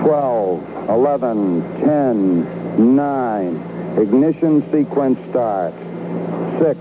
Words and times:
12, 0.00 0.88
11, 0.88 1.80
10, 1.80 2.96
9. 2.96 3.98
Ignition 3.98 4.62
sequence 4.72 5.18
start. 5.30 5.74
6, 6.58 6.78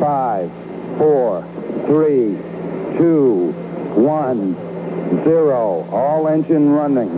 5, 0.00 0.50
4, 0.98 1.44
3, 1.86 2.38
2, 2.98 3.52
1, 3.96 4.56
0. 5.24 5.88
All 5.90 6.28
engine 6.28 6.70
running. 6.70 7.10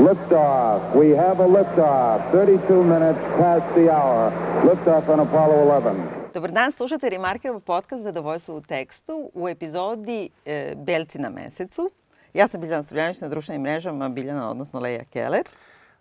Liftoff. 0.00 0.94
We 0.94 1.10
have 1.10 1.40
a 1.40 1.46
liftoff. 1.46 2.30
32 2.32 2.82
minutes 2.84 3.20
past 3.36 3.74
the 3.74 3.90
hour. 3.90 4.30
Liftoff 4.62 5.08
on 5.08 5.20
Apollo 5.20 5.62
11. 5.62 6.20
Dobar 6.34 6.50
dan, 6.50 6.72
slušate 6.72 7.10
Remarkerov 7.10 7.60
podcast 7.60 8.02
Zadovoljstvo 8.02 8.56
u 8.56 8.60
tekstu 8.60 9.30
u 9.34 9.48
epizodi 9.48 10.28
e, 10.44 10.74
Belci 10.76 11.18
na 11.18 11.30
mesecu. 11.30 11.90
Ja 12.34 12.48
sam 12.48 12.60
Biljana 12.60 12.82
Strujanić 12.82 13.20
na 13.20 13.28
društvenim 13.28 13.62
mrežama, 13.62 14.08
Biljana, 14.08 14.50
odnosno 14.50 14.80
Leja 14.80 15.04
Keller. 15.04 15.44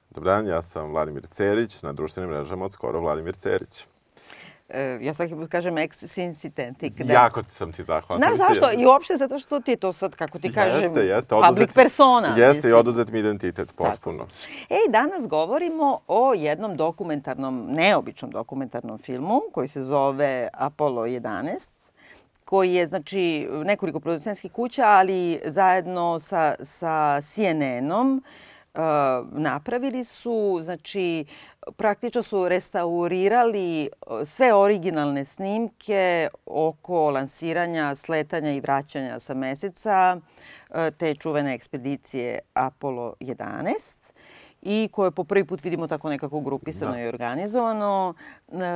Dobar 0.09 0.33
dan, 0.33 0.47
ja 0.47 0.61
sam 0.61 0.89
Vladimir 0.89 1.27
Cerić, 1.27 1.81
na 1.81 1.93
društvenim 1.93 2.29
mrežama 2.29 2.65
od 2.65 2.71
skoro 2.71 2.99
Vladimir 2.99 3.35
Cerić. 3.35 3.85
E, 4.69 4.97
ja 5.01 5.13
svaki 5.13 5.35
put 5.35 5.49
kažem 5.49 5.77
ex-sinsidentik. 5.77 7.03
Da... 7.03 7.13
Jako 7.13 7.43
sam 7.49 7.71
ti 7.71 7.83
zahvalan. 7.83 8.23
Znaš 8.35 8.37
zašto? 8.37 8.81
I 8.81 8.85
uopšte 8.85 9.17
zato 9.17 9.39
što 9.39 9.59
ti 9.59 9.75
to 9.75 9.93
sad, 9.93 10.15
kako 10.15 10.39
ti 10.39 10.53
kažem, 10.53 10.83
jeste, 10.83 11.05
jeste, 11.05 11.29
public 11.29 11.49
oduzet, 11.49 11.73
persona. 11.73 12.27
Jeste 12.27 12.55
mislim. 12.55 12.71
i 12.71 12.73
oduzet 12.73 13.11
mi 13.11 13.19
identitet 13.19 13.73
potpuno. 13.75 14.23
Tako. 14.23 14.33
Ej, 14.69 14.91
danas 14.91 15.27
govorimo 15.27 15.99
o 16.07 16.33
jednom 16.33 16.77
dokumentarnom, 16.77 17.67
neobičnom 17.69 18.31
dokumentarnom 18.31 18.97
filmu 18.97 19.41
koji 19.51 19.67
se 19.67 19.81
zove 19.81 20.49
Apollo 20.53 21.01
11 21.01 21.78
koji 22.49 22.73
je, 22.73 22.87
znači, 22.87 23.47
nekoliko 23.65 23.99
producentskih 23.99 24.51
kuća, 24.51 24.85
ali 24.85 25.41
zajedno 25.45 26.19
sa, 26.19 26.55
sa 26.61 27.21
CNN-om 27.21 28.23
uh, 28.73 28.81
napravili 29.31 30.03
su, 30.03 30.59
znači, 30.63 31.25
praktično 31.77 32.23
su 32.23 32.49
restaurirali 32.49 33.89
sve 34.25 34.53
originalne 34.53 35.25
snimke 35.25 36.27
oko 36.45 37.11
lansiranja, 37.11 37.95
sletanja 37.95 38.51
i 38.51 38.59
vraćanja 38.59 39.19
sa 39.19 39.33
meseca 39.33 40.17
te 40.97 41.15
čuvene 41.15 41.53
ekspedicije 41.53 42.39
Apollo 42.53 43.13
11 43.19 43.98
i 44.61 44.89
koje 44.91 45.11
po 45.11 45.23
prvi 45.23 45.43
put 45.45 45.63
vidimo 45.63 45.87
tako 45.87 46.09
nekako 46.09 46.39
grupisano 46.39 46.91
da. 46.91 46.99
i 46.99 47.07
organizovano. 47.07 48.13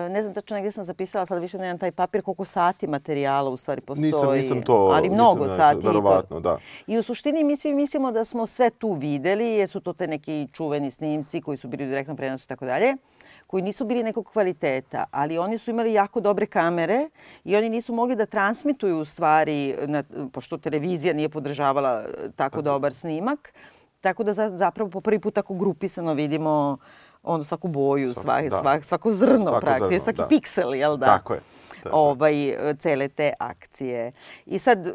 Ne 0.09 0.21
znam 0.21 0.33
tačno 0.33 0.55
negdje 0.55 0.71
sam 0.71 0.83
zapisala, 0.83 1.25
sad 1.25 1.41
više 1.41 1.57
nemam 1.57 1.77
taj 1.77 1.91
papir, 1.91 2.21
koliko 2.21 2.45
sati 2.45 2.87
materijala 2.87 3.49
u 3.49 3.57
stvari 3.57 3.81
postoji. 3.81 4.11
Nisam, 4.11 4.33
nisam 4.33 4.61
to, 4.61 4.91
ali 4.93 5.09
mnogo 5.09 5.43
nisam, 5.43 5.57
sati. 5.57 5.87
Verovatno, 5.87 6.39
da. 6.39 6.57
I 6.87 6.97
u 6.97 7.03
suštini 7.03 7.43
mi 7.43 7.57
svi 7.57 7.73
mislimo 7.73 8.11
da 8.11 8.25
smo 8.25 8.47
sve 8.47 8.69
tu 8.69 8.93
videli, 8.93 9.45
jer 9.45 9.69
su 9.69 9.79
to 9.79 9.93
te 9.93 10.07
neki 10.07 10.47
čuveni 10.53 10.91
snimci 10.91 11.41
koji 11.41 11.57
su 11.57 11.67
bili 11.67 11.83
u 11.83 11.87
direktnom 11.87 12.17
prenosu 12.17 12.43
i 12.43 12.47
tako 12.47 12.65
dalje 12.65 12.95
koji 13.47 13.63
nisu 13.63 13.85
bili 13.85 14.03
nekog 14.03 14.25
kvaliteta, 14.25 15.05
ali 15.11 15.37
oni 15.37 15.57
su 15.57 15.71
imali 15.71 15.93
jako 15.93 16.19
dobre 16.19 16.45
kamere 16.45 17.09
i 17.43 17.55
oni 17.55 17.69
nisu 17.69 17.93
mogli 17.93 18.15
da 18.15 18.25
transmituju 18.25 18.97
u 18.97 19.05
stvari, 19.05 19.75
na, 19.85 20.03
pošto 20.31 20.57
televizija 20.57 21.13
nije 21.13 21.29
podržavala 21.29 22.03
tako 22.35 22.61
dobar 22.61 22.93
snimak, 22.93 23.53
Tako 24.03 24.23
da 24.23 24.33
zapravo 24.49 24.89
po 24.89 25.01
prvi 25.01 25.19
put 25.19 25.33
tako 25.33 25.53
grupisano 25.53 26.13
vidimo 26.13 26.77
ono 27.23 27.43
svaku 27.43 27.67
boju, 27.67 28.13
Svak, 28.13 28.23
svak, 28.23 28.49
da. 28.49 28.59
svak, 28.59 28.83
svako 28.83 29.11
zrno 29.11 29.43
svako 29.43 29.59
praktično, 29.59 29.99
svaki 29.99 30.17
da. 30.17 30.27
piksel, 30.27 30.75
jel 30.75 30.97
da? 30.97 31.05
Tako 31.05 31.33
je. 31.33 31.39
Tako. 31.83 31.97
Ovaj, 31.97 32.33
cele 32.79 33.07
te 33.07 33.33
akcije. 33.39 34.11
I 34.45 34.59
sad, 34.59 34.87
e, 34.87 34.91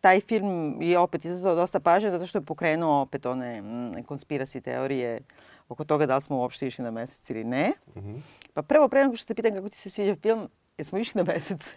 taj 0.00 0.20
film 0.20 0.82
je 0.82 0.98
opet 0.98 1.24
izazvao 1.24 1.54
dosta 1.54 1.80
pažnje 1.80 2.10
zato 2.10 2.26
što 2.26 2.38
je 2.38 2.44
pokrenuo 2.44 3.00
opet 3.00 3.26
one 3.26 3.62
konspirasi 4.06 4.60
teorije 4.60 5.20
oko 5.68 5.84
toga 5.84 6.06
da 6.06 6.16
li 6.16 6.22
smo 6.22 6.36
uopšte 6.36 6.66
išli 6.66 6.84
na 6.84 6.90
mesec 6.90 7.30
ili 7.30 7.44
ne. 7.44 7.72
Mm 7.96 8.00
-hmm. 8.00 8.20
Pa 8.54 8.62
prvo, 8.62 8.88
pre 8.88 9.04
nego 9.04 9.16
što 9.16 9.26
te 9.26 9.34
pitam 9.34 9.54
kako 9.54 9.68
ti 9.68 9.78
se 9.78 9.90
sviđa 9.90 10.16
film, 10.22 10.48
jesmo 10.78 10.98
išli 10.98 11.22
na 11.24 11.32
mesec? 11.32 11.74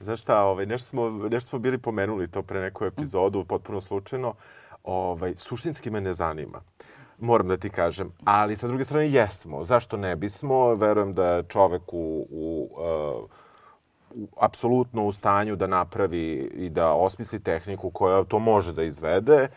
Znaš 0.00 0.20
šta, 0.20 0.44
ovaj, 0.44 0.66
nešto, 0.66 0.88
smo, 0.88 1.10
nešto 1.10 1.48
smo 1.48 1.58
bili 1.58 1.78
pomenuli 1.78 2.30
to 2.30 2.42
pre 2.42 2.60
neku 2.60 2.84
epizodu, 2.84 3.40
mm. 3.40 3.46
potpuno 3.46 3.80
slučajno. 3.80 4.28
Uh, 4.28 4.63
ovaj, 4.84 5.34
suštinski 5.36 5.90
me 5.90 6.00
ne 6.00 6.12
zanima. 6.14 6.60
Moram 7.18 7.48
da 7.48 7.56
ti 7.56 7.70
kažem. 7.70 8.12
Ali 8.24 8.56
sa 8.56 8.66
druge 8.66 8.84
strane 8.84 9.10
jesmo. 9.10 9.64
Zašto 9.64 9.96
ne 9.96 10.16
bismo? 10.16 10.74
Verujem 10.74 11.14
da 11.14 11.26
je 11.26 11.42
čovek 11.42 11.82
u, 11.92 12.26
u, 12.30 12.68
uh, 12.72 13.30
apsolutno 14.40 15.06
u 15.06 15.12
stanju 15.12 15.56
da 15.56 15.66
napravi 15.66 16.50
i 16.54 16.70
da 16.70 16.92
osmisli 16.92 17.42
tehniku 17.42 17.90
koja 17.90 18.24
to 18.24 18.38
može 18.38 18.72
da 18.72 18.82
izvede. 18.82 19.48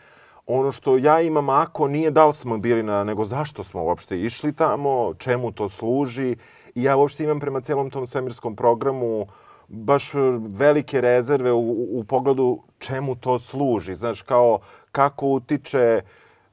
Ono 0.46 0.72
što 0.72 0.96
ja 0.96 1.20
imam 1.20 1.48
ako 1.48 1.88
nije 1.88 2.10
da 2.10 2.26
li 2.26 2.32
smo 2.32 2.58
bili 2.58 2.82
na, 2.82 3.04
nego 3.04 3.24
zašto 3.24 3.64
smo 3.64 3.84
uopšte 3.84 4.20
išli 4.20 4.52
tamo, 4.52 5.14
čemu 5.18 5.52
to 5.52 5.68
služi. 5.68 6.36
I 6.74 6.82
ja 6.82 6.96
uopšte 6.96 7.24
imam 7.24 7.40
prema 7.40 7.60
celom 7.60 7.90
tom 7.90 8.06
svemirskom 8.06 8.56
programu 8.56 9.26
baš 9.68 10.12
velike 10.38 11.00
rezerve 11.00 11.52
u, 11.52 11.98
u 11.98 12.04
pogledu 12.04 12.62
čemu 12.78 13.16
to 13.16 13.38
služi. 13.38 13.94
Znaš, 13.94 14.22
kao 14.22 14.58
kako 14.92 15.26
utiče 15.26 16.02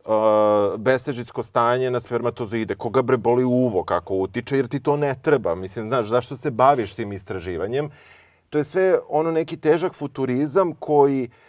uh, 0.05 0.13
besežitsko 0.77 1.43
stanje 1.43 1.91
na 1.91 1.99
spermatozoide, 1.99 2.75
koga 2.75 3.01
bre 3.01 3.17
boli 3.17 3.43
uvo, 3.43 3.83
kako 3.83 4.15
utiče, 4.15 4.57
jer 4.57 4.67
ti 4.67 4.79
to 4.79 4.97
ne 4.97 5.15
treba. 5.21 5.55
Mislim, 5.55 5.87
znaš, 5.89 6.05
zašto 6.05 6.35
se 6.35 6.51
baviš 6.51 6.93
tim 6.93 7.13
istraživanjem? 7.13 7.89
To 8.49 8.57
je 8.57 8.63
sve 8.63 8.99
ono 9.09 9.31
neki 9.31 9.57
težak 9.57 9.93
futurizam 9.93 10.73
koji 10.79 11.23
uh, 11.23 11.44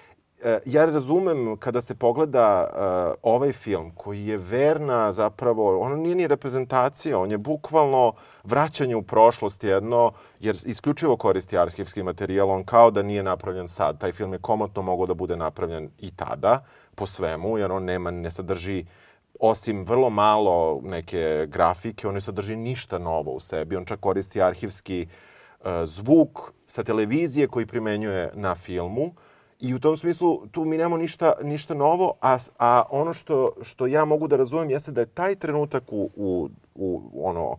ja 0.64 0.84
razumem 0.84 1.56
kada 1.56 1.80
se 1.80 1.94
pogleda 1.94 2.66
uh, 2.68 3.14
ovaj 3.22 3.52
film 3.52 3.90
koji 3.94 4.26
je 4.26 4.36
verna 4.36 5.12
zapravo, 5.12 5.80
ono 5.80 5.96
nije 5.96 6.14
ni 6.14 6.26
reprezentacija, 6.26 7.18
on 7.18 7.30
je 7.30 7.38
bukvalno 7.38 8.12
vraćanje 8.44 8.96
u 8.96 9.02
prošlost 9.02 9.64
jedno, 9.64 10.12
jer 10.40 10.56
isključivo 10.66 11.16
koristi 11.16 11.58
arhivski 11.58 12.02
materijal, 12.02 12.50
on 12.50 12.64
kao 12.64 12.90
da 12.90 13.02
nije 13.02 13.22
napravljen 13.22 13.68
sad. 13.68 14.00
Taj 14.00 14.12
film 14.12 14.32
je 14.32 14.38
komotno 14.38 14.82
mogao 14.82 15.06
da 15.06 15.14
bude 15.14 15.36
napravljen 15.36 15.90
i 15.98 16.10
tada 16.10 16.64
po 16.94 17.06
svemu, 17.06 17.58
jer 17.58 17.72
on 17.72 17.84
nema, 17.84 18.10
ne 18.10 18.30
sadrži 18.30 18.84
osim 19.40 19.84
vrlo 19.84 20.10
malo 20.10 20.80
neke 20.82 21.46
grafike, 21.48 22.08
on 22.08 22.14
ne 22.14 22.20
sadrži 22.20 22.56
ništa 22.56 22.98
novo 22.98 23.32
u 23.32 23.40
sebi. 23.40 23.76
On 23.76 23.84
čak 23.84 24.00
koristi 24.00 24.42
arhivski 24.42 25.06
uh, 25.60 25.66
zvuk 25.84 26.52
sa 26.66 26.84
televizije 26.84 27.48
koji 27.48 27.66
primenjuje 27.66 28.30
na 28.34 28.54
filmu. 28.54 29.14
I 29.66 29.74
u 29.74 29.78
tom 29.78 29.96
smislu 29.96 30.46
tu 30.46 30.64
mi 30.64 30.76
nemamo 30.76 30.96
ništa, 30.96 31.32
ništa 31.42 31.74
novo, 31.74 32.14
a, 32.20 32.38
a 32.58 32.82
ono 32.90 33.14
što, 33.14 33.52
što 33.62 33.86
ja 33.86 34.04
mogu 34.04 34.28
da 34.28 34.36
razumem 34.36 34.70
jeste 34.70 34.92
da 34.92 35.00
je 35.00 35.06
taj 35.06 35.34
trenutak 35.34 35.82
u, 35.92 36.10
u, 36.16 36.48
u 36.74 37.28
ono, 37.28 37.56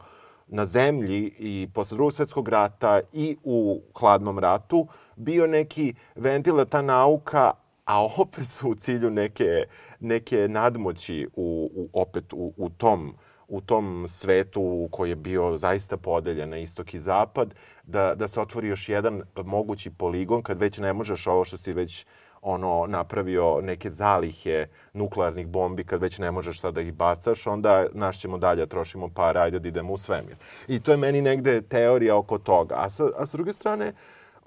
na 0.47 0.66
zemlji 0.66 1.34
i 1.40 1.67
posle 1.73 1.96
drugog 1.96 2.13
svetskog 2.13 2.50
rata 2.50 3.01
i 3.13 3.38
u 3.44 3.81
hladnom 4.00 4.40
ratu 4.40 4.88
bio 5.16 5.47
neki 5.47 5.94
ventil 6.16 6.56
da 6.56 6.66
ta 6.66 6.81
nauka 6.81 7.51
a 7.85 8.03
opet 8.17 8.47
su 8.47 8.69
u 8.69 8.75
cilju 8.75 9.09
neke, 9.09 9.63
neke 10.00 10.47
nadmoći 10.47 11.28
u, 11.35 11.69
u, 11.75 11.90
opet 11.94 12.34
u, 12.34 12.53
u 12.57 12.69
tom 12.69 13.16
u 13.47 13.62
tom 13.62 14.06
svetu 14.09 14.88
koji 14.91 15.09
je 15.09 15.16
bio 15.16 15.58
zaista 15.58 15.97
podeljen 15.97 16.50
na 16.50 16.58
istok 16.58 16.94
i 16.94 17.00
zapad, 17.00 17.53
da, 17.84 18.16
da 18.16 18.28
se 18.28 18.41
otvori 18.41 18.68
još 18.68 18.90
jedan 18.90 19.22
mogući 19.46 19.90
poligon 19.90 20.41
kad 20.41 20.59
već 20.59 20.78
ne 20.78 20.94
možeš 20.94 21.28
ovo 21.28 21.46
što 21.46 21.58
si 21.58 21.74
već 21.74 22.06
ono 22.41 22.85
napravio 22.88 23.62
neke 23.62 23.90
zalihe 23.90 24.68
nuklearnih 24.94 25.47
bombi 25.47 25.84
kad 25.84 26.02
već 26.02 26.18
ne 26.18 26.31
možeš 26.31 26.59
sada 26.59 26.72
da 26.72 26.81
ih 26.81 26.94
bacaš, 26.94 27.47
onda 27.47 27.85
naš 27.94 28.19
ćemo 28.19 28.38
dalje 28.38 28.59
da 28.59 28.66
trošimo 28.66 29.09
para, 29.09 29.41
ajde 29.41 29.59
da 29.59 29.68
idemo 29.68 29.94
u 29.94 29.97
svemir. 29.97 30.35
I 30.68 30.79
to 30.79 30.91
je 30.91 30.97
meni 30.97 31.22
negde 31.22 31.62
teorija 31.62 32.18
oko 32.18 32.38
toga. 32.38 32.75
A 32.78 32.90
sa, 32.90 33.03
a 33.18 33.25
sa 33.25 33.38
druge 33.38 33.53
strane, 33.53 33.88
uh, 33.88 33.94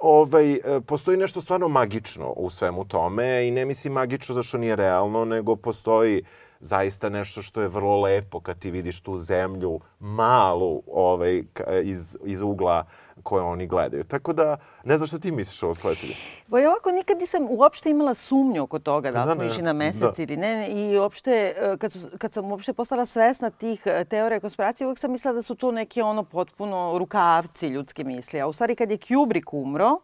ovaj, 0.00 0.52
e, 0.52 0.80
postoji 0.86 1.16
nešto 1.16 1.40
stvarno 1.40 1.68
magično 1.68 2.32
u 2.36 2.50
svemu 2.50 2.84
tome 2.84 3.48
i 3.48 3.50
ne 3.50 3.64
mislim 3.64 3.92
magično 3.92 4.34
zašto 4.34 4.58
nije 4.58 4.76
realno, 4.76 5.24
nego 5.24 5.56
postoji 5.56 6.22
zaista 6.60 7.08
nešto 7.08 7.42
što 7.42 7.60
je 7.60 7.68
vrlo 7.68 8.00
lepo 8.00 8.40
kad 8.40 8.58
ti 8.58 8.70
vidiš 8.70 9.00
tu 9.00 9.18
zemlju 9.18 9.80
malu 10.00 10.82
ovaj, 10.86 11.42
iz, 11.82 12.16
iz 12.24 12.40
ugla 12.40 12.84
koje 13.22 13.42
oni 13.42 13.66
gledaju. 13.66 14.04
Tako 14.04 14.32
da, 14.32 14.56
ne 14.84 14.96
znam 14.96 15.06
šta 15.06 15.18
ti 15.18 15.32
misliš 15.32 15.62
o 15.62 15.74
sledećem. 15.74 16.08
Bo 16.46 16.58
je 16.58 16.68
ovako, 16.68 16.90
nikad 16.90 17.18
nisam 17.18 17.46
uopšte 17.50 17.90
imala 17.90 18.14
sumnju 18.14 18.62
oko 18.62 18.78
toga 18.78 19.10
da, 19.10 19.24
da 19.24 19.32
smo 19.32 19.44
išli 19.44 19.62
na 19.62 19.72
mesec 19.72 20.16
da. 20.16 20.22
ili 20.22 20.36
ne. 20.36 20.68
I 20.68 20.98
uopšte, 20.98 21.54
e, 21.56 21.76
kad, 21.78 21.92
su, 21.92 21.98
kad 22.18 22.32
sam 22.32 22.50
uopšte 22.50 22.72
postala 22.72 23.06
svesna 23.06 23.50
tih 23.50 23.82
e, 23.84 24.04
teorija 24.04 24.40
konspiracije, 24.40 24.86
uvek 24.86 24.98
sam 24.98 25.12
mislila 25.12 25.34
da 25.34 25.42
su 25.42 25.54
to 25.54 25.72
neki 25.72 26.02
ono 26.02 26.22
potpuno 26.22 26.98
rukavci 26.98 27.68
ljudske 27.68 28.04
misli. 28.04 28.40
A 28.40 28.46
u 28.46 28.52
stvari 28.52 28.76
kad 28.76 28.90
je 28.90 28.98
Kubrick 28.98 29.52
umro, 29.52 29.98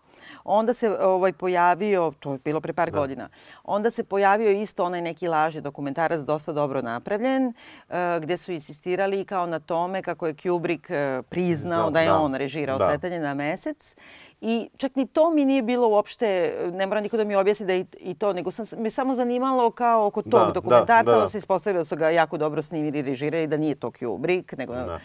onda 0.46 0.75
se 0.75 0.90
ovaj 0.90 1.32
pojavio, 1.32 2.12
to 2.20 2.32
je 2.32 2.38
bilo 2.44 2.60
pre 2.60 2.72
par 2.72 2.90
da. 2.90 2.98
godina, 2.98 3.28
onda 3.64 3.90
se 3.90 4.04
pojavio 4.04 4.50
isto 4.50 4.84
onaj 4.84 5.02
neki 5.02 5.28
lažni 5.28 5.60
dokumentarac 5.60 6.20
dosta 6.20 6.52
dobro 6.52 6.82
napravljen, 6.82 7.46
uh, 7.46 7.94
gde 8.20 8.37
su 8.37 8.52
insistirali 8.52 9.25
kao 9.25 9.46
na 9.46 9.58
tome 9.58 10.02
kako 10.02 10.26
je 10.26 10.34
Kubrick 10.43 10.90
uh, 10.90 11.26
priznao 11.28 11.90
da 11.90 12.00
je 12.00 12.08
da. 12.08 12.19
on 12.19 12.34
režirao 12.34 12.78
da. 12.78 12.87
sletanje 12.87 13.19
na 13.19 13.34
mesec 13.34 13.96
I 14.40 14.68
čak 14.76 14.96
ni 14.96 15.06
to 15.06 15.30
mi 15.30 15.44
nije 15.44 15.62
bilo 15.62 15.88
uopšte, 15.88 16.28
ne 16.72 16.86
mora 16.86 17.00
niko 17.00 17.16
da 17.16 17.24
mi 17.24 17.36
objasni 17.36 17.66
da 17.66 17.72
je 17.72 17.86
i 17.98 18.14
to, 18.14 18.32
nego 18.32 18.50
sam, 18.50 18.80
me 18.80 18.90
samo 18.90 19.14
zanimalo 19.14 19.70
kao 19.70 20.06
oko 20.06 20.22
tog 20.22 20.46
Da, 20.46 20.52
dokumentarca, 20.52 21.02
da, 21.04 21.16
da, 21.16 21.20
da. 21.20 21.28
se 21.28 21.38
ispostavilo 21.38 21.80
da 21.80 21.84
su 21.84 21.96
ga 21.96 22.10
jako 22.10 22.36
dobro 22.36 22.62
snimili 22.62 22.98
i 22.98 23.02
režirali, 23.02 23.46
da 23.46 23.56
nije 23.56 23.74
to 23.74 23.90
Kubrick, 23.90 24.52
nego 24.52 24.74
Da. 24.74 24.98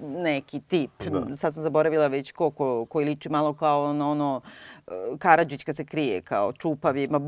neki 0.00 0.60
tip. 0.60 0.90
Da. 1.02 1.36
Sad 1.36 1.54
sam 1.54 1.62
zaboravila 1.62 2.06
već 2.06 2.32
ko, 2.32 2.50
ko, 2.50 2.84
koji 2.84 3.06
liči 3.06 3.28
malo 3.28 3.52
kao 3.52 3.84
ono, 3.84 4.10
ono 4.10 4.40
e, 4.86 4.90
Karadžić 5.18 5.64
kad 5.64 5.76
se 5.76 5.84
krije, 5.84 6.20
kao 6.20 6.52
čupav, 6.52 6.96
ima 6.96 7.20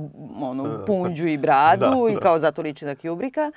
onu 0.43 0.79
punđu 0.87 1.27
i 1.27 1.39
bradu 1.39 1.81
Da, 2.05 2.11
i 2.11 2.15
da. 2.15 2.21
kao 2.21 2.39
zato 2.39 2.63
liči 2.63 2.85
na 2.85 2.95
Kubricka. 2.95 3.51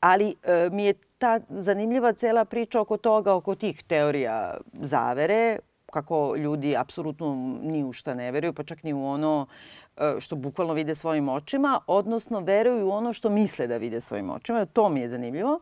Ali 0.00 0.34
e, 0.42 0.68
mi 0.72 0.84
je 0.84 0.94
ta 1.18 1.40
zanimljiva 1.48 2.12
cela 2.12 2.44
priča 2.44 2.80
oko 2.80 2.96
toga, 2.96 3.34
oko 3.34 3.54
tih 3.54 3.82
teorija 3.84 4.56
zavere, 4.72 5.58
kako 5.94 6.36
ljudi 6.36 6.76
apsolutno 6.76 7.58
ni 7.62 7.84
u 7.84 7.92
šta 7.92 8.14
ne 8.14 8.32
veruju, 8.32 8.52
pa 8.52 8.62
čak 8.62 8.82
ni 8.82 8.92
u 8.92 9.06
ono 9.06 9.46
e, 9.96 10.16
što 10.20 10.36
bukvalno 10.36 10.74
vide 10.74 10.94
svojim 10.94 11.28
očima, 11.28 11.80
odnosno 11.86 12.40
veruju 12.40 12.86
u 12.86 12.90
ono 12.90 13.12
što 13.12 13.30
misle 13.30 13.66
da 13.66 13.76
vide 13.76 14.00
svojim 14.00 14.30
očima. 14.30 14.66
To 14.66 14.88
mi 14.88 15.00
je 15.00 15.08
zanimljivo. 15.08 15.60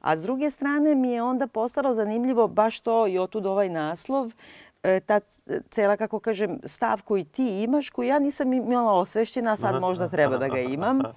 A 0.00 0.16
s 0.16 0.22
druge 0.22 0.50
strane 0.50 0.94
mi 0.94 1.10
je 1.10 1.22
onda 1.22 1.46
postalo 1.46 1.94
zanimljivo 1.94 2.48
baš 2.48 2.80
to 2.80 3.06
i 3.06 3.18
otud 3.18 3.46
ovaj 3.46 3.68
naslov, 3.68 4.32
e, 4.82 5.00
ta 5.00 5.20
cela, 5.70 5.96
kako 5.96 6.20
kažem, 6.20 6.58
stav 6.64 7.02
koji 7.04 7.24
ti 7.24 7.62
imaš, 7.62 7.90
koji 7.90 8.08
ja 8.08 8.18
nisam 8.18 8.52
imala 8.52 8.92
osvešćena, 8.92 9.56
sad 9.56 9.80
možda 9.80 10.08
treba 10.08 10.36
da 10.36 10.48
ga 10.48 10.60
imam. 10.60 11.00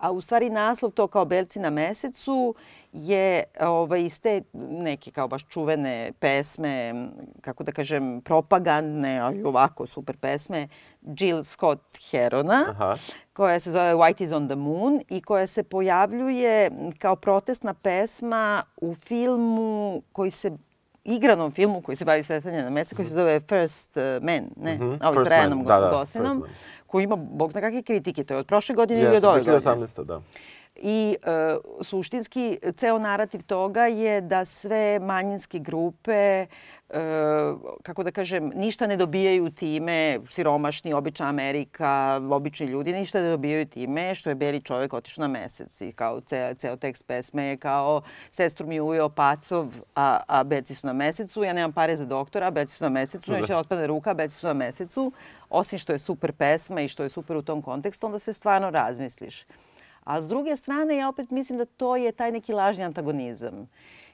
A 0.00 0.10
u 0.10 0.20
stvari 0.20 0.50
naslov 0.50 0.90
to 0.90 1.06
kao 1.06 1.24
Belci 1.24 1.58
na 1.60 1.70
mesecu 1.70 2.54
je 2.92 3.44
ovaj, 3.60 4.02
iz 4.02 4.20
te 4.20 4.42
neke 4.54 5.10
kao 5.10 5.28
baš 5.28 5.46
čuvene 5.48 6.12
pesme, 6.18 6.94
kako 7.40 7.64
da 7.64 7.72
kažem, 7.72 8.20
propagandne, 8.20 9.18
ali 9.18 9.42
ovako 9.44 9.86
super 9.86 10.16
pesme, 10.16 10.68
Jill 11.02 11.44
Scott 11.44 11.80
Herona, 12.10 12.66
Aha. 12.70 12.96
koja 13.32 13.60
se 13.60 13.70
zove 13.70 13.94
White 13.94 14.24
is 14.24 14.32
on 14.32 14.46
the 14.48 14.56
Moon 14.56 15.00
i 15.08 15.20
koja 15.20 15.46
se 15.46 15.62
pojavljuje 15.62 16.70
kao 16.98 17.16
protestna 17.16 17.74
pesma 17.74 18.62
u 18.76 18.94
filmu 18.94 20.02
koji 20.12 20.30
se 20.30 20.50
igranom 21.04 21.52
filmu 21.52 21.82
koji 21.82 21.96
se 21.96 22.04
bavi 22.04 22.22
sletanje 22.22 22.62
na 22.62 22.70
mesec, 22.70 22.96
koji 22.96 23.06
se 23.06 23.14
zove 23.14 23.40
First 23.40 23.96
uh, 23.96 24.02
Man, 24.22 24.44
ne, 24.56 24.74
Mhm, 24.74 24.94
ovaj 25.02 25.24
First 25.24 25.28
s 25.28 25.48
Man, 25.48 25.64
da, 25.64 25.80
da, 26.14 26.22
Man. 26.22 26.42
Koji 26.90 27.04
ima, 27.04 27.16
bog 27.16 27.52
zna 27.52 27.60
kakve 27.60 27.82
kritike, 27.82 28.24
to 28.24 28.34
je 28.34 28.38
od 28.38 28.46
prošle 28.46 28.74
godine 28.74 29.00
ili 29.00 29.16
od 29.16 29.24
ove 29.24 29.38
godine. 29.38 29.56
2018. 29.56 30.04
da. 30.04 30.20
I 30.76 31.16
e, 31.22 31.56
suštinski 31.82 32.58
ceo 32.76 32.98
narativ 32.98 33.42
toga 33.42 33.86
je 33.86 34.20
da 34.20 34.44
sve 34.44 34.98
manjinske 34.98 35.58
grupe, 35.58 36.46
kako 37.82 38.02
da 38.02 38.10
kažem, 38.10 38.52
ništa 38.54 38.86
ne 38.86 38.96
dobijaju 38.96 39.50
time, 39.50 40.20
siromašni, 40.28 40.92
obična 40.92 41.28
Amerika, 41.28 42.20
obični 42.30 42.66
ljudi, 42.66 42.92
ništa 42.92 43.20
ne 43.20 43.30
dobijaju 43.30 43.66
time 43.66 44.14
što 44.14 44.28
je 44.28 44.34
beli 44.34 44.62
čovjek 44.62 44.92
otišao 44.92 45.22
na 45.22 45.28
mesec. 45.28 45.80
I 45.80 45.92
kao 45.92 46.20
ceo, 46.20 46.54
ceo 46.54 46.76
tekst 46.76 47.06
pesme 47.06 47.44
je 47.44 47.56
kao 47.56 48.02
sestru 48.30 48.66
mi 48.66 48.74
je 48.74 48.82
ujeo 48.82 49.08
pacov, 49.08 49.66
a, 49.94 50.20
a 50.26 50.44
beci 50.44 50.74
su 50.74 50.86
na 50.86 50.92
mesecu, 50.92 51.44
ja 51.44 51.52
nemam 51.52 51.72
pare 51.72 51.96
za 51.96 52.04
doktora, 52.04 52.46
a 52.46 52.50
beci 52.50 52.74
su 52.74 52.84
na 52.84 52.90
mesecu, 52.90 53.32
neće 53.32 53.56
otpada 53.56 53.86
ruka, 53.86 54.10
a 54.10 54.14
beci 54.14 54.34
su 54.34 54.46
na 54.46 54.54
mesecu. 54.54 55.12
Osim 55.50 55.78
što 55.78 55.92
je 55.92 55.98
super 55.98 56.32
pesma 56.32 56.80
i 56.80 56.88
što 56.88 57.02
je 57.02 57.08
super 57.08 57.36
u 57.36 57.42
tom 57.42 57.62
kontekstu, 57.62 58.06
onda 58.06 58.18
se 58.18 58.32
stvarno 58.32 58.70
razmisliš. 58.70 59.44
A 60.04 60.22
s 60.22 60.28
druge 60.28 60.56
strane, 60.56 60.96
ja 60.96 61.08
opet 61.08 61.30
mislim 61.30 61.58
da 61.58 61.64
to 61.64 61.96
je 61.96 62.12
taj 62.12 62.32
neki 62.32 62.52
lažni 62.52 62.84
antagonizam. 62.84 63.68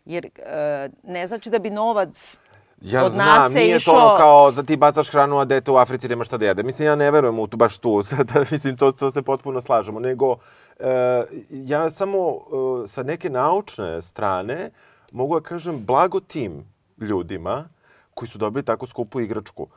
Jer 0.04 0.26
e, 0.26 0.88
ne 1.02 1.26
znači 1.26 1.50
da 1.50 1.58
bi 1.58 1.70
novac 1.70 2.42
Ja 2.80 3.04
od 3.04 3.12
znam, 3.12 3.26
nas 3.26 3.52
nije 3.52 3.76
išao... 3.76 3.94
to 3.94 4.00
ono 4.00 4.16
kao 4.16 4.52
za 4.52 4.62
ti 4.62 4.76
bacaš 4.76 5.10
hranu, 5.10 5.38
a 5.38 5.44
dete 5.44 5.70
u 5.70 5.76
Africi 5.76 6.08
nema 6.08 6.24
šta 6.24 6.36
da 6.36 6.46
jede. 6.46 6.62
Mislim, 6.62 6.88
ja 6.88 6.96
ne 6.96 7.10
verujem 7.10 7.38
u 7.38 7.46
tu, 7.46 7.56
baš 7.56 7.78
tu. 7.78 8.02
da, 8.34 8.44
mislim, 8.50 8.76
to, 8.76 8.92
to 8.92 9.10
se 9.10 9.22
potpuno 9.22 9.60
slažemo. 9.60 10.00
Nego, 10.00 10.36
e, 10.78 11.24
ja 11.50 11.90
samo 11.90 12.18
e, 12.18 12.88
sa 12.88 13.02
neke 13.02 13.30
naučne 13.30 14.02
strane 14.02 14.70
mogu 15.12 15.34
da 15.34 15.40
kažem 15.40 15.84
blago 15.84 16.20
tim 16.20 16.64
ljudima 16.98 17.68
koji 18.14 18.28
su 18.28 18.38
dobili 18.38 18.64
tako 18.64 18.86
skupu 18.86 19.20
igračku. 19.20 19.68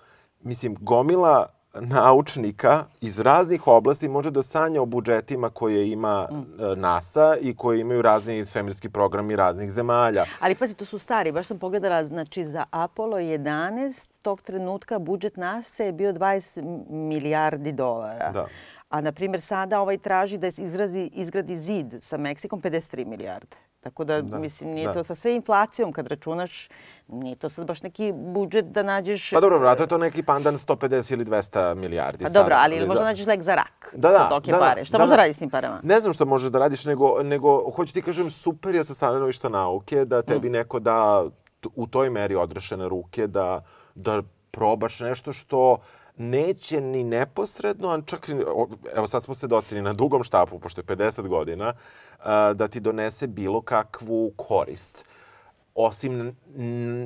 Mislim, 0.41 0.75
gomila 0.81 1.58
naučnika 1.73 2.83
iz 3.01 3.19
raznih 3.19 3.67
oblasti 3.67 4.07
može 4.07 4.31
da 4.31 4.43
sanja 4.43 4.81
o 4.81 4.85
budžetima 4.85 5.49
koje 5.49 5.91
ima 5.91 6.27
e, 6.31 6.75
NASA 6.75 7.37
i 7.41 7.55
koje 7.55 7.79
imaju 7.79 8.01
razni 8.01 8.45
svemirski 8.45 8.89
programi 8.89 9.35
raznih 9.35 9.71
zemalja. 9.71 10.25
Ali 10.39 10.55
pazi, 10.55 10.75
to 10.75 10.85
su 10.85 10.99
stari. 10.99 11.31
Baš 11.31 11.47
sam 11.47 11.59
pogledala, 11.59 12.05
znači 12.05 12.45
za 12.45 12.65
Apollo 12.71 13.17
11 13.17 14.09
tog 14.21 14.41
trenutka 14.41 14.99
budžet 14.99 15.37
NASA 15.37 15.83
je 15.83 15.91
bio 15.91 16.13
20 16.13 16.89
milijardi 16.89 17.71
dolara. 17.71 18.31
Da. 18.31 18.47
A, 18.89 19.01
na 19.01 19.11
primjer, 19.11 19.41
sada 19.41 19.81
ovaj 19.81 19.97
traži 19.97 20.37
da 20.37 20.51
se 20.51 20.63
izgradi, 21.13 21.57
zid 21.57 21.95
sa 21.99 22.17
Meksikom 22.17 22.61
53 22.61 23.05
milijarde. 23.05 23.57
Tako 23.79 24.03
da, 24.03 24.21
Da, 24.21 24.37
mislim, 24.37 24.69
nije 24.69 24.87
da. 24.87 24.93
to 24.93 25.03
sa 25.03 25.15
sve 25.15 25.35
inflacijom 25.35 25.91
kad 25.91 26.07
računaš, 26.07 26.69
nije 27.07 27.35
to 27.35 27.49
sad 27.49 27.67
baš 27.67 27.81
neki 27.81 28.11
budžet 28.15 28.65
da 28.65 28.83
nađeš... 28.83 29.29
Pa 29.31 29.39
dobro, 29.39 29.59
vratno 29.59 29.83
je 29.83 29.87
to 29.87 29.97
neki 29.97 30.23
pandan 30.23 30.53
150 30.53 31.13
ili 31.13 31.25
200 31.25 31.75
milijardi. 31.75 32.23
Pa 32.23 32.29
dobro, 32.29 32.55
ali 32.57 32.87
možda 32.87 33.03
nađeš 33.03 33.25
lek 33.27 33.43
za 33.43 33.55
rak 33.55 33.93
Da, 33.97 34.07
sa 34.11 34.23
da, 34.23 34.29
tolike 34.29 34.51
da, 34.51 34.57
da, 34.57 34.63
pare. 34.63 34.85
Šta 34.85 34.97
da, 34.97 35.03
možda 35.03 35.15
da. 35.15 35.21
radiš 35.21 35.35
s 35.35 35.39
tim 35.39 35.49
parama? 35.49 35.79
Ne 35.83 36.01
znam 36.01 36.13
šta 36.13 36.25
možeš 36.25 36.49
da 36.51 36.59
radiš, 36.59 36.85
nego, 36.85 37.23
nego 37.23 37.71
hoću 37.71 37.93
ti 37.93 38.01
kažem, 38.01 38.31
super 38.31 38.75
je 38.75 38.83
sa 38.83 38.93
stanovišta 38.93 39.49
nauke 39.49 40.05
da 40.05 40.21
tebi 40.21 40.49
neko 40.49 40.79
da 40.79 41.25
u 41.75 41.87
toj 41.87 42.09
meri 42.09 42.35
odrešene 42.35 42.89
ruke, 42.89 43.27
da, 43.27 43.63
da 43.95 44.21
probaš 44.51 44.99
nešto 44.99 45.33
što 45.33 45.77
neće 46.19 46.81
ni 46.81 47.03
neposredno, 47.03 47.89
a 47.89 48.01
čak 48.01 48.29
evo 48.95 49.07
sad 49.07 49.23
smo 49.23 49.33
se 49.33 49.47
doceni 49.47 49.81
na 49.81 49.93
dugom 49.93 50.23
štapu, 50.23 50.59
pošto 50.59 50.81
je 50.81 50.85
50 50.85 51.27
godina, 51.27 51.73
da 52.55 52.67
ti 52.67 52.79
donese 52.79 53.27
bilo 53.27 53.61
kakvu 53.61 54.31
korist. 54.37 55.05
Osim 55.75 56.35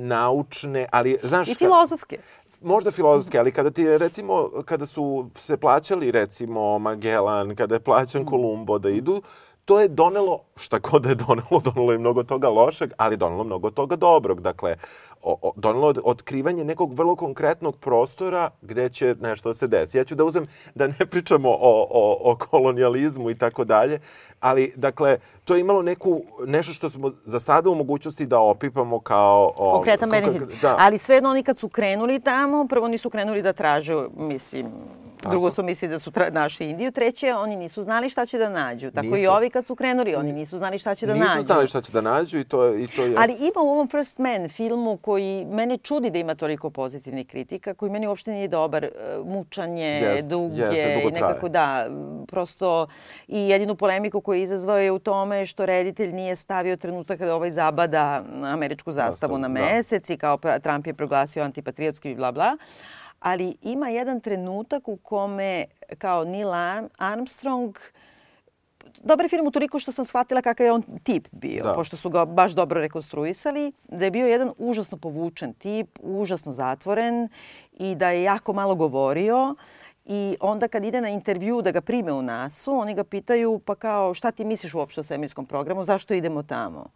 naučne, 0.08 0.88
ali 0.92 1.18
znaš... 1.22 1.48
I 1.48 1.52
ka- 1.54 1.58
filozofske. 1.58 2.18
možda 2.60 2.90
filozofske, 2.90 3.38
ali 3.38 3.52
kada 3.52 3.70
ti 3.70 3.98
recimo, 3.98 4.50
kada 4.64 4.86
su 4.86 5.30
se 5.36 5.56
plaćali 5.56 6.10
recimo 6.10 6.78
Magellan, 6.78 7.56
kada 7.56 7.74
je 7.74 7.80
plaćan 7.80 8.24
Kolumbo 8.24 8.78
da 8.78 8.90
idu, 8.90 9.22
to 9.64 9.80
je 9.80 9.88
donelo, 9.88 10.40
šta 10.56 10.78
god 10.78 11.02
da 11.02 11.08
je 11.08 11.14
donelo, 11.14 11.60
donelo 11.64 11.92
je 11.92 11.98
mnogo 11.98 12.22
toga 12.22 12.48
lošeg, 12.48 12.92
ali 12.96 13.16
donelo 13.16 13.44
mnogo 13.44 13.70
toga 13.70 13.96
dobrog. 13.96 14.40
Dakle, 14.40 14.76
o, 15.22 15.38
o, 15.42 15.52
donelo 15.56 15.88
je 15.88 15.94
otkrivanje 16.04 16.64
nekog 16.64 16.94
vrlo 16.94 17.16
konkretnog 17.16 17.76
prostora 17.76 18.50
gde 18.62 18.88
će 18.88 19.14
nešto 19.20 19.48
da 19.48 19.54
se 19.54 19.66
desi. 19.66 19.98
Ja 19.98 20.04
ću 20.04 20.14
da 20.14 20.24
uzem, 20.24 20.46
da 20.74 20.86
ne 20.86 21.06
pričamo 21.10 21.48
o, 21.50 21.86
o, 21.90 22.32
o 22.32 22.36
kolonijalizmu 22.36 23.30
i 23.30 23.38
tako 23.38 23.64
dalje, 23.64 24.00
ali, 24.40 24.72
dakle, 24.76 25.18
to 25.44 25.54
je 25.54 25.60
imalo 25.60 25.82
neku, 25.82 26.22
nešto 26.46 26.72
što 26.72 26.90
smo 26.90 27.12
za 27.24 27.40
sada 27.40 27.70
u 27.70 27.74
mogućnosti 27.74 28.26
da 28.26 28.40
opipamo 28.40 29.00
kao... 29.00 29.52
O, 29.56 29.70
Konkretan 29.70 30.10
benefit. 30.10 30.60
Da. 30.62 30.76
Ali 30.78 30.98
svejedno 30.98 31.30
oni 31.30 31.42
kad 31.42 31.58
su 31.58 31.68
krenuli 31.68 32.20
tamo, 32.20 32.66
prvo 32.68 32.88
nisu 32.88 33.10
krenuli 33.10 33.42
da 33.42 33.52
traže, 33.52 33.94
mislim, 34.16 34.66
drugo 35.24 35.50
su 35.50 35.62
mislili 35.62 35.90
da 35.90 35.98
su 35.98 36.10
našli 36.32 36.66
Indiju, 36.66 36.92
treće 36.92 37.34
oni 37.34 37.56
nisu 37.56 37.82
znali 37.82 38.08
šta 38.08 38.26
će 38.26 38.38
da 38.38 38.48
nađu. 38.48 38.90
Tako 38.90 39.06
i 39.06 39.10
Nisu. 39.10 39.32
ovi 39.32 39.50
kad 39.50 39.66
su 39.66 39.76
krenuli, 39.76 40.14
oni 40.14 40.32
nisu 40.32 40.58
znali 40.58 40.78
šta 40.78 40.94
će 40.94 41.06
da 41.06 41.14
Nisu 41.14 41.24
nađu. 41.26 41.42
znali 41.42 41.66
šta 41.66 41.80
će 41.80 41.92
da 41.92 42.00
nađu 42.00 42.38
i 42.38 42.44
to, 42.44 42.64
je- 42.64 42.84
i 42.84 42.86
to 42.86 43.02
je... 43.02 43.14
Ali 43.18 43.32
ima 43.32 43.60
u 43.62 43.68
ovom 43.68 43.88
First 43.88 44.18
Man 44.18 44.48
filmu 44.48 44.96
koji 44.96 45.44
mene 45.46 45.78
čudi 45.78 46.10
da 46.10 46.18
ima 46.18 46.34
toliko 46.34 46.70
pozitivnih 46.70 47.26
kritika, 47.26 47.74
koji 47.74 47.90
meni 47.90 48.06
uopšte 48.06 48.30
nije 48.32 48.48
dobar. 48.48 48.84
E, 48.84 48.90
Mučanje, 49.24 49.84
Jest, 49.86 50.28
duge 50.28 50.62
jeste, 50.62 50.94
dugo 50.94 51.08
i 51.08 51.12
nekako 51.12 51.48
da, 51.48 51.86
prosto 52.26 52.86
i 53.28 53.38
jedinu 53.40 53.74
polemiku 53.74 54.20
koju 54.20 54.36
je 54.36 54.42
izazvao 54.42 54.78
je 54.78 54.92
u 54.92 54.98
tome 54.98 55.46
što 55.46 55.66
reditelj 55.66 56.12
nije 56.12 56.36
stavio 56.36 56.76
trenutak 56.76 57.18
kada 57.18 57.34
ovaj 57.34 57.50
zabada 57.50 58.24
američku 58.44 58.92
zastavu 58.92 59.12
Zastavu, 59.12 59.38
na 59.38 59.48
da. 59.48 59.54
mesec 59.54 60.10
i 60.10 60.16
kao 60.16 60.38
pa 60.38 60.58
Trump 60.58 60.86
je 60.86 60.94
proglasio 60.94 61.44
antipatriotskim 61.44 62.12
i 62.12 62.16
bla 62.16 62.32
bla. 62.32 62.56
Ali 63.24 63.56
ima 63.62 63.88
jedan 63.88 64.20
trenutak 64.20 64.88
u 64.88 64.96
kome 64.96 65.64
kao 65.98 66.24
Neil 66.24 66.48
Arm- 66.48 66.88
Armstrong 66.98 67.78
dobar 69.02 69.24
je 69.24 69.28
film 69.28 69.46
u 69.46 69.50
toliko 69.50 69.78
što 69.78 69.92
sam 69.92 70.04
shvatila 70.04 70.42
kakav 70.42 70.66
je 70.66 70.72
on 70.72 70.82
tip 71.02 71.28
bio, 71.32 71.64
Da. 71.64 71.72
pošto 71.72 71.96
su 71.96 72.10
ga 72.10 72.24
baš 72.24 72.52
dobro 72.52 72.80
rekonstruisali, 72.80 73.72
da 73.88 74.04
je 74.04 74.10
bio 74.10 74.26
jedan 74.26 74.52
užasno 74.58 74.98
povučen 74.98 75.54
tip, 75.54 75.98
užasno 76.02 76.52
zatvoren 76.52 77.28
i 77.72 77.94
da 77.94 78.10
je 78.10 78.22
jako 78.22 78.52
malo 78.52 78.74
govorio. 78.74 79.54
I 80.04 80.36
onda 80.40 80.68
kad 80.68 80.84
ide 80.84 81.00
na 81.00 81.08
intervju 81.08 81.62
da 81.62 81.70
ga 81.70 81.80
prime 81.80 82.12
u 82.12 82.22
NASU, 82.22 82.72
oni 82.72 82.94
ga 82.94 83.04
pitaju 83.04 83.58
pa 83.58 83.74
kao 83.74 84.14
šta 84.14 84.30
ti 84.30 84.44
misliš 84.44 84.74
uopšte 84.74 85.00
o 85.00 85.04
svemirskom 85.04 85.46
programu, 85.46 85.84
zašto 85.84 86.14
idemo 86.14 86.42
tamo? 86.42 86.86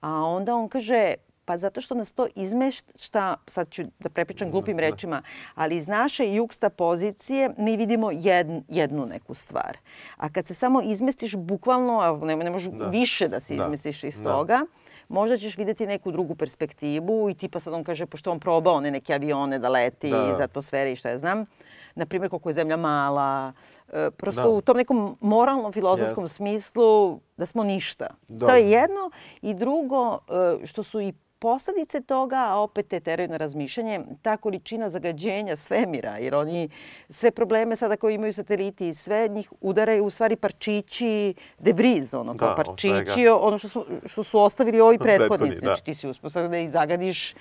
A 0.00 0.12
onda 0.12 0.54
on 0.54 0.68
kaže, 0.68 1.14
Pa 1.48 1.56
zato 1.56 1.80
što 1.80 1.94
nas 1.94 2.12
to 2.12 2.26
izmešta, 2.34 3.36
sad 3.46 3.70
ću 3.70 3.82
da 3.98 4.08
prepričam 4.08 4.50
glupim 4.50 4.78
rečima, 4.78 5.22
ali 5.54 5.76
iz 5.76 5.88
naše 5.88 6.34
juksta 6.34 6.68
pozicije 6.70 7.50
mi 7.58 7.76
vidimo 7.76 8.10
jedn, 8.10 8.58
jednu 8.68 9.06
neku 9.06 9.34
stvar. 9.34 9.78
A 10.16 10.28
kad 10.28 10.46
se 10.46 10.54
samo 10.54 10.82
izmestiš 10.82 11.36
bukvalno, 11.36 12.20
ne, 12.22 12.36
ne 12.36 12.50
možeš 12.50 12.72
Da. 12.72 12.86
više 12.86 13.28
da 13.28 13.40
se 13.40 13.56
Da. 13.56 13.62
izmestiš 13.62 14.04
iz 14.04 14.20
Da. 14.20 14.24
toga, 14.26 14.60
možda 15.08 15.36
ćeš 15.36 15.58
videti 15.58 15.86
neku 15.86 16.12
drugu 16.12 16.34
perspektivu 16.34 17.30
i 17.30 17.34
tipa 17.34 17.60
sad 17.60 17.74
on 17.74 17.84
kaže, 17.84 18.06
pošto 18.06 18.30
on 18.30 18.40
probao 18.40 18.74
one 18.74 18.90
neke 18.90 19.14
avione 19.14 19.58
da 19.58 19.68
leti 19.68 20.10
Da. 20.10 20.30
iz 20.34 20.40
atmosfere 20.40 20.92
i 20.92 20.96
šta 20.96 21.10
ja 21.10 21.18
znam, 21.18 21.46
na 21.94 22.06
primjer 22.06 22.30
koliko 22.30 22.48
je 22.48 22.54
zemlja 22.54 22.76
mala, 22.76 23.52
e, 23.88 24.10
prosto 24.10 24.42
Da. 24.42 24.48
u 24.48 24.60
tom 24.60 24.76
nekom 24.76 25.16
moralnom 25.20 25.72
filozofskom 25.72 26.24
Jeste. 26.24 26.36
smislu 26.36 27.20
da 27.36 27.46
smo 27.46 27.64
ništa. 27.64 28.06
To 28.06 28.14
Dobro. 28.28 28.54
je 28.54 28.70
jedno 28.70 29.10
i 29.42 29.54
drugo 29.54 30.18
e, 30.62 30.66
što 30.66 30.82
su 30.82 31.00
i 31.00 31.12
posledice 31.38 32.00
toga, 32.00 32.36
a 32.48 32.56
opet 32.56 32.88
te 32.88 33.00
teraju 33.00 33.28
na 33.28 33.36
razmišljanje, 33.36 34.00
ta 34.22 34.36
količina 34.36 34.88
zagađenja 34.88 35.56
svemira, 35.56 36.16
jer 36.16 36.34
oni 36.34 36.68
sve 37.10 37.30
probleme 37.30 37.76
sada 37.76 37.96
koje 37.96 38.14
imaju 38.14 38.32
sateliti 38.32 38.88
i 38.88 38.94
sve 38.94 39.28
njih 39.28 39.52
udaraju 39.60 40.04
u 40.04 40.10
stvari 40.10 40.36
parčići 40.36 41.34
debriz, 41.58 42.14
ono 42.14 42.36
kao 42.36 42.48
Da, 42.48 42.54
parčići, 42.54 43.28
ono 43.28 43.58
što 43.58 43.68
su, 43.68 43.84
što 44.06 44.22
su 44.22 44.40
ostavili 44.40 44.80
ovi 44.80 44.98
Prethodni, 44.98 45.28
prethodnici. 45.28 45.60
da. 45.60 45.66
Znači 45.66 45.84
ti 45.84 45.94
si 45.94 46.08
uspio 46.08 46.30
sad 46.30 46.50
da 46.50 46.58
i 46.58 46.70
zagadiš 46.70 47.34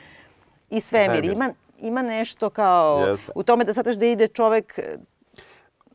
i 0.70 0.82
svemir. 0.82 1.10
Svemir. 1.12 1.32
Ima, 1.32 1.50
ima 1.80 2.02
nešto 2.02 2.50
kao 2.50 3.06
Jeste. 3.08 3.32
u 3.36 3.44
tome 3.44 3.64
da 3.64 3.74
sad 3.74 3.88
da 3.88 4.06
ide 4.06 4.28
čovek 4.28 4.80
e, 4.80 4.98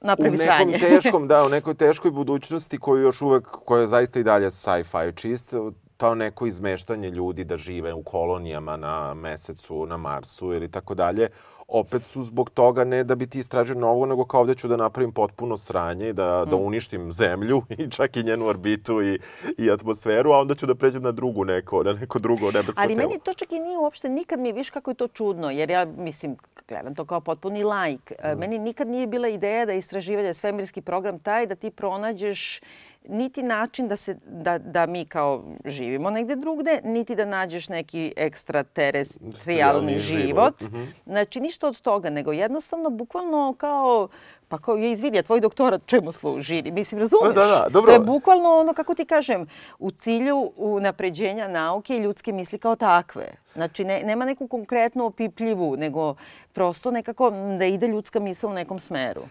u 0.01 0.07
napravi 0.07 0.31
nekom 0.31 0.47
sranje. 0.47 0.79
teškom, 0.79 1.29
da, 1.29 1.45
u 1.45 1.49
nekoj 1.57 1.75
teškoj 1.75 2.11
budućnosti 2.11 2.79
koju 2.79 3.03
još 3.03 3.23
uvek, 3.23 3.47
koja 3.47 3.81
je 3.81 3.89
zaista 3.89 4.21
i 4.21 4.23
dalje 4.23 4.51
sci-fi 4.51 5.13
čist, 5.17 5.55
to 6.03 6.15
neko 6.15 6.47
izmeštanje 6.47 7.11
ljudi 7.11 7.45
da 7.45 7.57
žive 7.57 7.93
u 7.95 8.03
kolonijama 8.03 8.77
na 8.77 9.15
mesecu, 9.15 9.87
na 9.87 9.97
Marsu 9.97 10.53
ili 10.53 10.71
tako 10.71 10.95
dalje, 10.95 11.29
opet 11.69 12.03
su 12.03 12.23
zbog 12.23 12.51
toga 12.51 12.85
ne 12.85 13.05
da 13.05 13.15
bi 13.15 13.27
ti 13.27 13.39
istražio 13.39 13.75
novo, 13.75 14.07
nego 14.07 14.25
kao 14.25 14.41
ovde 14.41 14.55
ću 14.55 14.69
da 14.69 14.77
napravim 14.77 15.13
potpuno 15.13 15.57
sranje 15.57 16.09
i 16.09 16.13
da, 16.13 16.45
Mm. 16.47 16.51
da 16.51 16.57
uništim 16.57 17.13
zemlju 17.13 17.63
i 17.79 17.91
čak 17.91 18.17
i 18.17 18.23
njenu 18.23 18.47
orbitu 18.47 19.03
i, 19.03 19.19
i 19.59 19.71
atmosferu, 19.71 20.33
a 20.33 20.41
onda 20.41 20.55
ću 20.55 20.67
da 20.67 20.75
pređem 20.75 21.03
na 21.03 21.13
drugu 21.13 21.45
neko, 21.45 21.83
na 21.83 21.93
neko 21.93 22.19
drugo 22.19 22.51
nebesko 22.51 22.83
Ali 22.83 22.97
telo. 22.97 23.09
meni 23.09 23.21
to 23.21 23.35
čak 23.35 23.53
i 23.53 23.59
nije 23.61 23.79
uopšte, 23.79 24.09
nikad 24.09 24.41
mi 24.41 24.49
je, 24.49 24.53
viš 24.53 24.71
kako 24.71 24.91
je 24.91 24.95
to 24.95 25.09
čudno, 25.09 25.51
jer 25.51 25.71
ja, 25.71 25.85
mislim, 25.87 26.37
gledam 26.69 26.95
to 26.95 27.05
kao 27.05 27.21
potpuni 27.21 27.65
lajk. 27.65 28.13
E, 28.19 28.35
Meni 28.35 28.59
nikad 28.59 28.89
nije 28.89 29.07
bila 29.07 29.29
ideja 29.29 29.67
da 29.67 29.73
je 29.73 29.79
istraživanje 29.79 30.35
svemirski 30.35 30.81
program 30.81 31.19
taj 31.19 31.47
da 31.47 31.55
ti 31.55 31.71
pronađeš 31.71 32.61
niti 33.09 33.43
način 33.43 33.89
da, 33.89 33.97
se, 33.97 34.17
da, 34.27 34.59
da 34.59 34.87
mi 34.87 35.05
kao 35.05 35.45
živimo 35.65 36.11
negde 36.11 36.37
drugde, 36.37 36.81
niti 36.85 37.15
da 37.15 37.25
nađeš 37.25 37.69
neki 37.69 38.13
ekstraterestrijalni 38.17 39.43
Trijalni 39.45 39.99
život. 39.99 40.27
život, 40.27 40.61
mhm. 40.61 40.85
Znači, 41.07 41.41
ništa 41.41 41.69
od 41.69 41.81
toga, 41.81 42.11
nego 42.11 42.33
jednostavno, 42.33 42.91
bukvalno 42.91 43.55
kao, 43.59 44.09
pa 44.49 44.59
kao 44.59 44.77
je 44.77 44.93
izvidi, 44.93 45.19
a 45.19 45.23
tvoj 45.23 45.41
doktorat 45.41 45.87
čemu 45.87 46.13
služi? 46.13 46.63
Mislim, 46.63 46.99
razumeš? 46.99 47.35
Pa 47.35 47.41
da, 47.41 47.47
da, 47.47 47.69
dobro. 47.71 47.87
To 47.87 47.93
je 47.93 48.01
bukvalno 48.01 48.59
ono, 48.59 48.73
kako 48.75 48.95
ti 48.95 49.05
kažem, 49.05 49.47
u 49.79 49.91
cilju 49.91 50.53
unapređenja 50.57 51.49
nauke 51.49 51.97
i 51.97 52.01
ljudske 52.01 52.33
misli 52.33 52.59
kao 52.59 52.77
takve. 52.77 53.29
Znači, 53.55 53.85
ne, 53.85 54.03
nema 54.05 54.25
neku 54.25 54.47
konkretnu 54.47 55.05
opipljivu, 55.05 55.77
nego 55.77 56.15
prosto 56.53 56.91
nekako 56.91 57.31
da 57.59 57.65
ide 57.65 57.89
ljudska 57.89 58.21
misla 58.21 58.51
u 58.51 58.53
nekom 58.53 58.79
smeru. 58.79 59.23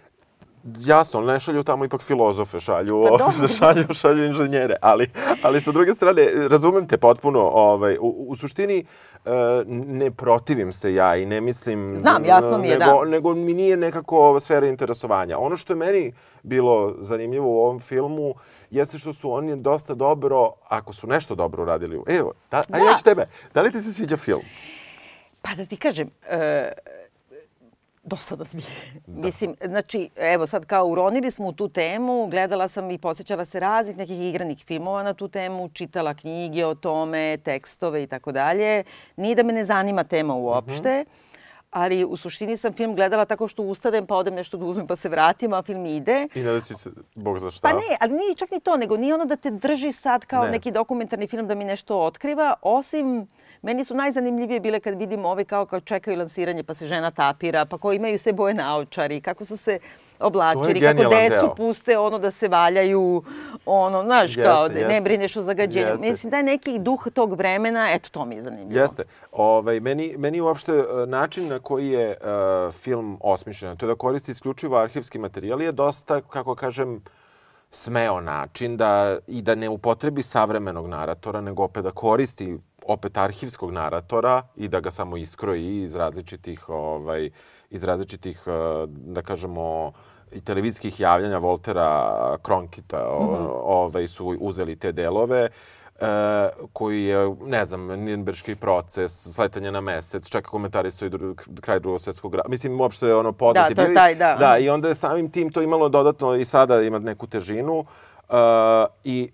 Jasno, 0.63 1.19
ali 1.19 1.33
ne 1.33 1.39
šalju 1.39 1.63
tamo 1.63 1.85
ipak 1.85 2.01
filozofe, 2.01 2.59
šalju, 2.59 3.03
Pa 3.03 3.17
dobro. 3.17 3.47
šalju, 3.59 3.83
šalju 3.93 4.25
inženjere. 4.25 4.75
Ali, 4.81 5.09
ali 5.43 5.61
sa 5.61 5.71
druge 5.71 5.95
strane, 5.95 6.27
razumem 6.49 6.87
te 6.87 6.97
potpuno. 6.97 7.39
Ovaj, 7.39 7.97
u, 8.01 8.25
u 8.27 8.35
suštini, 8.35 8.85
e, 9.25 9.29
ne 9.67 10.11
protivim 10.11 10.73
se 10.73 10.93
ja 10.93 11.15
i 11.15 11.25
ne 11.25 11.41
mislim... 11.41 11.97
Znam, 11.97 12.25
jasno 12.25 12.57
mi 12.57 12.67
je, 12.67 12.77
nego, 12.79 13.03
da. 13.03 13.09
Nego 13.09 13.35
mi 13.35 13.53
nije 13.53 13.77
nekako 13.77 14.39
sfera 14.39 14.67
interesovanja. 14.67 15.37
Ono 15.37 15.57
što 15.57 15.73
je 15.73 15.77
meni 15.77 16.13
bilo 16.43 16.95
zanimljivo 16.99 17.47
u 17.47 17.59
ovom 17.63 17.79
filmu 17.79 18.33
jeste 18.69 18.97
što 18.97 19.13
su 19.13 19.31
oni 19.31 19.55
dosta 19.55 19.93
dobro, 19.93 20.51
ako 20.69 20.93
su 20.93 21.07
nešto 21.07 21.35
dobro 21.35 21.63
uradili. 21.63 21.99
Evo, 22.07 22.33
da, 22.51 22.57
a 22.57 22.61
Da. 22.67 22.77
ja 22.77 22.97
ću 22.97 23.03
tebe. 23.03 23.25
Da 23.53 23.61
li 23.61 23.71
ti 23.71 23.81
se 23.81 23.93
sviđa 23.93 24.17
film? 24.17 24.41
Pa 25.41 25.55
da 25.55 25.65
ti 25.65 25.77
kažem, 25.77 26.09
e, 26.29 26.71
dosadan 28.03 28.47
mi 28.53 28.61
je. 28.61 29.01
Mislim, 29.07 29.55
znači, 29.65 30.09
evo 30.15 30.47
sad 30.47 30.65
kao 30.65 30.87
uronili 30.87 31.31
smo 31.31 31.47
u 31.47 31.51
tu 31.51 31.69
temu, 31.69 32.27
gledala 32.27 32.67
sam 32.67 32.91
i 32.91 32.97
posjećala 32.97 33.45
se 33.45 33.59
raznih 33.59 33.97
nekih 33.97 34.21
igranih 34.21 34.63
filmova 34.65 35.03
na 35.03 35.13
tu 35.13 35.27
temu, 35.27 35.69
čitala 35.69 36.13
knjige 36.13 36.65
o 36.65 36.75
tome, 36.75 37.37
tekstove 37.37 38.03
i 38.03 38.07
tako 38.07 38.31
dalje. 38.31 38.83
Nije 39.15 39.35
da 39.35 39.43
me 39.43 39.53
ne 39.53 39.65
zanima 39.65 40.03
tema 40.03 40.35
uopšte, 40.35 41.05
ali 41.71 42.05
u 42.05 42.17
suštini 42.17 42.57
sam 42.57 42.73
film 42.73 42.95
gledala 42.95 43.25
tako 43.25 43.47
što 43.47 43.63
ustanem 43.63 44.05
pa 44.05 44.15
odem 44.15 44.33
nešto 44.33 44.57
da 44.57 44.65
uzmem 44.65 44.87
pa 44.87 44.95
se 44.95 45.09
vratim, 45.09 45.53
a 45.53 45.61
film 45.61 45.85
ide. 45.85 46.27
I 46.35 46.43
ne 46.43 46.51
da 46.51 46.61
si 46.61 46.73
se, 46.73 46.89
bog 47.15 47.39
za 47.39 47.51
šta. 47.51 47.67
Pa 47.67 47.73
ne, 47.73 47.97
ali 47.99 48.13
nije 48.13 48.35
čak 48.35 48.51
ni 48.51 48.59
to, 48.59 48.77
nego 48.77 48.97
nije 48.97 49.13
ono 49.13 49.25
da 49.25 49.35
te 49.35 49.51
drži 49.51 49.91
sad 49.91 50.25
kao 50.25 50.43
Ne. 50.43 50.51
neki 50.51 50.71
dokumentarni 50.71 51.27
film 51.27 51.47
da 51.47 51.55
mi 51.55 51.65
nešto 51.65 51.99
otkriva, 51.99 52.53
osim 52.61 53.27
meni 53.61 53.85
su 53.85 53.95
najzanimljivije 53.95 54.59
bile 54.59 54.79
kad 54.79 54.99
vidim 54.99 55.25
ove 55.25 55.45
kao 55.45 55.65
kao 55.65 55.79
čekaju 55.79 56.17
lansiranje 56.17 56.63
pa 56.63 56.73
se 56.73 56.87
žena 56.87 57.11
tapira, 57.11 57.65
pa 57.65 57.77
koji 57.77 57.95
imaju 57.95 58.19
sve 58.19 58.33
boje 58.33 58.53
naočari, 58.53 59.21
kako 59.21 59.45
su 59.45 59.57
se 59.57 59.79
oblačili, 60.21 60.81
kako 60.81 61.03
decu 61.03 61.45
deo. 61.45 61.55
puste 61.55 61.97
ono 61.97 62.19
da 62.19 62.31
se 62.31 62.47
valjaju, 62.47 63.23
ono, 63.65 64.03
znaš, 64.03 64.29
Jeste, 64.29 64.43
kao 64.43 64.67
da 64.67 64.73
ne 64.73 64.79
jeste. 64.79 65.01
brineš 65.01 65.37
o 65.37 65.41
zagađenju. 65.41 65.87
Jeste. 65.87 66.09
Mislim 66.09 66.31
da 66.31 66.37
je 66.37 66.43
neki 66.43 66.79
duh 66.79 67.07
tog 67.13 67.33
vremena, 67.33 67.87
eto 67.91 68.09
to 68.09 68.25
mi 68.25 68.35
je 68.35 68.41
zanimljivo. 68.41 68.81
Jeste. 68.81 69.03
Ovaj, 69.31 69.79
meni, 69.79 70.15
meni 70.17 70.41
uopšte 70.41 70.71
e, 70.73 71.05
način 71.05 71.47
na 71.47 71.59
koji 71.59 71.87
je 71.87 72.09
e, 72.09 72.15
film 72.71 73.17
osmišljen, 73.21 73.77
to 73.77 73.85
je 73.85 73.87
da 73.87 73.95
koristi 73.95 74.31
isključivo 74.31 74.77
arhivski 74.77 75.19
materijal, 75.19 75.61
je 75.61 75.71
dosta, 75.71 76.21
kako 76.21 76.55
kažem, 76.55 77.01
smeo 77.71 78.21
način 78.21 78.77
da, 78.77 79.17
i 79.27 79.41
da 79.41 79.55
ne 79.55 79.69
upotrebi 79.69 80.23
savremenog 80.23 80.87
naratora, 80.87 81.41
nego 81.41 81.63
opet 81.63 81.83
da 81.83 81.91
koristi 81.91 82.57
opet 82.91 83.17
arhivskog 83.17 83.71
naratora 83.71 84.41
i 84.55 84.67
da 84.67 84.79
ga 84.79 84.91
samo 84.91 85.17
iskroji 85.17 85.81
iz 85.83 85.95
različitih, 85.95 86.69
ovaj, 86.69 87.29
iz 87.69 87.83
različitih, 87.83 88.43
e, 88.47 88.51
da 88.87 89.21
kažemo, 89.21 89.91
i 90.31 90.41
televizijskih 90.41 90.99
javljanja 90.99 91.37
Voltera 91.37 92.11
Kronkita 92.41 93.07
o- 93.07 93.61
ovaj, 93.65 94.07
su 94.07 94.27
uzeli 94.29 94.75
te 94.75 94.91
delove 94.91 95.49
e, 95.99 96.05
koji 96.73 97.03
je, 97.03 97.35
ne 97.41 97.65
znam, 97.65 97.81
Nürnberški 97.81 98.55
proces, 98.55 99.33
sletanje 99.33 99.71
na 99.71 99.81
mesec, 99.81 100.29
čak 100.29 100.45
komentarisao 100.45 101.05
i 101.05 101.09
dru, 101.09 101.35
kraj 101.61 101.79
drugog 101.79 102.01
svjetskog 102.01 102.35
rata. 102.35 102.49
Mislim, 102.49 102.81
uopšte 102.81 103.07
je 103.07 103.15
ono 103.15 103.31
poznati. 103.31 103.73
Da, 103.73 103.83
to 103.83 103.89
je 103.89 103.95
taj, 103.95 104.15
da. 104.15 104.35
Da, 104.35 104.57
i 104.57 104.69
onda 104.69 104.87
je 104.87 104.95
samim 104.95 105.31
tim 105.31 105.51
to 105.51 105.61
imalo 105.61 105.89
dodatno 105.89 106.35
i 106.35 106.45
sada 106.45 106.81
ima 106.81 106.99
neku 106.99 107.27
težinu 107.27 107.85
e, 108.29 108.33
i 109.03 109.31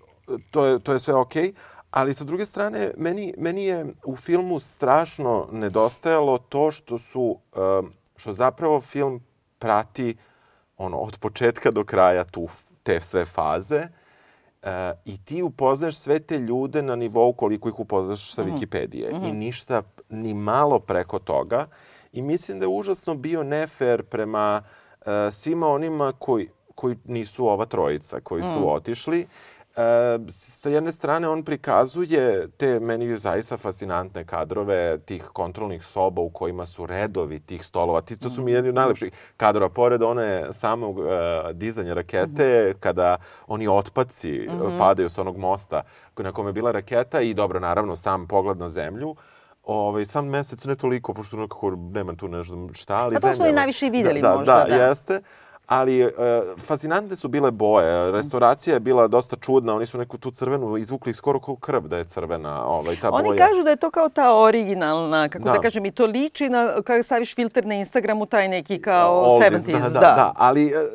to 0.51 0.65
je, 0.65 0.79
to 0.79 0.93
je 0.93 0.99
sve 0.99 1.13
okej. 1.15 1.53
Ali 1.91 2.13
sa 2.13 2.23
druge 2.23 2.45
strane, 2.45 2.91
meni, 2.97 3.33
meni 3.37 3.65
je 3.65 3.85
u 4.05 4.15
filmu 4.15 4.59
strašno 4.59 5.47
nedostajalo 5.51 6.37
to 6.37 6.71
što 6.71 6.97
su, 6.97 7.37
što 8.15 8.33
zapravo 8.33 8.81
film 8.81 9.21
prati 9.59 10.17
ono, 10.77 10.97
od 10.97 11.17
početka 11.19 11.71
do 11.71 11.83
kraja 11.83 12.23
tu, 12.23 12.47
te 12.83 13.01
sve 13.01 13.25
faze 13.25 13.75
e, 13.75 13.89
i 15.05 15.25
ti 15.25 15.41
upoznaš 15.41 15.97
sve 15.97 16.19
te 16.19 16.39
ljude 16.39 16.81
na 16.81 16.95
nivou 16.95 17.33
koliko 17.33 17.69
ih 17.69 17.79
upoznaš 17.79 18.33
sa 18.33 18.43
Wikipedije. 18.43 19.29
I 19.29 19.31
ništa 19.33 19.83
ni 20.09 20.33
malo 20.33 20.79
preko 20.79 21.19
toga. 21.19 21.67
I 22.13 22.21
mislim 22.21 22.59
da 22.59 22.63
je 22.63 22.69
užasno 22.69 23.15
bio 23.15 23.43
nefer 23.43 24.03
prema 24.03 24.63
e, 25.05 25.31
svima 25.31 25.67
onima 25.67 26.13
koji, 26.19 26.49
koji 26.75 26.95
nisu 27.05 27.47
ova 27.47 27.65
trojica, 27.65 28.19
koji 28.19 28.43
su 28.43 28.73
otišli. 28.73 29.27
E, 29.77 30.19
sa 30.29 30.69
jedne 30.69 30.91
strane 30.91 31.29
on 31.29 31.43
prikazuje 31.43 32.47
te 32.57 32.79
meni 32.79 33.17
zaista 33.17 33.57
fascinantne 33.57 34.25
kadrove 34.25 34.97
tih 35.05 35.23
kontrolnih 35.33 35.83
soba 35.85 36.21
u 36.21 36.29
kojima 36.29 36.65
su 36.65 36.85
redovi 36.85 37.39
tih 37.39 37.65
stolova. 37.65 38.01
Ti, 38.01 38.19
to 38.19 38.29
su 38.29 38.41
mi 38.41 38.51
jedni 38.51 38.69
od 38.69 38.75
najlepših 38.75 39.11
kadrova. 39.37 39.69
Pored 39.69 40.03
one 40.03 40.53
samog 40.53 40.99
e, 40.99 41.03
dizanja 41.53 41.93
rakete, 41.93 42.73
kada 42.79 43.17
oni 43.47 43.67
otpaci 43.67 44.35
e, 44.35 44.77
padaju 44.77 45.09
sa 45.09 45.21
onog 45.21 45.37
mosta 45.37 45.83
na 46.23 46.31
kome 46.31 46.49
je 46.49 46.53
bila 46.53 46.71
raketa 46.71 47.21
i 47.21 47.33
dobro, 47.33 47.59
naravno, 47.59 47.95
sam 47.95 48.27
pogled 48.27 48.57
na 48.57 48.69
zemlju. 48.69 49.15
Ovaj, 49.63 50.05
sam 50.05 50.27
mesec 50.27 50.65
ne 50.65 50.75
toliko, 50.75 51.13
pošto 51.13 51.37
nekako 51.37 51.71
nema 51.75 52.15
tu 52.15 52.27
nešto 52.27 52.69
šta, 52.73 52.95
ali 52.95 53.15
Pa 53.15 53.19
to 53.21 53.33
smo 53.33 53.47
i 53.47 53.53
najviše 53.53 53.87
i 53.87 53.89
vidjeli 53.89 54.21
da, 54.21 54.35
možda, 54.35 54.53
Da, 54.53 54.75
da. 54.75 54.83
jeste. 54.83 55.21
Ali 55.67 55.99
e, 55.99 56.09
fascinantne 56.57 57.15
su 57.15 57.27
bile 57.27 57.51
boje. 57.51 58.11
Restauracija 58.11 58.73
je 58.73 58.79
bila 58.79 59.07
dosta 59.07 59.35
čudna, 59.37 59.75
oni 59.75 59.85
su 59.85 59.97
neku 59.97 60.17
tu 60.17 60.31
crvenu 60.31 60.77
izvukli 60.77 61.13
skoro 61.13 61.39
kao 61.39 61.55
krv 61.55 61.81
da 61.81 61.97
je 61.97 62.05
crvena 62.05 62.65
ovaj, 62.65 62.95
ta 62.95 63.09
Oni 63.11 63.29
boja. 63.29 63.37
kažu 63.39 63.63
da 63.63 63.69
je 63.69 63.75
to 63.75 63.91
kao 63.91 64.09
ta 64.09 64.35
originalna, 64.37 65.29
kako 65.29 65.45
da, 65.45 65.51
Da. 65.51 65.59
kažem, 65.59 65.85
i 65.85 65.91
to 65.91 66.05
liči 66.05 66.49
na, 66.49 66.81
kada 66.81 67.03
staviš 67.03 67.35
filter 67.35 67.65
na 67.65 67.75
Instagramu, 67.75 68.25
taj 68.25 68.47
neki 68.47 68.81
kao 68.81 69.13
Oldies, 69.13 69.63
70s. 69.63 69.71
da, 69.83 69.89
da, 69.89 69.99
da, 69.99 70.33
ali 70.35 70.67
e, 70.67 70.87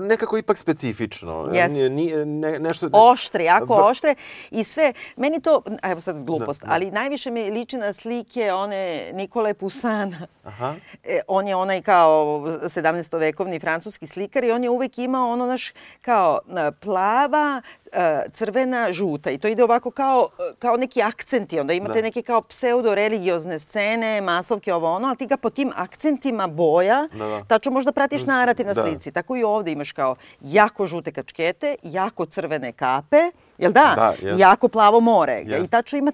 nekako 0.00 0.38
ipak 0.38 0.58
specifično. 0.58 1.44
Jeste. 1.44 1.68
Nije, 1.68 1.90
nije, 1.90 2.26
ne, 2.26 2.58
nešto... 2.58 2.88
oštre, 2.92 3.44
jako 3.44 3.74
V- 3.76 3.82
oštre 3.82 4.14
i 4.50 4.64
sve. 4.64 4.92
Meni 5.16 5.40
to, 5.40 5.62
evo 5.82 6.00
sad 6.00 6.24
glupost, 6.24 6.60
Da, 6.60 6.66
da. 6.66 6.72
ali 6.72 6.90
najviše 6.90 7.30
mi 7.30 7.50
liči 7.50 7.76
na 7.76 7.92
slike 7.92 8.52
one 8.52 8.82
Nikole 9.12 9.54
Pusana. 9.54 10.18
Aha. 10.44 10.74
E, 11.04 11.20
on 11.28 11.48
je 11.48 11.56
onaj 11.56 11.82
kao 11.82 12.16
17-vekovni 12.62 13.60
francuski 13.60 14.06
slikar 14.12 14.44
i 14.44 14.50
on 14.50 14.64
je 14.64 14.70
uvek 14.70 14.98
imao 14.98 15.30
ono 15.30 15.46
naš 15.46 15.72
kao 16.00 16.38
e, 16.48 16.72
plava, 16.72 17.62
e, 17.92 18.22
crvena, 18.32 18.92
žuta 18.92 19.30
i 19.30 19.38
to 19.38 19.48
ide 19.48 19.64
ovako 19.64 19.90
kao, 19.90 20.28
kao 20.58 20.76
neki 20.76 21.02
akcenti. 21.02 21.60
Onda 21.60 21.72
imate 21.72 21.94
Da. 21.94 22.02
neke 22.02 22.22
kao 22.22 22.40
pseudo-religiozne 22.42 23.58
scene, 23.58 24.20
masovke, 24.20 24.74
ovo 24.74 24.90
ono, 24.90 25.08
ali 25.08 25.16
ti 25.16 25.26
ga 25.26 25.36
po 25.36 25.50
tim 25.50 25.72
akcentima 25.76 26.46
boja, 26.46 27.08
Da, 27.12 27.26
da. 27.26 27.44
tačno 27.44 27.72
možda 27.72 27.92
pratiš 27.92 28.24
narativ 28.24 28.66
na 28.66 28.74
Da. 28.74 28.82
slici. 28.82 29.12
Tako 29.12 29.36
i 29.36 29.44
ovde 29.44 29.72
imaš 29.72 29.92
kao 29.92 30.14
jako 30.40 30.86
žute 30.86 31.12
kačkete, 31.12 31.76
jako 31.82 32.26
crvene 32.26 32.72
kape, 32.72 33.20
jel 33.58 33.72
da? 33.72 33.92
Da, 33.96 34.14
jest. 34.20 34.40
jako 34.40 34.68
plavo 34.68 35.00
more. 35.00 35.32
Jest. 35.36 35.66
I 35.66 35.70
tačno 35.70 35.98
ima 35.98 36.12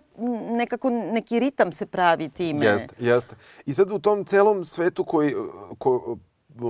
nekako 0.51 0.91
neki 0.91 1.39
ritam 1.39 1.73
se 1.73 1.87
pravi 1.87 2.29
time. 2.29 2.67
Jeste, 2.67 2.95
jeste. 2.99 3.37
I 3.67 3.75
sad 3.75 3.91
u 3.91 3.99
tom 3.99 4.25
celom 4.25 4.65
svetu 4.65 5.05
koji, 5.05 5.35
ko, 5.79 6.17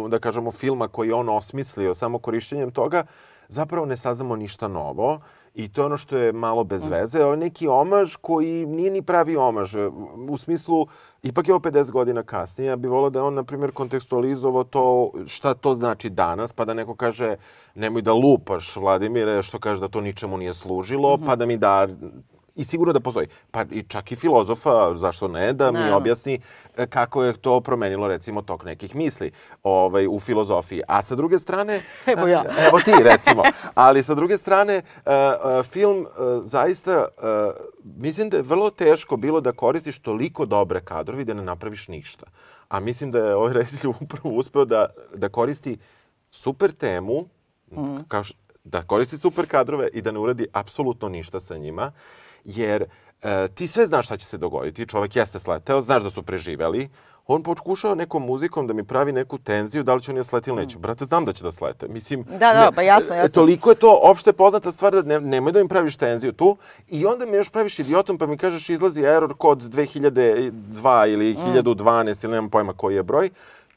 da 0.08 0.18
kažemo, 0.18 0.50
filma 0.50 0.88
koji 0.88 1.08
je 1.08 1.14
on 1.14 1.28
osmislio 1.28 1.94
samo 1.94 2.18
korišćenjem 2.18 2.70
toga, 2.70 3.04
zapravo 3.48 3.86
ne 3.86 3.96
saznamo 3.96 4.36
ništa 4.36 4.68
novo 4.68 5.20
i 5.54 5.68
to 5.68 5.80
je 5.80 5.86
ono 5.86 5.96
što 5.96 6.16
je 6.16 6.32
malo 6.32 6.64
bez 6.64 6.86
Mm. 6.86 6.90
veze. 6.90 7.22
Ovo 7.22 7.32
je 7.32 7.36
neki 7.38 7.68
omaž 7.68 8.16
koji 8.16 8.66
nije 8.66 8.90
ni 8.90 9.02
pravi 9.02 9.36
omaž. 9.36 9.76
U 10.28 10.36
smislu, 10.36 10.86
ipak 11.22 11.48
je 11.48 11.54
ovo 11.54 11.60
50 11.60 11.90
godina 11.90 12.22
kasnije. 12.22 12.68
Ja 12.68 12.76
bih 12.76 12.90
volao 12.90 13.10
da 13.10 13.18
je 13.18 13.22
on, 13.22 13.34
na 13.34 13.42
primjer, 13.44 13.72
kontekstualizovao 13.72 14.64
to 14.64 15.10
šta 15.26 15.54
to 15.54 15.74
znači 15.74 16.10
danas, 16.10 16.52
pa 16.52 16.64
da 16.64 16.74
neko 16.74 16.94
kaže 16.94 17.36
nemoj 17.74 18.02
da 18.02 18.12
lupaš, 18.12 18.76
Vladimire, 18.76 19.42
što 19.42 19.58
kaže 19.58 19.80
da 19.80 19.88
to 19.88 20.00
ničemu 20.00 20.38
nije 20.38 20.54
služilo, 20.54 21.16
Mhm. 21.16 21.26
pa 21.26 21.36
da 21.36 21.46
mi 21.46 21.56
da 21.56 21.88
I 22.58 22.64
sigurno 22.64 22.92
da 22.92 23.00
postoji. 23.00 23.26
Pa 23.50 23.62
i 23.62 23.82
čak 23.82 24.12
i 24.12 24.16
filozofa, 24.16 24.70
zašto 24.96 25.28
ne, 25.28 25.52
da 25.52 25.66
mi 25.66 25.72
Naravno. 25.72 25.96
objasni 25.96 26.40
e, 26.76 26.86
kako 26.86 27.24
je 27.24 27.32
to 27.32 27.60
promenilo 27.60 28.08
recimo 28.08 28.42
tok 28.42 28.64
nekih 28.64 28.94
misli 28.94 29.30
ovaj, 29.62 30.06
u 30.06 30.20
filozofiji. 30.20 30.82
A 30.88 31.02
sa 31.02 31.14
druge 31.14 31.38
strane... 31.38 31.80
Evo 32.08 32.26
ja. 32.26 32.44
Evo 32.58 32.80
ti 32.80 32.92
recimo. 33.02 33.42
Ali 33.74 34.02
sa 34.02 34.14
druge 34.14 34.38
strane, 34.38 34.74
e, 34.74 34.82
e, 35.06 35.62
film 35.62 35.98
e, 35.98 36.06
zaista, 36.42 36.92
e, 36.92 37.06
mislim 37.84 38.30
da 38.30 38.36
je 38.36 38.42
vrlo 38.42 38.70
teško 38.70 39.16
bilo 39.16 39.40
da 39.40 39.52
koristiš 39.52 39.98
toliko 39.98 40.46
dobre 40.46 40.80
kadrovi 40.80 41.24
da 41.24 41.34
ne 41.34 41.42
napraviš 41.42 41.88
ništa. 41.88 42.26
A 42.68 42.80
mislim 42.80 43.10
da 43.10 43.18
je 43.18 43.34
ovaj 43.34 43.52
reditelj 43.62 43.90
upravo 44.00 44.30
uspeo 44.30 44.64
da, 44.64 44.86
da 45.14 45.28
koristi 45.28 45.78
super 46.30 46.72
temu, 46.72 47.24
Mhm. 47.70 47.96
kao 48.08 48.22
da 48.68 48.82
koristi 48.82 49.18
super 49.18 49.46
kadrove 49.46 49.88
i 49.88 50.02
da 50.02 50.10
ne 50.10 50.18
uradi 50.18 50.46
apsolutno 50.52 51.08
ništa 51.08 51.40
sa 51.40 51.56
njima, 51.56 51.92
jer 52.44 52.84
e, 53.22 53.48
ti 53.48 53.66
sve 53.66 53.86
znaš 53.86 54.06
šta 54.06 54.16
će 54.16 54.26
se 54.26 54.38
dogoditi, 54.38 54.86
čovek 54.86 55.16
jeste 55.16 55.38
sleteo, 55.38 55.82
znaš 55.82 56.02
da 56.02 56.10
su 56.10 56.22
preživeli, 56.22 56.88
on 57.26 57.42
pokušao 57.42 57.94
nekom 57.94 58.22
muzikom 58.22 58.66
da 58.66 58.74
mi 58.74 58.84
pravi 58.84 59.12
neku 59.12 59.38
tenziju, 59.38 59.82
da 59.82 59.94
li 59.94 60.02
će 60.02 60.10
oni 60.10 60.20
da 60.20 60.24
sleti 60.24 60.50
ili 60.50 60.58
neće. 60.58 60.78
Brate, 60.78 61.04
znam 61.04 61.24
da 61.24 61.32
će 61.32 61.44
da 61.44 61.50
slete. 61.52 61.88
Mislim, 61.88 62.20
Mm. 62.20 62.24
Da, 62.30 62.38
da, 62.38 62.64
ne- 62.64 62.72
pa 62.72 62.82
jasno, 62.82 63.14
e, 63.14 63.18
jasno. 63.18 63.34
Toliko 63.34 63.70
je 63.70 63.76
to 63.76 64.00
opšte 64.02 64.32
poznata 64.32 64.72
stvar 64.72 64.92
da 64.92 65.02
ne, 65.04 65.20
nemoj 65.22 65.52
da 65.52 65.62
mi 65.62 65.68
praviš 65.68 65.96
tenziju 65.96 66.32
tu 66.32 66.56
i 66.88 67.06
onda 67.06 67.26
me 67.26 67.36
još 67.36 67.50
praviš 67.50 67.78
idiotom 67.78 68.18
pa 68.18 68.26
mi 68.26 68.36
kažeš 68.36 68.68
izlazi 68.70 69.02
error 69.02 69.34
kod 69.34 69.58
2002 69.60 70.52
ili 71.06 71.32
Mm. 71.32 71.36
1012 71.38 71.74
ili 72.24 72.32
nemam 72.32 72.50
pojma 72.50 72.72
koji 72.72 72.94
je 72.94 73.02
broj 73.02 73.30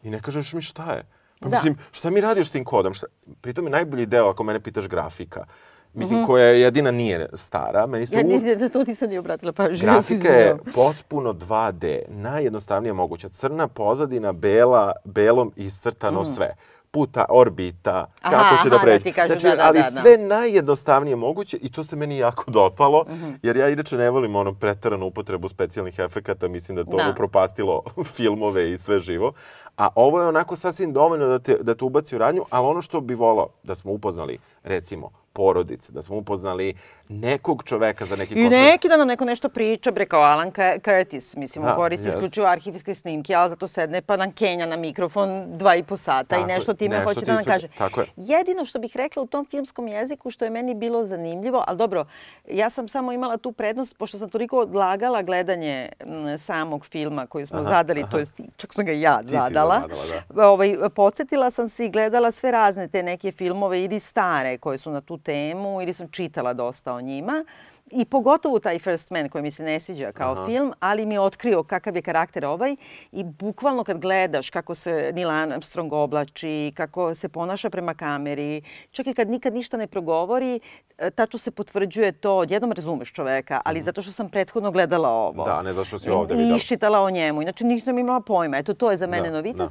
i 0.03 0.09
ne 0.09 0.19
kažeš 0.21 0.53
mi 0.53 0.61
šta 0.61 0.91
je. 0.91 1.03
Pa 1.41 1.49
Da. 1.49 1.55
mislim, 1.55 1.77
šta 1.91 2.09
mi 2.09 2.21
radiš 2.21 2.47
s 2.47 2.51
tim 2.51 2.63
kodom? 2.65 2.93
Šta? 2.93 3.07
Pritom 3.41 3.65
je 3.65 3.71
najbolji 3.71 4.05
deo, 4.05 4.27
ako 4.27 4.43
mene 4.43 4.59
pitaš, 4.59 4.87
grafika. 4.87 5.45
Mislim, 5.93 6.19
Mhm. 6.19 6.27
koja 6.27 6.45
je 6.45 6.61
jedina 6.61 6.91
nije 6.91 7.29
stara. 7.33 7.85
Meni 7.85 8.07
se 8.07 8.15
Ja 8.17 8.23
u- 8.53 8.55
da 8.55 8.69
to 8.69 8.83
nisam 8.83 9.09
ni 9.09 9.17
obratila 9.17 9.51
pažnju. 9.51 9.77
Grafika 9.81 10.27
je 10.29 10.55
potpuno 10.75 11.33
2D, 11.33 12.01
najjednostavnije 12.09 12.93
moguća. 12.93 13.29
Crna 13.29 13.67
pozadina, 13.67 14.31
bela, 14.31 14.91
belom 15.05 15.51
iscrtano 15.55 16.25
sve. 16.25 16.55
Puta 16.91 17.25
orbita, 17.29 17.91
Mm. 18.03 18.17
Aha, 18.23 18.31
kako 18.33 18.63
će 18.63 18.69
da 18.69 18.75
aha, 18.75 18.77
da 18.77 18.83
pređe. 18.83 18.99
ti 19.01 19.11
kažem, 19.11 19.27
znači, 19.29 19.47
da, 19.47 19.55
da, 19.55 19.67
ali 19.67 19.79
da, 19.79 19.89
da. 19.89 20.01
sve 20.01 20.17
najjednostavnije 20.19 21.15
moguće 21.17 21.57
i 21.57 21.71
to 21.71 21.83
se 21.83 21.95
meni 21.95 22.17
jako 22.17 22.51
dopalo, 22.51 23.05
Mhm. 23.07 23.31
jer 23.41 23.57
ja 23.57 23.69
inače 23.69 23.97
ne 23.97 24.09
volim 24.09 24.35
ono 24.35 24.53
preteranu 24.53 25.05
upotrebu 25.05 25.49
specijalnih 25.49 25.99
efekata, 25.99 26.47
mislim 26.47 26.75
da 26.75 26.83
to 26.83 26.97
Da. 26.97 27.03
ono 27.03 27.15
propastilo 27.15 27.83
filmove 28.15 28.71
i 28.71 28.77
sve 28.77 28.99
živo. 28.99 29.33
A 29.77 29.89
ovo 29.95 30.21
je 30.21 30.27
onako 30.27 30.55
sasvim 30.55 30.93
dovoljno 30.93 31.27
da 31.27 31.39
te, 31.39 31.57
da 31.61 31.75
te 31.75 31.85
ubaci 31.85 32.15
u 32.15 32.19
radnju, 32.19 32.45
ali 32.49 32.67
ono 32.67 32.81
što 32.81 33.01
bi 33.01 33.15
volao 33.15 33.47
da 33.63 33.75
smo 33.75 33.91
upoznali, 33.91 34.39
recimo, 34.63 35.09
porodice, 35.33 35.91
da 35.91 36.01
smo 36.01 36.15
upoznali 36.15 36.73
nekog 37.09 37.63
čoveka 37.63 38.05
za 38.05 38.15
neki 38.15 38.33
I 38.35 38.49
neki 38.49 38.89
da 38.89 38.97
nam 38.97 39.07
neko 39.07 39.25
nešto 39.25 39.49
priča, 39.49 39.91
bre, 39.91 40.05
kao 40.05 40.21
Alan 40.21 40.51
Cu- 40.51 40.79
Curtis, 40.81 41.35
mislim, 41.35 41.63
Da, 41.63 41.69
on 41.69 41.75
koristi 41.75 42.07
jest. 42.07 42.17
isključivo 42.17 42.47
arhivske 42.47 42.95
snimke, 42.95 43.35
ali 43.35 43.49
zato 43.49 43.67
sedne 43.67 44.01
pa 44.01 44.17
nam 44.17 44.31
kenja 44.31 44.65
na 44.65 44.75
mikrofon 44.77 45.29
dva 45.47 45.75
i 45.75 45.83
po 45.83 45.97
sata 45.97 46.23
Tako 46.25 46.41
i 46.41 46.47
nešto 46.47 46.73
time 46.73 46.95
nešto 46.95 47.05
hoće 47.05 47.19
ti 47.19 47.25
da 47.25 47.33
nam 47.33 47.43
kaže. 47.45 47.67
Tako 47.67 48.01
je. 48.01 48.07
Jedino 48.15 48.65
što 48.65 48.79
bih 48.79 48.95
rekla 48.95 49.23
u 49.23 49.27
tom 49.27 49.45
filmskom 49.45 49.87
jeziku, 49.87 50.31
što 50.31 50.45
je 50.45 50.51
meni 50.51 50.73
bilo 50.75 51.05
zanimljivo, 51.05 51.63
ali 51.67 51.77
dobro, 51.77 52.05
ja 52.47 52.69
sam 52.69 52.87
samo 52.87 53.11
imala 53.11 53.37
tu 53.37 53.51
prednost, 53.51 53.97
pošto 53.97 54.17
sam 54.17 54.29
toliko 54.29 54.57
odlagala 54.57 55.21
gledanje 55.21 55.89
m, 55.99 56.37
samog 56.37 56.85
filma 56.85 57.27
koji 57.27 57.45
smo 57.45 57.59
Aha, 57.59 57.69
zadali, 57.69 58.01
aha. 58.01 58.09
to 58.09 58.17
jest 58.17 58.33
čak 58.57 58.73
sam 58.73 58.85
ga 58.85 58.91
ja 58.91 59.17
ga 59.17 59.23
zadala. 59.23 59.81
zadala, 60.29 60.47
Ovaj, 60.47 60.75
podsjetila 60.89 61.51
sam 61.51 61.69
se 61.69 61.85
i 61.85 61.89
gledala 61.89 62.31
sve 62.31 62.51
razne 62.51 62.87
te 62.87 63.03
neke 63.03 63.31
filmove 63.31 63.81
ili 63.81 63.99
stare 63.99 64.57
koje 64.57 64.77
su 64.77 64.91
na 64.91 65.01
tu 65.01 65.17
temu 65.21 65.81
ili 65.81 65.93
sam 65.93 66.07
čitala 66.09 66.53
dosta 66.53 66.93
o 66.93 67.01
njima. 67.01 67.45
I 67.87 68.05
pogotovo 68.05 68.59
taj 68.59 68.79
First 68.79 69.09
Man 69.09 69.29
koji 69.29 69.41
mi 69.41 69.51
se 69.51 69.63
ne 69.63 69.79
sviđa 69.79 70.11
kao 70.11 70.31
Aha. 70.31 70.45
film, 70.45 70.73
ali 70.79 71.05
mi 71.05 71.15
je 71.15 71.19
otkrio 71.19 71.63
kakav 71.63 71.95
je 71.95 72.01
karakter 72.01 72.45
ovaj 72.45 72.75
i 73.11 73.23
bukvalno 73.25 73.83
kad 73.83 73.99
gledaš 73.99 74.49
kako 74.49 74.75
se 74.75 75.11
Neil 75.13 75.29
Armstrong 75.31 75.93
oblači, 75.93 76.71
kako 76.71 77.15
se 77.15 77.29
ponaša 77.29 77.69
prema 77.69 77.93
kameri, 77.93 78.61
čak 78.91 79.07
i 79.07 79.13
kad 79.13 79.29
nikad 79.29 79.53
ništa 79.53 79.77
ne 79.77 79.87
progovori, 79.87 80.59
e, 80.97 81.09
tačno 81.11 81.39
se 81.39 81.51
potvrđuje 81.51 82.11
to, 82.13 82.33
odjednom 82.33 82.71
razumeš 82.71 83.11
čoveka, 83.11 83.61
ali 83.65 83.81
zato 83.81 84.01
što 84.01 84.11
sam 84.11 84.29
prethodno 84.29 84.71
gledala 84.71 85.09
ovo. 85.09 85.45
Da, 85.45 85.61
ne 85.61 85.73
zato 85.73 85.85
što 85.85 85.99
si 85.99 86.07
I- 86.07 86.11
ovde 86.11 86.33
I 86.33 86.37
videla. 86.37 86.57
iščitala 86.57 86.99
o 86.99 87.09
njemu. 87.09 87.41
Inače 87.41 87.65
nisam 87.65 87.97
imala 87.97 88.21
pojma. 88.21 88.57
Eto, 88.57 88.73
to 88.73 88.91
je 88.91 88.97
za 88.97 89.07
mene 89.07 89.29
Da, 89.29 89.35
novitet. 89.35 89.57
da. 89.59 89.69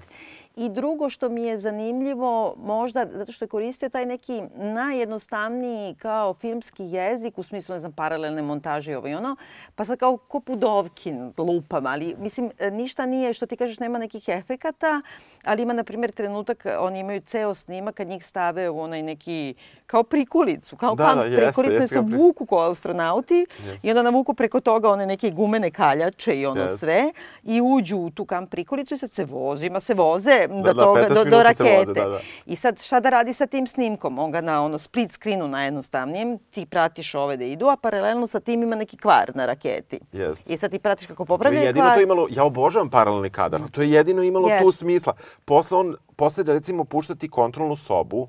I 0.57 0.69
drugo 0.69 1.11
što 1.11 1.29
mi 1.29 1.43
je 1.43 1.59
zanimljivo, 1.59 2.55
možda 2.59 3.07
zato 3.13 3.33
što 3.33 3.45
je 3.45 3.49
koristio 3.49 3.89
taj 3.89 4.07
neki 4.07 4.43
najjednostavniji 4.55 5.95
kao 5.95 6.35
filmski 6.35 6.85
jezik, 6.85 7.39
u 7.39 7.43
smislu, 7.43 7.73
ne 7.73 7.79
znam, 7.79 7.93
paralelne 7.93 8.43
montaže 8.43 8.93
i 8.93 8.95
ovo 8.95 9.09
i 9.09 9.15
ono, 9.15 9.37
pa 9.75 9.85
sad 9.85 9.99
kao 9.99 10.17
ko 10.17 10.41
Pudovkin 10.41 11.33
lupam, 11.39 11.87
ali 11.87 12.15
mislim, 12.19 12.51
ništa 12.73 13.07
nije, 13.07 13.33
što 13.33 13.47
ti 13.47 13.57
kažeš, 13.57 13.79
nema 13.79 13.99
nekih 13.99 14.29
efekata, 14.29 15.03
ali 15.45 15.63
ima, 15.63 15.73
na 15.73 15.85
primjer, 15.85 16.13
trenutak, 16.13 16.67
oni 16.79 17.01
imaju 17.01 17.21
ceo 17.21 17.55
snimak 17.55 17.95
kad 17.95 18.09
njih 18.09 18.27
stave 18.27 18.71
u 18.71 18.81
onaj 18.81 19.03
neki, 19.03 19.55
kao 19.87 20.03
prikulicu, 20.03 20.77
kao 20.77 20.95
Da, 20.95 21.05
da, 21.05 21.23
prikulicu, 21.37 21.73
jeste, 21.73 21.87
su 21.89 22.03
pri- 22.03 22.17
vuku 22.17 22.47
kao 22.47 22.71
astronauti 22.71 23.47
Jeste. 23.59 23.79
i 23.83 23.91
onda 23.91 24.03
navuku 24.03 24.35
preko 24.35 24.61
toga 24.61 24.89
one 24.91 25.07
neke 25.07 25.31
gumene 25.31 25.71
kaljače 25.71 26.35
i 26.35 26.47
ono 26.47 26.61
Jeste. 26.61 26.77
sve 26.79 27.13
i 27.45 27.61
uđu 27.61 27.97
u 27.97 28.11
tu 28.11 28.25
kamp 28.25 28.51
prikolicu 28.51 28.95
i 28.95 28.99
sad 28.99 29.11
se 29.11 29.25
vozima, 29.25 29.81
se 29.81 29.95
voze 29.95 30.40
Da, 30.49 30.55
do, 30.55 30.73
da, 30.73 30.85
toga, 30.85 31.01
15 31.09 31.15
do, 31.15 31.25
do 31.25 31.43
rakete. 31.43 31.93
da, 32.01 32.09
da. 32.09 32.21
I 32.47 32.57
sad 32.57 32.83
šta 32.83 33.01
da 33.01 33.11
radi 33.11 33.33
sa 33.33 33.47
tim 33.47 33.67
snimkom? 33.67 34.19
On 34.19 34.31
ga 34.31 34.41
na 34.41 34.65
ono 34.65 34.79
split 34.79 35.13
screenu 35.13 35.49
najjednostavnijem, 35.49 36.39
ti 36.51 36.67
pratiš 36.67 37.15
ove 37.15 37.37
da 37.37 37.45
idu, 37.45 37.67
a 37.69 37.77
paralelno 37.77 38.27
sa 38.27 38.41
tim 38.41 38.63
ima 38.63 38.77
neki 38.77 38.97
kvar 38.97 39.33
na 39.35 39.47
raketi. 39.47 40.01
Jeste. 40.13 40.53
I 40.53 40.57
sad 40.57 40.71
ti 40.71 40.79
pratiš 40.79 41.07
kako 41.07 41.25
To 41.25 41.33
je 41.35 41.39
popravljaju 41.39 41.67
jedino 41.67 41.85
kvar. 41.85 41.95
to 41.97 42.03
imalo, 42.03 42.27
ja 42.31 42.45
obožavam 42.45 42.91
paralelni 42.91 43.31
kadar, 43.31 43.61
to 43.73 43.83
je 43.83 43.91
jedino 43.91 44.23
imalo 44.23 44.49
tu 44.49 44.67
Jest. 44.67 44.79
smisla. 44.79 45.13
Posle 45.45 45.79
on, 45.79 45.97
posle 46.17 46.45
da 46.45 46.53
recimo 46.53 46.85
pušta 46.85 47.15
ti 47.15 47.29
kontrolnu 47.29 47.77
sobu 47.77 48.29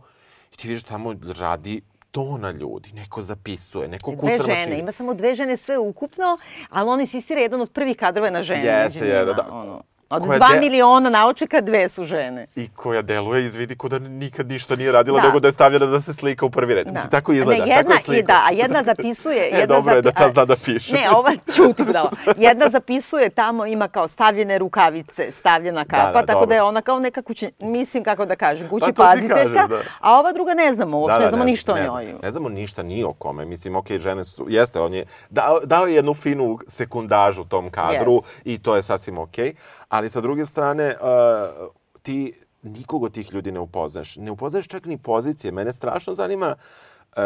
i 0.54 0.58
ti 0.58 0.68
vidiš 0.68 0.84
tamo 0.84 1.16
radi 1.40 1.82
tona 2.12 2.52
ljudi, 2.52 2.92
neko 2.94 3.22
zapisuje, 3.22 3.88
neko 3.88 4.12
kuca 4.12 4.26
Dve 4.26 4.38
na 4.38 4.56
žene, 4.56 4.80
ima 4.80 4.92
samo 4.92 5.14
dve 5.14 5.36
žene 5.36 5.58
sve 5.58 5.78
ukupno, 5.78 6.26
ali 6.70 6.90
on 6.90 7.00
insistira 7.02 7.42
jedan 7.42 7.62
od 7.62 7.72
prvih 7.72 7.98
kadrova 7.98 8.30
na 8.30 8.42
ženu. 8.42 8.66
Jeste, 8.66 9.00
među 9.00 9.14
je, 9.14 9.20
njima, 9.20 9.34
da, 9.34 9.44
da. 9.44 9.54
Ono. 9.54 9.82
Od 10.12 10.22
koja 10.22 10.38
dva 10.38 10.48
de- 10.50 10.60
miliona 10.60 11.10
naučnika, 11.10 11.62
dve 11.62 11.90
su 11.90 12.06
žene. 12.06 12.48
I 12.56 12.70
koja 12.70 13.02
deluje, 13.02 13.46
izvidi, 13.46 13.76
ko 13.76 13.90
da 13.90 14.00
nikad 14.00 14.48
ništa 14.48 14.76
nije 14.76 14.92
radila, 14.92 15.22
Da. 15.22 15.28
nego 15.28 15.40
da 15.40 15.48
je 15.48 15.52
stavljena 15.52 15.86
da 15.86 16.02
se 16.02 16.14
slika 16.14 16.46
u 16.46 16.50
prvi 16.50 16.74
red. 16.74 16.88
Mislim, 16.88 17.10
tako 17.12 17.32
izgleda, 17.34 17.66
Ne, 17.66 17.70
jedna, 17.70 17.82
tako 17.84 17.94
je 17.94 18.00
slika. 18.00 18.20
i 18.20 18.24
da, 18.24 18.44
a 18.46 18.52
jedna 18.54 18.84
zapisuje... 18.84 19.42
E, 19.44 19.50
jedna 19.50 19.66
dobro 19.68 19.96
je 19.96 20.02
da 20.02 20.12
zapi- 20.12 20.18
ta 20.18 20.30
zna 20.30 20.46
da 20.46 20.56
piše. 20.56 20.94
Ne, 20.94 21.10
ova 21.12 21.32
čuti 21.56 21.84
da. 21.86 22.10
Jedna 22.38 22.70
zapisuje 22.70 23.30
tamo, 23.32 23.66
ima 23.66 23.88
kao 23.88 24.08
stavljene 24.08 24.58
rukavice, 24.58 25.32
stavljena 25.32 25.86
kapa, 25.86 26.04
da, 26.12 26.14
tako 26.16 26.32
dobro. 26.32 26.46
da 26.46 26.56
je 26.56 26.62
ona 26.62 26.82
kao 26.82 27.00
neka 27.00 27.22
kući, 27.22 27.52
mislim 27.60 28.04
kako 28.04 28.26
da 28.26 28.36
kažem, 28.36 28.70
kući 28.70 28.86
Pa 28.88 29.04
paziteljka, 29.04 29.68
da. 29.68 29.80
a 30.00 30.14
ova 30.14 30.32
druga 30.32 30.54
ne 30.54 30.74
znamo, 30.74 31.00
uopšte 31.00 31.20
ne 31.20 31.30
znamo 31.30 31.44
ne, 31.44 31.52
ništa 31.52 31.74
ne 31.74 31.90
o 31.90 31.94
njoj. 31.94 32.16
Ne 32.24 32.32
znamo 32.32 32.50
ništa 32.50 32.84
ni 32.84 33.04
o 33.04 33.14
kome. 33.14 33.46
Mislim, 33.46 33.76
okej, 33.76 34.00
žene 34.00 34.24
su, 34.24 34.46
jeste, 34.50 34.80
on 34.80 34.94
je 34.94 35.06
dao, 35.30 35.60
dao 35.60 35.86
je 35.86 35.96
jednu 35.96 36.14
finu 36.14 36.60
sekundažu 36.68 37.44
tom 37.44 37.70
kadru 37.70 38.14
Jest. 38.14 38.26
i 38.44 38.58
to 38.58 38.76
je 38.76 38.82
sasvim 38.84 39.18
okej. 39.18 39.54
Ali 40.02 40.10
sa 40.10 40.22
druge 40.22 40.46
strane, 40.46 40.96
uh, 40.98 41.68
ti 42.02 42.34
nikog 42.64 43.04
od 43.04 43.14
tih 43.14 43.34
ljudi 43.34 43.52
ne 43.52 43.60
upoznaš. 43.60 44.16
Ne 44.16 44.32
upoznaš 44.32 44.68
čak 44.68 44.86
ni 44.86 44.98
pozicije. 44.98 45.52
Mene 45.52 45.74
strašno 45.74 46.14
zanima, 46.14 46.56
uh, 46.56 47.24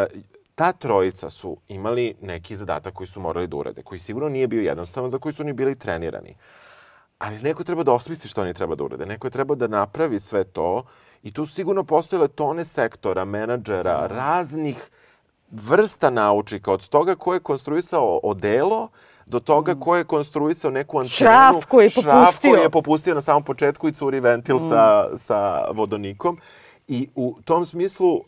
ta 0.55 0.71
trojica 0.71 1.29
su 1.29 1.57
imali 1.67 2.15
neki 2.21 2.55
zadatak 2.55 2.93
koji 2.93 3.07
su 3.07 3.19
morali 3.19 3.47
da 3.47 3.55
urade, 3.57 3.83
koji 3.83 3.99
sigurno 3.99 4.29
nije 4.29 4.47
bio 4.47 4.61
jednostavan, 4.61 5.09
za 5.09 5.17
koji 5.17 5.33
su 5.33 5.41
oni 5.41 5.53
bili 5.53 5.75
trenirani. 5.75 6.35
Ali 7.17 7.39
neko 7.39 7.63
treba 7.63 7.83
da 7.83 7.93
osmisli 7.93 8.29
što 8.29 8.41
oni 8.41 8.53
treba 8.53 8.75
da 8.75 8.83
urade. 8.83 9.05
Neko 9.05 9.27
je 9.27 9.31
treba 9.31 9.55
da 9.55 9.67
napravi 9.67 10.19
sve 10.19 10.43
to 10.43 10.83
i 11.23 11.31
tu 11.31 11.45
sigurno 11.45 11.83
postojale 11.83 12.27
tone 12.27 12.65
sektora, 12.65 13.25
menadžera, 13.25 14.07
raznih 14.07 14.89
vrsta 15.51 16.09
naučika, 16.09 16.71
od 16.71 16.89
toga 16.89 17.15
ko 17.15 17.33
je 17.33 17.39
konstruisao 17.39 18.19
odelo, 18.23 18.89
do 19.25 19.39
toga 19.39 19.75
ko 19.75 19.95
je 19.95 20.03
konstruisao 20.03 20.71
neku 20.71 20.97
antenu. 20.97 21.09
Šraf 21.09 21.65
koji 21.65 21.85
je 21.85 21.89
Šraf 21.89 22.25
popustio. 22.25 22.51
koji 22.51 22.61
je 22.61 22.69
popustio 22.69 23.15
na 23.15 23.21
samom 23.21 23.43
početku 23.43 23.87
i 23.87 23.93
curi 23.93 24.19
ventil 24.19 24.59
sa, 24.69 25.17
sa 25.17 25.69
vodonikom. 25.71 26.37
I 26.87 27.09
u 27.15 27.37
tom 27.45 27.65
smislu 27.65 28.13
uh, 28.15 28.21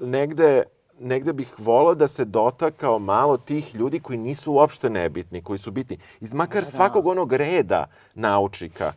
negde 0.00 0.62
negde 1.00 1.32
bih 1.32 1.54
volao 1.58 1.94
da 1.94 2.08
se 2.08 2.24
dotakao 2.24 2.98
malo 2.98 3.36
tih 3.36 3.74
ljudi 3.74 4.00
koji 4.00 4.18
nisu 4.18 4.52
uopšte 4.52 4.90
nebitni, 4.90 5.42
koji 5.42 5.58
su 5.58 5.70
bitni. 5.70 5.98
Iz 6.20 6.34
makar 6.34 6.64
svakog 6.64 7.06
onog 7.06 7.32
reda 7.32 7.84
naučnika 8.14 8.92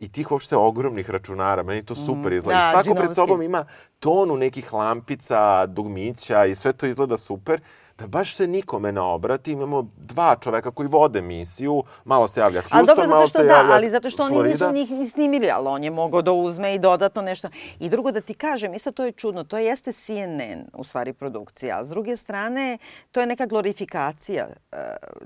i 0.00 0.08
tih 0.08 0.32
uopšte 0.32 0.56
ogromnih 0.56 1.10
računara. 1.10 1.62
Meni 1.62 1.82
to 1.82 1.94
super 1.94 2.32
izgleda. 2.32 2.60
Da, 2.60 2.70
svako 2.70 2.84
pred 2.84 2.94
džinovski. 2.94 3.14
sobom 3.14 3.42
ima 3.42 3.64
tonu 3.98 4.36
nekih 4.36 4.72
lampica, 4.72 5.66
dugmića 5.66 6.44
i 6.44 6.54
sve 6.54 6.72
to 6.72 6.86
izgleda 6.86 7.18
super. 7.18 7.60
Da 7.98 8.06
baš 8.06 8.36
se 8.36 8.46
nikome 8.46 8.92
ne 8.92 9.00
obrati, 9.00 9.52
imamo 9.52 9.86
dva 9.96 10.36
čoveka 10.36 10.70
koji 10.70 10.88
vode 10.88 11.20
misiju, 11.20 11.82
malo 12.04 12.28
se 12.28 12.40
javlja 12.40 12.60
Houston, 12.60 12.86
dobro, 12.86 13.06
malo 13.06 13.28
se 13.28 13.44
da, 13.44 13.52
javlja 13.52 13.74
ali 13.74 13.90
zato 13.90 14.10
što 14.10 14.22
oni 14.22 14.42
nisu 14.42 14.58
Florida. 14.58 14.78
njih 14.78 14.90
ni 14.90 15.08
snimili, 15.08 15.50
ali 15.50 15.68
on 15.68 15.84
je 15.84 15.90
mogao 15.90 16.22
da 16.22 16.32
uzme 16.32 16.74
i 16.74 16.78
dodatno 16.78 17.22
nešto. 17.22 17.48
I 17.78 17.88
drugo 17.88 18.12
da 18.12 18.20
ti 18.20 18.34
kažem, 18.34 18.74
isto 18.74 18.92
to 18.92 19.04
je 19.04 19.12
čudno, 19.12 19.44
to 19.44 19.58
jeste 19.58 19.92
CNN 19.92 20.64
u 20.72 20.84
stvari 20.84 21.12
produkcija, 21.12 21.78
a 21.80 21.84
s 21.84 21.88
druge 21.88 22.16
strane 22.16 22.78
to 23.12 23.20
je 23.20 23.26
neka 23.26 23.46
glorifikacija 23.46 24.46
uh, 24.46 24.78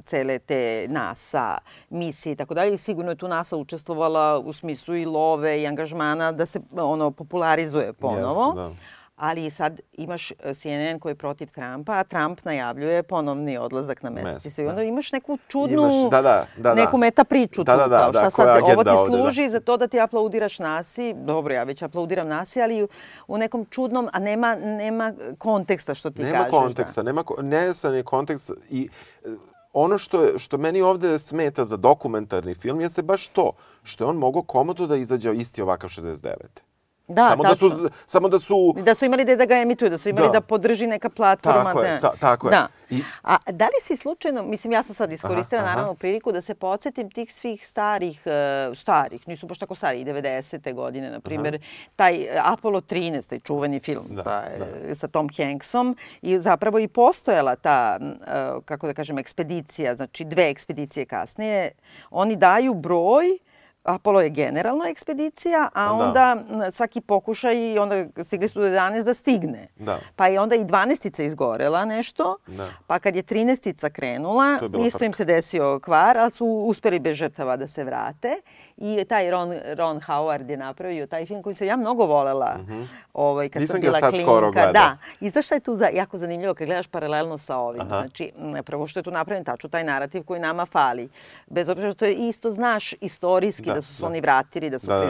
cele 0.04 0.38
te 0.38 0.86
NASA 0.88 1.58
misije 1.90 2.32
i 2.32 2.36
tako 2.36 2.54
dalje 2.54 2.74
i 2.74 2.78
sigurno 2.78 3.10
je 3.10 3.16
tu 3.16 3.28
NASA 3.28 3.56
učestvovala 3.56 4.38
u 4.38 4.52
smislu 4.52 4.96
i 4.96 5.04
love 5.04 5.62
i 5.62 5.66
angažmana 5.66 6.32
da 6.32 6.46
se 6.46 6.60
ono 6.76 7.10
popularizuje 7.10 7.92
ponovo. 7.92 8.46
Jeste, 8.46 8.60
da. 8.60 8.97
Ali 9.18 9.50
sad 9.50 9.80
imaš 9.92 10.30
e, 10.30 10.34
CNN 10.54 10.98
koji 10.98 11.10
je 11.10 11.16
protiv 11.16 11.48
Trumpa, 11.48 11.92
a 11.92 12.04
Trump 12.04 12.44
najavljuje 12.44 13.02
ponovni 13.02 13.58
odlazak 13.58 14.02
na 14.02 14.10
mesec. 14.10 14.58
I 14.58 14.64
da. 14.64 14.70
onda 14.70 14.82
imaš 14.82 15.12
neku 15.12 15.38
čudnu, 15.48 15.82
Imaš, 15.82 16.10
da, 16.10 16.22
da, 16.22 16.44
da, 16.56 16.62
da. 16.62 16.74
neku 16.74 16.98
meta 16.98 17.24
priču 17.24 17.64
Da, 17.64 17.72
tu. 17.74 17.78
da, 17.78 17.88
da, 17.88 17.98
kao, 17.98 18.12
šta 18.12 18.22
da, 18.22 18.30
sad, 18.30 18.48
ovo 18.48 18.66
ti 18.66 18.76
ovde, 18.90 18.90
da. 18.90 19.06
služi 19.06 19.50
za 19.50 19.60
to 19.60 19.76
da 19.76 19.86
ti 19.86 20.00
aplaudiraš 20.00 20.58
nasi. 20.58 21.14
Dobro, 21.16 21.54
ja 21.54 21.62
već 21.62 21.82
aplaudiram 21.82 22.28
nasi, 22.28 22.62
ali 22.62 22.82
u, 22.82 22.88
u 23.28 23.38
nekom 23.38 23.66
čudnom, 23.66 24.08
a 24.12 24.18
nema, 24.18 24.54
nema 24.56 25.12
konteksta 25.38 25.94
što 25.94 26.10
ti 26.10 26.22
Nema 26.22 26.36
kažeš. 26.38 26.50
konteksta, 26.52 27.02
nema 27.02 27.22
ko- 27.22 27.42
nejasan 27.42 27.94
je 27.94 28.02
kontekst 28.02 28.50
i 28.70 28.88
e, 29.24 29.28
ono 29.72 29.98
što, 29.98 30.22
je, 30.22 30.38
što 30.38 30.58
meni 30.58 30.82
ovde 30.82 31.18
smeta 31.18 31.64
za 31.64 31.76
dokumentarni 31.76 32.54
film 32.54 32.80
jeste 32.80 33.02
baš 33.02 33.28
to, 33.28 33.52
što 33.82 34.04
je 34.04 34.08
on 34.08 34.16
mogao 34.16 34.42
komodno 34.42 34.86
da 34.86 34.96
izađe 34.96 35.34
isti 35.34 35.62
ovakav 35.62 35.90
69. 35.90 36.34
Da, 37.08 37.24
samo, 37.26 37.42
da 37.42 37.48
tačno. 37.48 37.70
su, 37.70 37.88
samo 38.06 38.28
da 38.28 38.38
su... 38.38 38.74
Da 38.76 38.94
su 38.94 39.04
imali 39.04 39.24
gde 39.24 39.36
da 39.36 39.44
ga 39.44 39.54
emituju, 39.56 39.90
da 39.90 39.98
su 39.98 40.08
imali 40.08 40.26
da, 40.26 40.32
Da. 40.32 40.40
podrži 40.40 40.86
neka 40.86 41.08
platforma. 41.10 41.64
Tako 41.64 41.80
je, 41.80 42.00
ta- 42.00 42.16
tako 42.16 42.46
je. 42.46 42.50
Da. 42.50 42.68
I- 42.90 43.02
A 43.22 43.36
da 43.48 43.64
li 43.66 43.78
si 43.82 43.96
slučajno, 43.96 44.42
mislim 44.44 44.72
ja 44.72 44.82
sam 44.82 44.94
sad 44.94 45.12
iskoristila 45.12 45.58
Aha, 45.58 45.66
aha. 45.66 45.74
naravno 45.74 45.94
priliku 45.94 46.32
da 46.32 46.40
se 46.40 46.54
podsjetim 46.54 47.10
tih 47.10 47.34
svih 47.34 47.66
starih, 47.66 48.22
e, 48.26 48.30
starih, 48.74 49.28
nisu 49.28 49.46
baš 49.46 49.58
tako 49.58 49.74
stari, 49.74 50.00
i 50.00 50.04
90. 50.04 50.74
godine, 50.74 51.10
na 51.10 51.20
primjer, 51.20 51.58
taj 51.96 52.14
e, 52.16 52.40
Apollo 52.44 52.80
13, 52.80 53.26
taj 53.26 53.40
čuveni 53.40 53.80
film 53.80 54.06
Da, 54.08 54.22
pa, 54.22 54.42
e, 54.82 54.94
sa 54.94 55.08
Tom 55.08 55.28
Hanksom 55.36 55.96
i 56.22 56.40
zapravo 56.40 56.78
i 56.78 56.88
postojala 56.88 57.56
ta, 57.56 57.98
e, 58.00 58.06
kako 58.64 58.86
da 58.86 58.94
kažem, 58.94 59.18
ekspedicija, 59.18 59.94
znači 59.94 60.24
dve 60.24 60.50
ekspedicije 60.50 61.06
kasnije. 61.06 61.70
Oni 62.10 62.36
daju 62.36 62.74
broj 62.74 63.24
Apollo 63.84 64.20
je 64.20 64.30
generalna 64.30 64.88
ekspedicija, 64.88 65.68
a 65.74 65.84
Da. 65.86 65.92
onda 65.94 66.36
m, 66.50 66.72
svaki 66.72 67.00
pokušaj 67.00 67.54
i 67.64 67.78
onda 67.78 67.94
stigli 68.24 68.48
su 68.48 68.60
do 68.60 68.66
11 68.66 69.02
da 69.02 69.14
stigne. 69.14 69.68
Da. 69.76 69.98
Pa 70.16 70.26
je 70.26 70.40
onda 70.40 70.54
i 70.54 70.60
12 70.60 70.78
izgorela 71.20 71.84
nešto, 71.84 72.36
Da. 72.46 72.66
pa 72.86 72.98
kad 72.98 73.16
je 73.16 73.22
13 73.22 73.90
krenula, 73.90 74.58
isto 74.78 75.04
im 75.04 75.12
frka. 75.12 75.16
se 75.16 75.24
desio 75.24 75.80
kvar, 75.80 76.18
ali 76.18 76.30
su 76.30 76.46
uspeli 76.46 76.98
bez 76.98 77.16
žrtava 77.16 77.56
da 77.56 77.66
se 77.66 77.84
vrate. 77.84 78.40
I 78.80 79.04
taj 79.04 79.30
Ron, 79.30 79.54
Ron 79.66 80.00
Howard 80.00 80.50
je 80.50 80.56
napravio 80.56 81.06
taj 81.06 81.26
film 81.26 81.42
koji 81.42 81.54
sam 81.54 81.66
ja 81.66 81.76
mnogo 81.76 82.06
volela 82.06 82.56
ovaj, 83.14 83.48
kad. 83.48 83.62
Nisam 83.62 83.74
sam 83.74 83.80
ga 83.80 83.86
bila 83.86 84.00
sad 84.00 84.10
klinka. 84.10 84.26
skoro 84.26 84.50
gledao. 84.50 84.72
Da. 84.72 84.98
I 85.20 85.30
zašto 85.30 85.54
je 85.54 85.60
tu 85.60 85.74
za, 85.74 85.88
jako 85.88 86.18
zanimljivo 86.18 86.54
kad 86.54 86.66
gledaš 86.66 86.86
paralelno 86.86 87.38
sa 87.38 87.56
ovim? 87.56 87.80
Aha. 87.80 87.88
Znači, 88.00 88.32
prvo 88.64 88.86
što 88.86 88.98
je 89.00 89.04
tu 89.04 89.10
napravljen 89.10 89.44
tačno 89.44 89.68
taj 89.70 89.84
narativ 89.84 90.22
koji 90.22 90.40
nama 90.40 90.66
fali. 90.66 91.08
Bez 91.46 91.68
obzira 91.68 91.92
što 91.92 92.04
je 92.04 92.12
isto, 92.14 92.50
znaš, 92.50 92.94
istorijski 93.00 93.62
da, 93.62 93.74
Da, 93.74 93.82
su 93.82 93.94
se 93.94 94.00
da. 94.02 94.06
oni 94.06 94.20
vratili, 94.20 94.70
da 94.70 94.78
su 94.78 94.86
Da, 94.86 94.94
da. 94.94 95.00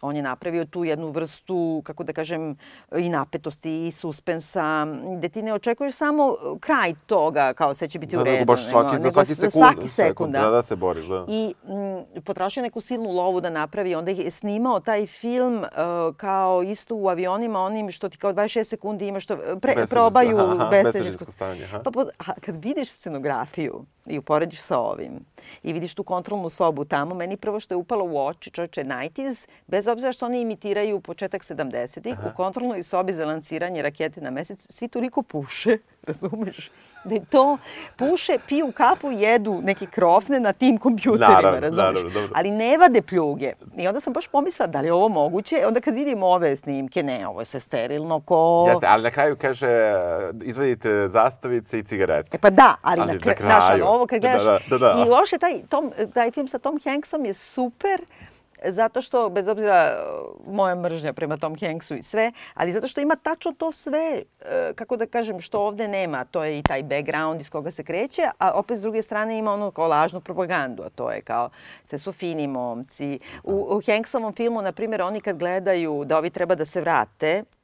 On 0.00 0.16
je 0.16 0.22
napravio 0.22 0.64
tu 0.64 0.84
jednu 0.84 1.10
vrstu, 1.10 1.82
kako 1.84 2.04
da 2.04 2.12
kažem, 2.12 2.56
i 2.96 3.08
napetosti 3.08 3.86
i 3.86 3.92
suspensa, 3.92 4.86
gde 5.18 5.28
ti 5.28 5.42
ne 5.42 5.54
očekuješ 5.54 5.94
samo 5.94 6.36
kraj 6.60 6.94
toga, 7.06 7.52
kao 7.52 7.74
sve 7.74 7.88
će 7.88 7.98
biti 7.98 8.16
Da, 8.16 8.22
u 8.22 8.24
redu. 8.24 8.34
nego 8.38 8.44
baš 8.44 8.66
svaki, 8.70 8.98
za 8.98 9.10
svaki 9.10 9.34
sekund, 9.34 9.52
svaki 9.52 9.88
sekund, 9.88 10.32
da, 10.32 10.50
da 10.50 10.62
se 10.62 10.76
boriš, 10.76 11.06
da. 11.06 11.24
I 11.28 11.54
mm, 11.64 12.22
potrošio 12.24 12.62
neku 12.62 12.80
silnu 12.80 13.10
lovu 13.10 13.40
da 13.40 13.50
napravi. 13.50 13.94
Onda 13.94 14.10
je 14.10 14.30
snimao 14.30 14.80
taj 14.80 15.06
film 15.06 15.54
uh, 15.58 16.16
kao 16.16 16.62
isto 16.62 16.94
u 16.94 17.08
avionima, 17.08 17.60
onim 17.60 17.90
što 17.90 18.08
ti 18.08 18.16
kao 18.16 18.32
26 18.32 18.64
sekundi 18.64 19.06
imaš 19.06 19.24
što 19.24 19.36
pre, 19.36 19.74
Bestežinsko, 19.74 19.94
probaju 19.94 20.38
bestežinsko 20.70 21.32
stanje, 21.32 21.64
aha. 21.64 21.78
Pa 21.84 21.90
a, 22.18 22.32
kad 22.40 22.64
vidiš 22.64 22.90
scenografiju 22.90 23.84
i 24.06 24.18
uporediš 24.18 24.60
sa 24.60 24.78
ovim 24.78 25.24
i 25.62 25.72
vidiš 25.72 25.94
tu 25.94 26.04
kontrolnu 26.04 26.50
sobu 26.50 26.84
tamo, 26.84 27.14
meni 27.14 27.36
prvo 27.36 27.60
što 27.60 27.74
je 27.74 27.76
upalo 27.76 28.04
u 28.04 28.26
oči, 28.26 28.50
čovječe, 28.50 28.84
90s, 28.84 29.48
bez 29.66 29.88
obzira 29.90 30.12
što 30.12 30.26
oni 30.26 30.40
imitiraju 30.40 31.00
početak 31.00 31.42
70-ih, 31.42 32.14
u 32.26 32.36
kontrolnoj 32.36 32.82
sobi 32.82 33.12
za 33.12 33.24
lanciranje 33.26 33.82
rakete 33.82 34.20
na 34.20 34.30
mesec, 34.30 34.66
svi 34.68 34.88
toliko 34.88 35.22
puše, 35.22 35.78
razumeš? 36.06 36.70
Da 37.04 37.14
je 37.14 37.24
to, 37.24 37.58
puše, 37.96 38.38
piju 38.48 38.72
kafu, 38.72 39.10
jedu 39.10 39.60
neke 39.62 39.86
krofne 39.86 40.40
na 40.40 40.52
tim 40.52 40.78
kompjuterima, 40.78 41.28
Naravno, 41.28 41.60
razumeš? 41.60 41.84
naravno, 41.86 42.10
dobro. 42.10 42.32
Ali 42.34 42.50
ne 42.50 42.78
vade 42.78 43.02
pljuge. 43.02 43.52
I 43.76 43.88
onda 43.88 44.00
sam 44.00 44.12
baš 44.12 44.28
pomislila 44.28 44.66
da 44.66 44.80
li 44.80 44.86
je 44.86 44.92
ovo 44.92 45.08
moguće. 45.08 45.66
Onda 45.66 45.80
kad 45.80 45.94
vidim 45.94 46.22
ove 46.22 46.56
snimke, 46.56 47.02
ne, 47.02 47.28
ovo 47.28 47.40
je 47.40 47.44
sve 47.44 47.60
sterilno 47.60 48.20
ko... 48.20 48.66
Jeste, 48.68 48.86
ali 48.88 49.02
na 49.02 49.10
kraju 49.10 49.36
kaže, 49.36 49.68
izvadite 50.42 51.08
zastavice 51.08 51.78
i 51.78 51.82
cigarete. 51.82 52.28
E 52.32 52.38
pa 52.38 52.50
da, 52.50 52.74
ali, 52.82 53.00
Ali 53.00 53.08
na, 53.08 53.14
na 53.14 53.20
kra... 53.20 53.46
znaš, 53.46 53.66
kraju. 53.66 53.84
ono, 53.84 53.92
ovo 53.92 54.06
kad 54.06 54.22
Da, 54.22 54.28
gledaš... 54.28 54.66
da, 54.66 54.78
da, 54.78 54.94
da. 54.94 55.04
I 55.06 55.08
loše, 55.08 55.38
taj, 55.38 55.60
tom, 55.68 55.92
taj 56.14 56.30
film 56.30 56.48
sa 56.48 56.58
Tom 56.58 56.80
Hanksom 56.84 57.24
je 57.24 57.34
super, 57.34 58.00
zato 58.64 59.02
što, 59.02 59.28
bez 59.28 59.48
obzira 59.48 59.92
uh, 59.92 60.54
moja 60.54 60.74
mržnja 60.74 61.12
prema 61.12 61.36
Tom 61.36 61.56
Hanksu 61.60 61.94
i 61.94 62.02
sve, 62.02 62.32
ali 62.54 62.72
zato 62.72 62.86
što 62.86 63.00
ima 63.00 63.16
tačno 63.16 63.52
to 63.52 63.72
sve, 63.72 64.22
uh, 64.40 64.46
kako 64.74 64.96
da 64.96 65.06
kažem, 65.06 65.40
što 65.40 65.60
ovde 65.60 65.88
nema. 65.88 66.24
To 66.24 66.44
je 66.44 66.58
i 66.58 66.62
taj 66.62 66.82
background 66.82 67.40
iz 67.40 67.50
koga 67.50 67.70
se 67.70 67.84
kreće, 67.84 68.22
a 68.38 68.52
opet 68.52 68.78
s 68.78 68.82
druge 68.82 69.02
strane 69.02 69.38
ima 69.38 69.52
ono 69.52 69.70
kao 69.70 69.86
lažnu 69.86 70.20
propagandu, 70.20 70.82
a 70.82 70.88
to 70.88 71.10
je 71.10 71.20
kao 71.20 71.50
sve 71.84 71.98
su 71.98 72.12
fini 72.12 72.46
momci. 72.46 73.18
U, 73.44 73.76
u 73.76 73.80
Hanksovom 73.86 74.32
filmu, 74.32 74.62
na 74.62 74.72
primjer, 74.72 75.02
oni 75.02 75.20
kad 75.20 75.38
gledaju 75.38 76.04
da 76.04 76.18
ovi 76.18 76.30
treba 76.30 76.54
da 76.54 76.64
se 76.64 76.80
vrate, 76.80 77.26
e, 77.26 77.59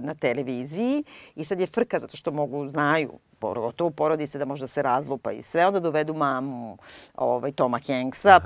na 0.00 0.14
televiziji 0.14 1.04
i 1.34 1.44
sad 1.44 1.60
je 1.60 1.66
frka 1.66 1.98
zato 1.98 2.16
što 2.16 2.30
mogu, 2.30 2.68
znaju, 2.68 3.18
pogotovo 3.38 3.90
porodice 3.90 4.38
da 4.38 4.44
možda 4.44 4.66
se 4.66 4.82
razlupa 4.82 5.32
i 5.32 5.42
sve, 5.42 5.66
onda 5.66 5.80
dovedu 5.80 6.14
mamu 6.14 6.78
ovaj, 7.14 7.52
Toma 7.52 7.80
Hanksa, 7.86 8.40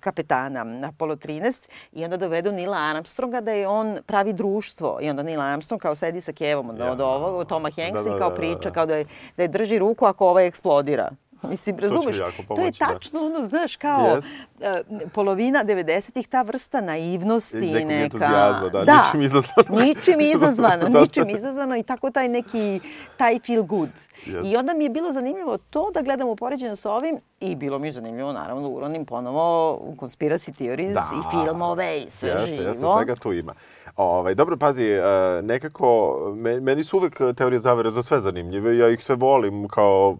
kapetana 0.00 0.64
na 0.64 0.88
Apollo 0.88 1.16
13 1.16 1.56
i 1.92 2.04
onda 2.04 2.16
dovedu 2.16 2.52
Nila 2.52 2.76
Armstronga 2.76 3.40
da 3.40 3.52
je 3.52 3.68
on 3.68 3.98
pravi 4.06 4.32
društvo 4.32 4.98
i 5.02 5.10
onda 5.10 5.22
Neil 5.22 5.40
Armstrong 5.40 5.82
kao 5.82 5.96
sedi 5.96 6.20
sa 6.20 6.32
kevom 6.32 6.70
od, 6.70 6.80
od 6.80 7.00
ovog, 7.00 7.46
Toma 7.48 7.70
Hanksa 7.70 8.02
Da, 8.02 8.10
da, 8.10 8.16
i 8.16 8.18
kao 8.18 8.30
da, 8.30 8.34
da, 8.34 8.40
priča, 8.40 8.68
da. 8.68 8.70
kao 8.70 8.86
da 8.86 8.96
je, 8.96 9.06
da 9.36 9.42
je 9.42 9.48
drži 9.48 9.78
ruku 9.78 10.04
ako 10.04 10.28
ovaj 10.28 10.46
eksplodira. 10.46 11.10
Mislim, 11.50 11.76
To 11.76 11.82
razumeš? 11.82 12.16
jako 12.18 12.32
to 12.32 12.42
je 12.42 12.46
pomoći, 12.46 12.78
da. 12.78 12.86
tačno 12.86 13.20
ono, 13.20 13.44
znaš, 13.44 13.76
kao 13.76 14.06
Jest. 14.06 14.28
e, 14.60 14.82
polovina 15.08 15.64
90-ih, 15.64 16.28
ta 16.28 16.42
vrsta 16.42 16.80
naivnosti 16.80 17.56
I 17.58 17.60
nekog 17.62 17.88
neka. 17.88 18.02
entuzijazma, 18.04 18.68
da, 18.70 19.02
ničim 19.04 19.22
izazvano. 19.22 19.80
Ničim 19.80 20.20
izazvano, 20.34 20.88
Da. 20.88 21.00
ničim 21.00 21.30
izazvano 21.30 21.76
i 21.76 21.82
tako 21.82 22.10
taj 22.10 22.28
neki, 22.28 22.80
taj 23.16 23.38
feel 23.40 23.62
good. 23.64 23.88
Jest. 24.26 24.46
I 24.46 24.56
onda 24.56 24.74
mi 24.74 24.84
je 24.84 24.90
bilo 24.90 25.12
zanimljivo 25.12 25.58
to 25.60 25.90
da 25.90 26.02
gledam 26.02 26.28
u 26.28 26.36
poređenju 26.36 26.76
sa 26.76 26.92
ovim 26.92 27.16
i 27.40 27.54
bilo 27.54 27.78
mi 27.78 27.88
je 27.88 27.92
zanimljivo 27.92 28.32
naravno 28.32 28.62
da 28.62 28.68
uronim 28.68 29.04
ponovo 29.04 29.74
u 29.74 29.94
conspiracy 29.94 30.52
theories 30.54 30.94
Da. 30.94 31.04
i 31.12 31.30
filmove 31.32 31.98
i 31.98 32.10
sve 32.10 32.28
Jeste, 32.30 32.46
živo. 32.46 32.62
jeste, 32.62 32.84
svega 32.88 33.14
tu 33.14 33.32
ima. 33.32 33.52
Ovaj, 33.96 34.34
dobro, 34.34 34.56
pazi, 34.56 34.84
e, 34.84 35.02
nekako, 35.42 36.08
me- 36.34 36.60
meni 36.60 36.84
su 36.84 36.96
uvek 36.96 37.20
teorije 37.36 37.60
zavere 37.60 37.90
za 37.90 38.02
sve 38.02 38.20
zanimljive, 38.20 38.76
ja 38.78 38.88
ih 38.88 39.04
sve 39.04 39.14
volim 39.16 39.68
kao... 39.68 40.16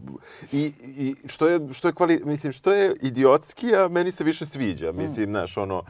I, 0.52 0.72
i 0.86 1.11
što 1.26 1.48
je, 1.48 1.60
što 1.72 1.88
je 1.88 1.94
kvali, 1.94 2.20
mislim, 2.24 2.52
što 2.52 2.72
je 2.72 2.94
idiotski, 3.02 3.76
a 3.76 3.88
meni 3.88 4.10
se 4.10 4.24
više 4.24 4.46
sviđa, 4.46 4.92
mislim, 4.92 5.26
znaš, 5.30 5.56
ono, 5.56 5.82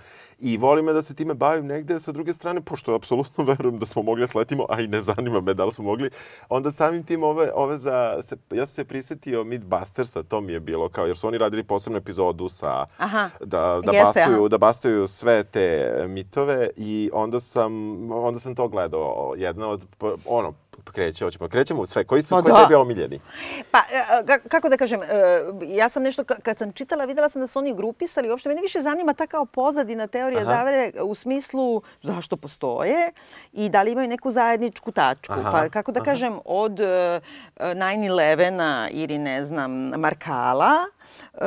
i 0.43 0.57
volim 0.57 0.87
da 0.87 1.03
se 1.03 1.15
time 1.15 1.35
bavim 1.35 1.67
negde 1.67 2.01
sa 2.01 2.13
druge 2.13 2.33
strane, 2.33 2.61
pošto 2.61 2.95
apsolutno 2.95 3.45
verujem 3.55 3.79
da 3.79 3.87
smo 3.87 4.03
mogli 4.03 4.21
da 4.21 4.27
sletimo, 4.27 4.67
a 4.69 4.81
i 4.81 4.87
ne 4.87 5.01
zanima 5.01 5.41
me 5.41 5.55
da 5.55 5.65
li 5.65 5.73
smo 5.73 5.85
mogli, 5.85 6.11
onda 6.49 6.71
samim 6.71 7.03
tim 7.05 7.23
ove, 7.23 7.51
ove 7.55 7.79
za... 7.79 8.23
Se, 8.23 8.37
ja 8.51 8.67
sam 8.67 8.75
se 8.75 8.85
prisetio 8.85 9.45
Mythbustersa, 9.45 10.23
to 10.23 10.41
mi 10.41 10.53
je 10.53 10.61
bilo 10.61 10.89
kao, 10.89 11.07
jer 11.07 11.17
su 11.17 11.29
oni 11.29 11.39
radili 11.39 11.65
posebnu 11.65 11.99
epizodu 11.99 12.49
sa... 12.49 12.87
Aha. 12.99 13.31
Da, 13.41 13.81
da 13.85 13.93
Jeste, 13.93 14.05
bastuju, 14.05 14.39
aha. 14.39 14.49
da 14.49 14.59
bastaju 14.59 15.09
sve 15.09 15.45
te 15.45 15.73
mitove 16.09 16.69
i 16.77 17.11
onda 17.13 17.41
sam, 17.41 17.73
onda 18.13 18.41
sam 18.41 18.55
to 18.55 18.69
gledao. 18.69 19.35
Jedna 19.37 19.69
od, 19.69 19.83
ono, 20.27 20.53
kreće, 20.85 21.25
hoćemo, 21.25 21.49
krećemo 21.49 21.83
u 21.83 21.87
sve. 21.87 22.05
Koji 22.05 22.23
su, 22.23 22.29
Pa 22.31 22.43
koji 22.43 22.53
da. 22.53 22.63
tebi 22.63 22.75
omiljeni? 22.75 23.21
Pa, 23.71 23.79
e, 23.79 23.83
ka- 24.25 24.49
kako 24.49 24.69
da 24.69 24.77
kažem, 24.77 25.03
e, 25.03 25.07
ja 25.63 25.89
sam 25.89 26.03
nešto, 26.03 26.23
ka- 26.25 26.41
kad 26.41 26.59
sam 26.59 26.73
čitala, 26.73 27.05
videla 27.05 27.29
sam 27.29 27.41
da 27.41 27.47
su 27.47 27.59
oni 27.59 27.75
grupisali, 27.75 28.31
uopšte 28.31 28.49
mene 28.49 28.63
više 28.63 28.83
zanima 28.83 29.15
ta 29.15 29.27
kao 29.27 29.45
pozadina 29.45 30.07
teorije 30.35 30.43
Aha. 30.43 30.55
zavere 30.55 31.03
u 31.03 31.15
smislu 31.15 31.83
zašto 32.03 32.37
postoje 32.37 33.13
i 33.53 33.69
da 33.69 33.83
li 33.83 33.93
imaju 33.93 34.09
neku 34.09 34.31
zajedničku 34.31 34.93
tačku. 34.93 35.33
Aha, 35.33 35.51
Pa, 35.53 35.69
kako 35.69 35.93
da 35.93 36.01
aha. 36.01 36.05
kažem, 36.05 36.39
od 36.45 36.81
e, 36.81 37.21
9-11-a 37.57 38.89
ili 38.91 39.19
ne 39.19 39.45
znam, 39.45 39.73
Markala, 39.89 40.73
e, 41.35 41.39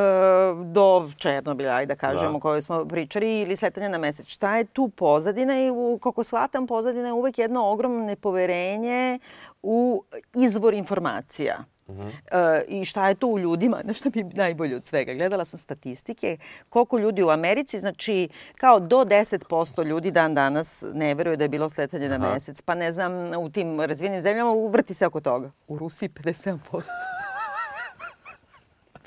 do 0.65 1.09
Černobila, 1.17 1.73
ajde 1.73 1.93
da 1.93 1.99
kažemo, 1.99 2.31
Da. 2.31 2.37
o 2.37 2.39
kojoj 2.39 2.61
smo 2.61 2.85
pričali, 2.85 3.41
ili 3.41 3.55
sletanje 3.55 3.89
na 3.89 3.97
mesec. 3.97 4.27
Šta 4.27 4.57
je 4.57 4.63
tu 4.65 4.89
pozadina 4.89 5.59
i 5.59 5.69
u, 5.69 5.99
koliko 6.01 6.23
shvatam, 6.23 6.67
pozadina 6.67 7.07
je 7.07 7.13
uvek 7.13 7.37
jedno 7.37 7.71
ogromno 7.71 8.05
nepoverenje 8.05 9.19
u 9.63 10.03
izvor 10.35 10.73
informacija. 10.73 11.63
E, 11.87 12.63
I 12.67 12.85
šta 12.85 13.09
je 13.09 13.15
to 13.15 13.27
u 13.27 13.39
ljudima? 13.39 13.81
Znaš 13.83 13.99
šta 13.99 14.09
mi 14.13 14.21
je 14.21 14.29
najbolje 14.33 14.75
od 14.75 14.85
svega? 14.85 15.13
Gledala 15.13 15.45
sam 15.45 15.59
statistike 15.59 16.37
koliko 16.69 16.97
ljudi 16.97 17.23
u 17.23 17.29
Americi, 17.29 17.79
znači 17.79 18.29
kao 18.57 18.79
do 18.79 18.97
10% 18.97 19.85
ljudi 19.85 20.11
dan 20.11 20.35
danas 20.35 20.85
ne 20.93 21.13
veruju 21.13 21.37
da 21.37 21.43
je 21.43 21.49
bilo 21.49 21.69
sletanje 21.69 22.09
na 22.09 22.17
mesec. 22.17 22.61
Pa 22.61 22.75
ne 22.75 22.91
znam, 22.91 23.13
u 23.37 23.49
tim 23.49 23.81
razvijenim 23.81 24.21
zemljama 24.21 24.51
vrti 24.69 24.93
se 24.93 25.07
oko 25.07 25.21
toga. 25.21 25.51
U 25.67 25.77
Rusiji 25.77 26.09
57%. 26.09 26.81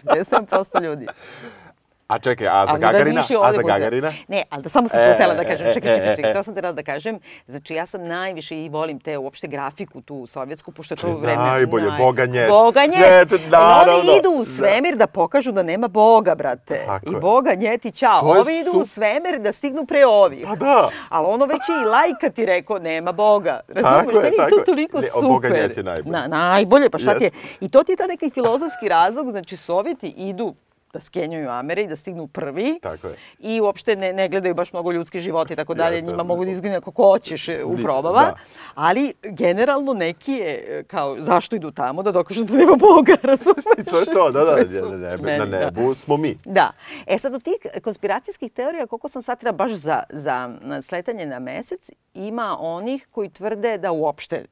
57% 0.05 0.83
ljudi. 0.87 1.07
A 2.09 2.19
čekaj, 2.19 2.47
a 2.47 2.51
za 2.51 2.71
Ali 2.71 2.81
da 2.81 2.87
Gagarina? 2.87 3.21
više 3.21 3.35
A 3.43 3.53
za. 3.53 3.63
Gagarina? 3.63 4.13
Ne, 4.29 4.43
ali 4.51 4.63
da 4.63 4.69
samo 4.69 4.89
sam 4.89 5.01
E, 5.01 5.09
to 5.09 5.15
htjela 5.15 5.35
da 5.35 5.45
kažem. 5.45 5.67
e, 5.67 5.75
Čekaj, 5.75 5.95
čekaj, 5.95 6.13
e, 6.13 6.17
čekaj, 6.17 6.31
e. 6.31 6.35
to 6.35 6.43
sam 6.43 6.55
htjela 6.55 6.73
da 6.73 6.83
kažem. 6.83 7.19
Znači, 7.47 7.75
ja 7.75 7.87
sam 7.87 8.05
najviše 8.05 8.57
i 8.57 8.69
volim 8.69 9.01
te 9.01 9.19
uopšte 9.19 9.47
grafiku 9.47 10.01
tu 10.01 10.27
sovjetsku, 10.27 10.73
pošto 10.73 10.95
je 10.95 10.99
to 10.99 11.17
vreme... 11.17 11.37
najbolje, 11.37 11.91
Boga 11.99 12.27
njet. 12.27 12.49
Boga 12.49 12.87
njet. 12.87 13.51
Naravno. 13.51 14.01
Oni 14.01 14.19
idu 14.19 14.31
u 14.31 14.45
svemir 14.45 14.97
da 14.97 15.07
pokažu 15.07 15.53
da 15.53 15.63
nema 15.63 15.89
Boga, 15.89 16.35
brate. 16.35 16.83
Tako 16.87 17.11
I. 17.11 17.21
Boga 17.21 17.55
njet 17.55 17.85
i 17.85 17.93
je 18.01 18.09
Ovi 18.23 18.59
idu 18.59 18.71
u 18.71 18.85
svemir 18.85 19.39
da 19.39 19.53
stignu 19.53 19.87
pre 19.87 20.07
ovih. 20.07 20.45
Pa 20.45 20.57
da. 20.57 20.89
Ali 21.09 21.27
ono 21.27 21.47
već 21.47 21.69
je 21.69 21.83
i 21.83 21.87
lajka 21.87 22.31
ti 22.31 22.47
rekao, 22.47 22.79
nema 22.79 23.13
Boga. 23.13 23.61
Razumeš? 23.69 24.15
je, 24.15 24.23
Meni 24.23 24.37
je 24.37 24.49
to 24.51 24.63
toliko 24.67 25.01
Ne, 25.01 25.09
super. 25.09 25.29
Boga 25.29 25.49
njet 25.49 25.77
je 25.77 25.83
najbolje. 25.83 26.13
Na, 26.13 26.27
najbolje, 26.27 26.91
pa 26.91 26.99
šta 26.99 27.19
ti 27.19 27.25
je? 27.25 27.31
I 27.61 27.69
to 27.69 27.83
ti 27.83 27.93
je 27.93 27.97
ta 27.97 28.07
neki 28.07 28.31
filozofski 28.31 28.89
razlog, 28.89 29.31
znači 29.31 29.57
Sovjeti 29.57 30.09
idu 30.09 30.55
da 30.93 31.01
skenjuju 31.01 31.51
Amere 31.51 31.83
i 31.83 31.87
da 31.87 31.97
stignu 31.97 32.27
prvi. 32.27 32.79
Tako 32.83 33.07
je. 33.07 33.17
I 33.39 33.61
uopšte 33.61 33.97
ne, 33.97 34.13
ne 34.13 34.29
gledaju 34.29 34.55
baš 34.55 34.73
mnogo 34.73 34.93
ljudski 34.93 35.21
život 35.21 35.51
i 35.51 35.57
tako 35.57 35.75
dalje. 35.75 35.95
Jeste. 35.95 36.11
Njima 36.11 36.23
mogu 36.23 36.45
da 36.45 36.51
izgine 36.51 36.81
kako 36.81 37.03
hoćeš 37.03 37.49
e, 37.49 37.65
u 37.65 37.77
probama. 37.77 38.21
da. 38.21 38.35
Ali 38.75 39.13
generalno 39.23 39.95
neki 39.95 40.33
je 40.33 40.65
e, 40.69 40.83
kao 40.83 41.17
zašto 41.21 41.57
idu 41.57 41.71
tamo 41.71 42.03
da 42.03 42.13
dokažu 42.13 42.45
da 42.45 42.57
nema 42.57 42.77
Boga, 42.77 43.17
razumeš? 43.31 43.65
I 43.79 43.85
to 43.85 43.99
je 43.99 44.05
to, 44.05 44.31
da, 44.31 44.45
da, 44.45 44.53
je 44.53 44.65
na 44.65 44.81
super 44.81 44.99
nebu, 44.99 45.25
na 45.25 45.47
da. 45.47 45.65
nebu 45.65 45.95
smo 45.95 46.17
mi. 46.17 46.37
Da. 46.45 46.73
E 47.07 47.19
sad 47.19 47.35
od 47.35 47.43
tih 47.43 47.83
konspiracijskih 47.85 48.53
teorija, 48.53 48.87
koliko 48.87 49.09
sam 49.09 49.23
shvatila 49.23 49.53
baš 49.53 49.71
za, 49.71 50.03
za 50.11 50.51
sletanje 50.83 51.27
na 51.27 51.39
mesec, 51.39 51.91
ima 52.15 52.57
onih 52.61 53.09
koji 53.11 53.31
tvrde 53.31 53.79
da 53.79 53.93
uopšte 53.93 54.45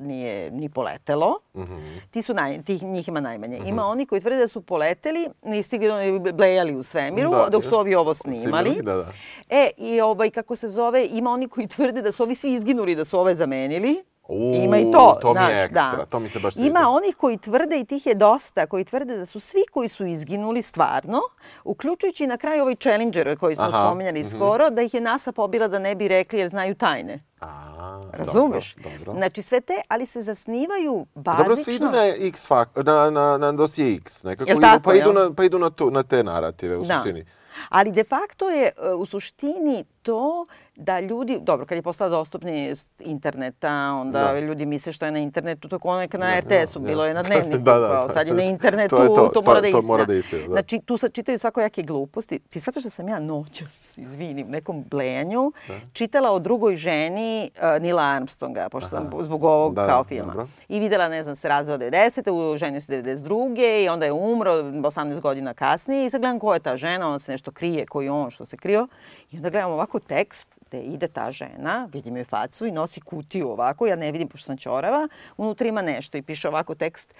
nije 0.00 0.50
ni 0.50 0.68
poletelo. 0.68 1.38
Mhm. 1.56 1.78
Ti 2.10 2.22
su 2.22 2.34
naj, 2.34 2.62
tih, 2.62 2.82
njih 2.82 3.08
ima 3.08 3.20
najmanje. 3.20 3.60
Ima 3.66 3.86
oni 3.86 4.06
koji 4.06 4.20
tvrde 4.20 4.36
da 4.38 4.48
su 4.48 4.60
poleteli, 4.60 5.28
ni 5.42 5.62
stigli 5.62 5.90
oni 5.90 6.32
blejali 6.32 6.76
u 6.76 6.82
svemiru, 6.82 7.30
Da, 7.30 7.48
dok 7.50 7.64
su 7.64 7.78
ovi 7.78 7.94
ovo 7.94 8.14
snimali. 8.14 8.40
Snimali, 8.70 8.82
da, 8.82 8.94
da. 8.94 9.12
E, 9.50 9.70
i 9.76 10.00
ovaj, 10.00 10.30
kako 10.30 10.56
se 10.56 10.68
zove, 10.68 11.06
ima 11.06 11.30
oni 11.30 11.48
koji 11.48 11.66
tvrde 11.66 12.02
da 12.02 12.12
su 12.12 12.22
ovi 12.22 12.34
svi 12.34 12.52
izginuli, 12.52 12.94
da 12.94 13.04
su 13.04 13.18
ove 13.20 13.34
zamenili. 13.34 14.04
U, 14.28 14.54
Ima 14.64 14.78
i 14.78 14.90
to, 14.92 15.18
to 15.20 15.34
mi 15.34 15.40
je 15.40 15.46
znaš, 15.46 15.64
ekstra, 15.64 15.96
da. 15.96 16.06
to 16.06 16.18
mi 16.18 16.28
se 16.28 16.38
baš 16.38 16.54
sviđa. 16.54 16.68
Ima 16.68 16.88
onih 16.88 17.16
koji 17.16 17.38
tvrde, 17.38 17.80
i 17.80 17.84
tih 17.84 18.06
je 18.06 18.14
dosta, 18.14 18.66
koji 18.66 18.84
tvrde 18.84 19.16
da 19.16 19.26
su 19.26 19.40
svi 19.40 19.64
koji 19.72 19.88
su 19.88 20.06
izginuli 20.06 20.62
stvarno, 20.62 21.20
uključujući 21.64 22.26
na 22.26 22.36
kraju 22.36 22.62
ovaj 22.62 22.74
Challenger 22.74 23.38
koji 23.38 23.56
smo 23.56 23.64
Aha, 23.64 23.86
spominjali 23.86 24.20
mhm. 24.20 24.28
skoro, 24.28 24.70
da 24.70 24.82
ih 24.82 24.94
je 24.94 25.00
NASA 25.00 25.32
pobila 25.32 25.68
da 25.68 25.78
ne 25.78 25.94
bi 25.94 26.08
rekli 26.08 26.38
jer 26.38 26.48
znaju 26.48 26.74
tajne. 26.74 27.20
A, 27.40 28.02
Razumeš? 28.12 28.74
Dobro, 28.74 28.98
dobro. 28.98 29.12
Znači 29.12 29.42
sve 29.42 29.60
te, 29.60 29.80
ali 29.88 30.06
se 30.06 30.22
zasnivaju 30.22 31.06
bazično. 31.14 31.44
Dobro, 31.44 31.64
svi 31.64 31.74
idu 31.74 31.90
na 31.90 32.06
X 32.06 32.46
fak, 32.46 32.68
na, 32.76 33.10
na, 33.10 33.38
na 33.38 33.52
dosije 33.52 33.96
X, 33.96 34.22
nekako 34.22 34.50
Jel 34.50 34.56
idu, 34.56 34.66
tako, 34.66 34.82
pa, 34.82 34.94
idu 34.94 35.12
na, 35.12 35.30
pa 35.36 35.44
idu 35.44 35.58
na, 35.58 35.70
tu, 35.70 35.90
na 35.90 36.02
te 36.02 36.24
narative 36.24 36.76
u 36.76 36.84
Da. 36.84 36.94
suštini. 36.94 37.26
Ali 37.68 37.92
de 37.92 38.04
facto 38.04 38.50
je 38.50 38.70
e, 38.76 38.94
u 38.94 39.06
suštini 39.06 39.84
to 40.04 40.46
da 40.76 41.00
ljudi, 41.00 41.38
dobro, 41.40 41.66
kad 41.66 41.76
je 41.76 41.82
postao 41.82 42.08
dostupni 42.08 42.70
s 42.70 42.88
interneta, 43.00 43.70
onda 43.92 44.18
Da. 44.24 44.40
ljudi 44.40 44.66
misle 44.66 44.92
što 44.92 45.04
je 45.04 45.12
na 45.12 45.18
internetu, 45.18 45.68
to 45.68 45.76
je 45.76 45.80
ono 45.84 45.98
neka 45.98 46.18
na 46.18 46.26
Da, 46.26 46.40
RTS-u, 46.40 46.78
da, 46.78 46.86
bilo 46.86 47.06
je 47.06 47.14
na 47.14 47.22
dnevniku, 47.24 47.58
Da, 47.58 47.74
da, 47.74 47.88
kao 47.88 48.06
da. 48.06 48.12
sad 48.12 48.26
je 48.26 48.34
na 48.34 48.42
internetu, 48.42 48.96
To 48.96 49.02
je 49.02 49.08
to, 49.08 49.14
to, 49.16 49.28
to- 49.30 49.42
mora 49.42 49.60
da 49.60 49.66
je 49.66 49.72
to 49.72 49.82
mora 49.82 50.04
da 50.04 50.12
je 50.12 50.18
istina, 50.18 50.42
da. 50.42 50.48
Znači, 50.48 50.80
tu 50.80 50.96
sad 50.96 51.12
čitaju 51.12 51.38
svakojake 51.38 51.82
gluposti. 51.82 52.38
Ti 52.40 52.60
shvataš 52.60 52.82
da 52.82 52.90
sam 52.90 53.08
ja 53.08 53.18
noćas, 53.20 53.98
izvini, 53.98 54.44
u 54.44 54.48
nekom 54.48 54.84
blejanju, 54.84 55.52
čitala 55.92 56.30
o 56.30 56.38
drugoj 56.38 56.76
ženi 56.76 57.50
uh, 57.54 57.82
Nila 57.82 58.02
Armstronga, 58.04 58.68
pošto 58.68 58.88
sam 58.90 59.10
zbog 59.20 59.44
ovog 59.44 59.74
Da, 59.74 59.86
kao 59.86 59.98
da, 59.98 60.04
filma. 60.04 60.26
dobro. 60.26 60.46
I 60.68 60.80
videla, 60.80 61.08
ne 61.08 61.22
znam, 61.22 61.34
se 61.36 61.48
razveo 61.48 61.78
90. 61.78 62.30
u 62.30 62.56
ženio 62.56 62.80
se 62.80 62.92
92. 62.94 63.54
i 63.84 63.88
onda 63.88 64.06
je 64.06 64.12
umro 64.12 64.52
18 64.52 65.20
godina 65.20 65.54
kasnije 65.54 66.06
i 66.06 66.10
sad 66.10 66.20
gledam 66.20 66.38
ko 66.38 66.54
je 66.54 66.60
ta 66.60 66.76
žena, 66.76 67.08
ona 67.08 67.18
se 67.18 67.32
nešto 67.32 67.50
krije, 67.50 67.86
koji 67.86 68.04
je 68.04 68.10
on 68.10 68.30
što 68.30 68.44
se 68.44 68.56
krio. 68.56 68.88
I 69.30 69.36
onda 69.36 69.50
gledam 69.50 69.70
ovako 69.70 69.93
tekst 69.98 70.54
gde 70.66 70.80
ide 70.82 71.08
ta 71.08 71.30
žena, 71.30 71.88
vidim 71.92 72.16
joj 72.16 72.24
facu 72.24 72.66
i 72.66 72.72
nosi 72.72 73.00
kutiju 73.00 73.50
ovako, 73.50 73.86
ja 73.86 73.96
ne 73.96 74.12
vidim 74.12 74.28
pošto 74.28 74.46
sam 74.46 74.56
ćorava, 74.56 75.08
unutra 75.36 75.68
ima 75.68 75.82
nešto 75.82 76.18
i 76.18 76.22
piše 76.22 76.48
ovako 76.48 76.74
tekst 76.74 77.14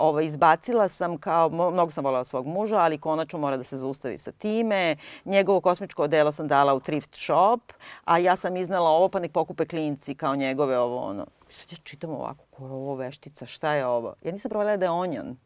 Ovaj, 0.00 0.24
izbacila 0.24 0.88
sam 0.88 1.18
kao, 1.18 1.48
mnogo 1.48 1.90
sam 1.90 2.04
voljela 2.04 2.24
svog 2.24 2.46
muža, 2.46 2.76
ali 2.76 2.98
konačno 2.98 3.38
mora 3.38 3.56
da 3.56 3.64
se 3.64 3.78
zaustavi 3.78 4.18
sa 4.18 4.32
time. 4.32 4.96
Njegovo 5.24 5.60
kosmičko 5.60 6.02
odelo 6.02 6.32
sam 6.32 6.48
dala 6.48 6.74
u 6.74 6.80
thrift 6.80 7.14
shop, 7.14 7.72
a 8.04 8.18
ja 8.18 8.36
sam 8.36 8.56
iznala 8.56 8.90
ovo 8.90 9.08
pa 9.08 9.18
nek 9.18 9.32
pokupe 9.32 9.66
klinci 9.66 10.14
kao 10.14 10.36
njegove 10.36 10.78
ovo 10.78 11.00
ono. 11.00 11.26
I 11.50 11.52
sad 11.52 11.72
ja 11.72 11.78
čitam 11.84 12.10
ovako, 12.10 12.44
ko 12.50 12.66
je 12.66 12.72
ovo 12.72 12.94
veštica, 12.94 13.46
šta 13.46 13.74
je 13.74 13.86
ovo? 13.86 14.14
Ja 14.22 14.32
nisam 14.32 14.48
provalila 14.48 14.76
da 14.76 14.84
je 14.84 14.90
onjan. 14.90 15.36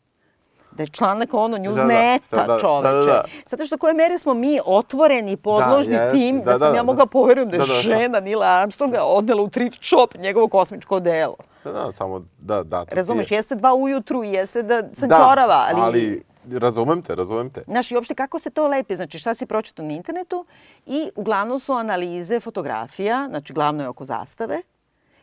Da 0.76 0.82
je 0.82 0.86
članak 0.86 1.34
ono 1.34 1.56
Newsneta, 1.56 2.30
Da, 2.30 2.36
da, 2.36 2.46
da, 2.46 2.58
čoveče. 2.58 2.88
da, 2.88 2.98
da, 2.98 3.04
da. 3.04 3.24
Zato 3.46 3.66
što 3.66 3.78
koje 3.78 3.94
mere 3.94 4.18
smo 4.18 4.34
mi 4.34 4.58
otvoreni, 4.66 5.36
podložni 5.36 5.96
Da, 5.96 6.10
tim, 6.10 6.38
da, 6.38 6.44
Da, 6.44 6.58
sam 6.58 6.60
da, 6.60 6.66
ja 6.66 6.72
da. 6.72 6.82
mogla 6.82 7.06
poverujem 7.06 7.50
da 7.50 7.56
je 7.56 7.60
Da, 7.60 7.66
da, 7.66 7.72
da. 7.74 7.80
žena 7.80 8.20
Nila 8.20 8.46
Armstronga 8.46 9.02
odnela 9.02 9.42
u 9.42 9.48
thrift 9.48 9.78
shop 9.82 10.14
njegovo 10.14 10.48
kosmičko 10.48 10.96
odelo. 10.96 11.36
Da, 11.64 11.72
da, 11.72 11.92
samo 11.92 12.24
da, 12.38 12.62
da. 12.62 12.84
Razumeš, 12.92 13.30
je. 13.30 13.36
jeste 13.36 13.54
dva 13.54 13.74
ujutru 13.74 14.24
i 14.24 14.28
jeste 14.32 14.62
da 14.62 14.82
sam 14.92 15.08
da, 15.08 15.16
ćorava, 15.16 15.66
ali... 15.68 15.80
ali 15.80 16.22
razumem 16.58 17.02
te, 17.02 17.14
razumem 17.14 17.50
te. 17.50 17.62
Znaš, 17.66 17.90
i 17.90 17.94
uopšte 17.94 18.14
kako 18.14 18.38
se 18.38 18.50
to 18.50 18.68
lepi, 18.68 18.96
znači 18.96 19.18
šta 19.18 19.34
si 19.34 19.46
pročitao 19.46 19.84
na 19.86 19.92
internetu 19.92 20.44
i 20.86 21.10
uglavnom 21.16 21.58
su 21.60 21.72
analize 21.72 22.40
fotografija, 22.40 23.26
znači 23.28 23.52
glavno 23.52 23.82
je 23.82 23.88
oko 23.88 24.04
zastave 24.04 24.62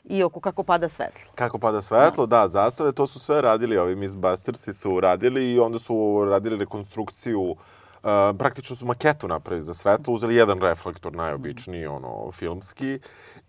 i 0.04 0.24
oko 0.24 0.40
kako 0.40 0.64
pada 0.64 0.90
svetlo. 0.90 1.32
Kako 1.36 1.60
pada 1.60 1.82
svetlo, 1.82 2.26
da, 2.26 2.48
zastave, 2.48 2.92
to 2.92 3.08
su 3.08 3.20
sve 3.20 3.42
radili, 3.42 3.78
ovi 3.78 3.96
Mythbustersi 3.96 4.74
su 4.74 5.00
radili 5.00 5.54
i 5.54 5.60
onda 5.60 5.80
su 5.80 6.26
radili 6.30 6.58
rekonstrukciju 6.58 7.56
Uh, 8.04 8.38
praktično 8.38 8.76
su 8.76 8.86
maketu 8.86 9.28
napravili 9.28 9.64
za 9.64 9.74
svetlo, 9.74 10.14
uzeli 10.14 10.36
jedan 10.36 10.60
reflektor 10.60 11.16
najobičniji, 11.16 11.86
ono, 11.86 12.32
filmski, 12.32 13.00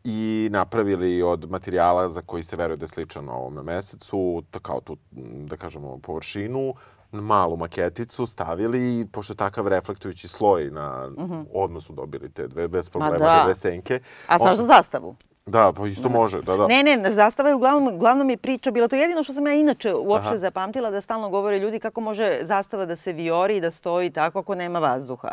i 0.04 0.48
napravili 0.52 1.22
od 1.22 1.50
materijala 1.50 2.08
za 2.08 2.22
koji 2.22 2.42
se 2.42 2.56
veruje 2.56 2.76
da 2.76 2.84
je 2.84 2.88
sličan 2.88 3.28
ovome 3.28 3.62
mesecu, 3.62 4.42
kao 4.62 4.80
tu, 4.80 4.96
da 5.46 5.56
kažemo, 5.56 5.98
površinu, 5.98 6.74
malu 7.12 7.56
maketicu 7.56 8.26
stavili 8.26 9.00
i 9.00 9.06
pošto 9.12 9.32
je 9.32 9.36
takav 9.36 9.68
reflektujući 9.68 10.28
sloj 10.28 10.70
na 10.70 11.08
mm 11.08 11.22
-hmm. 11.22 11.44
odmah 11.54 11.82
su 11.82 11.92
dobili 11.92 12.28
te 12.28 12.48
dve 12.48 12.68
bez 12.68 12.88
problema 12.90 13.18
da. 13.18 13.42
dve 13.44 13.54
senke. 13.54 14.00
A 14.28 14.36
On... 14.40 14.56
zastavu? 14.56 15.16
Da, 15.46 15.72
pa 15.76 15.86
isto 15.86 16.08
može, 16.08 16.42
da, 16.42 16.56
da. 16.56 16.66
Ne, 16.66 16.82
ne, 16.82 17.10
zastava 17.10 17.48
je 17.48 17.54
uglavnom, 17.54 17.94
uglavnom 17.94 18.30
je 18.30 18.36
priča 18.36 18.70
bila 18.70 18.88
to 18.88 18.96
jedino 18.96 19.22
što 19.22 19.32
sam 19.32 19.46
ja 19.46 19.52
inače 19.52 19.94
uopšte 19.94 20.28
Aha. 20.28 20.36
zapamtila 20.38 20.90
da 20.90 21.00
stalno 21.00 21.30
govore 21.30 21.58
ljudi 21.58 21.80
kako 21.80 22.00
može 22.00 22.38
zastava 22.42 22.86
da 22.86 22.96
se 22.96 23.12
viori 23.12 23.56
i 23.56 23.60
da 23.60 23.70
stoji 23.70 24.10
tako 24.10 24.38
ako 24.38 24.54
nema 24.54 24.78
vazduha. 24.78 25.28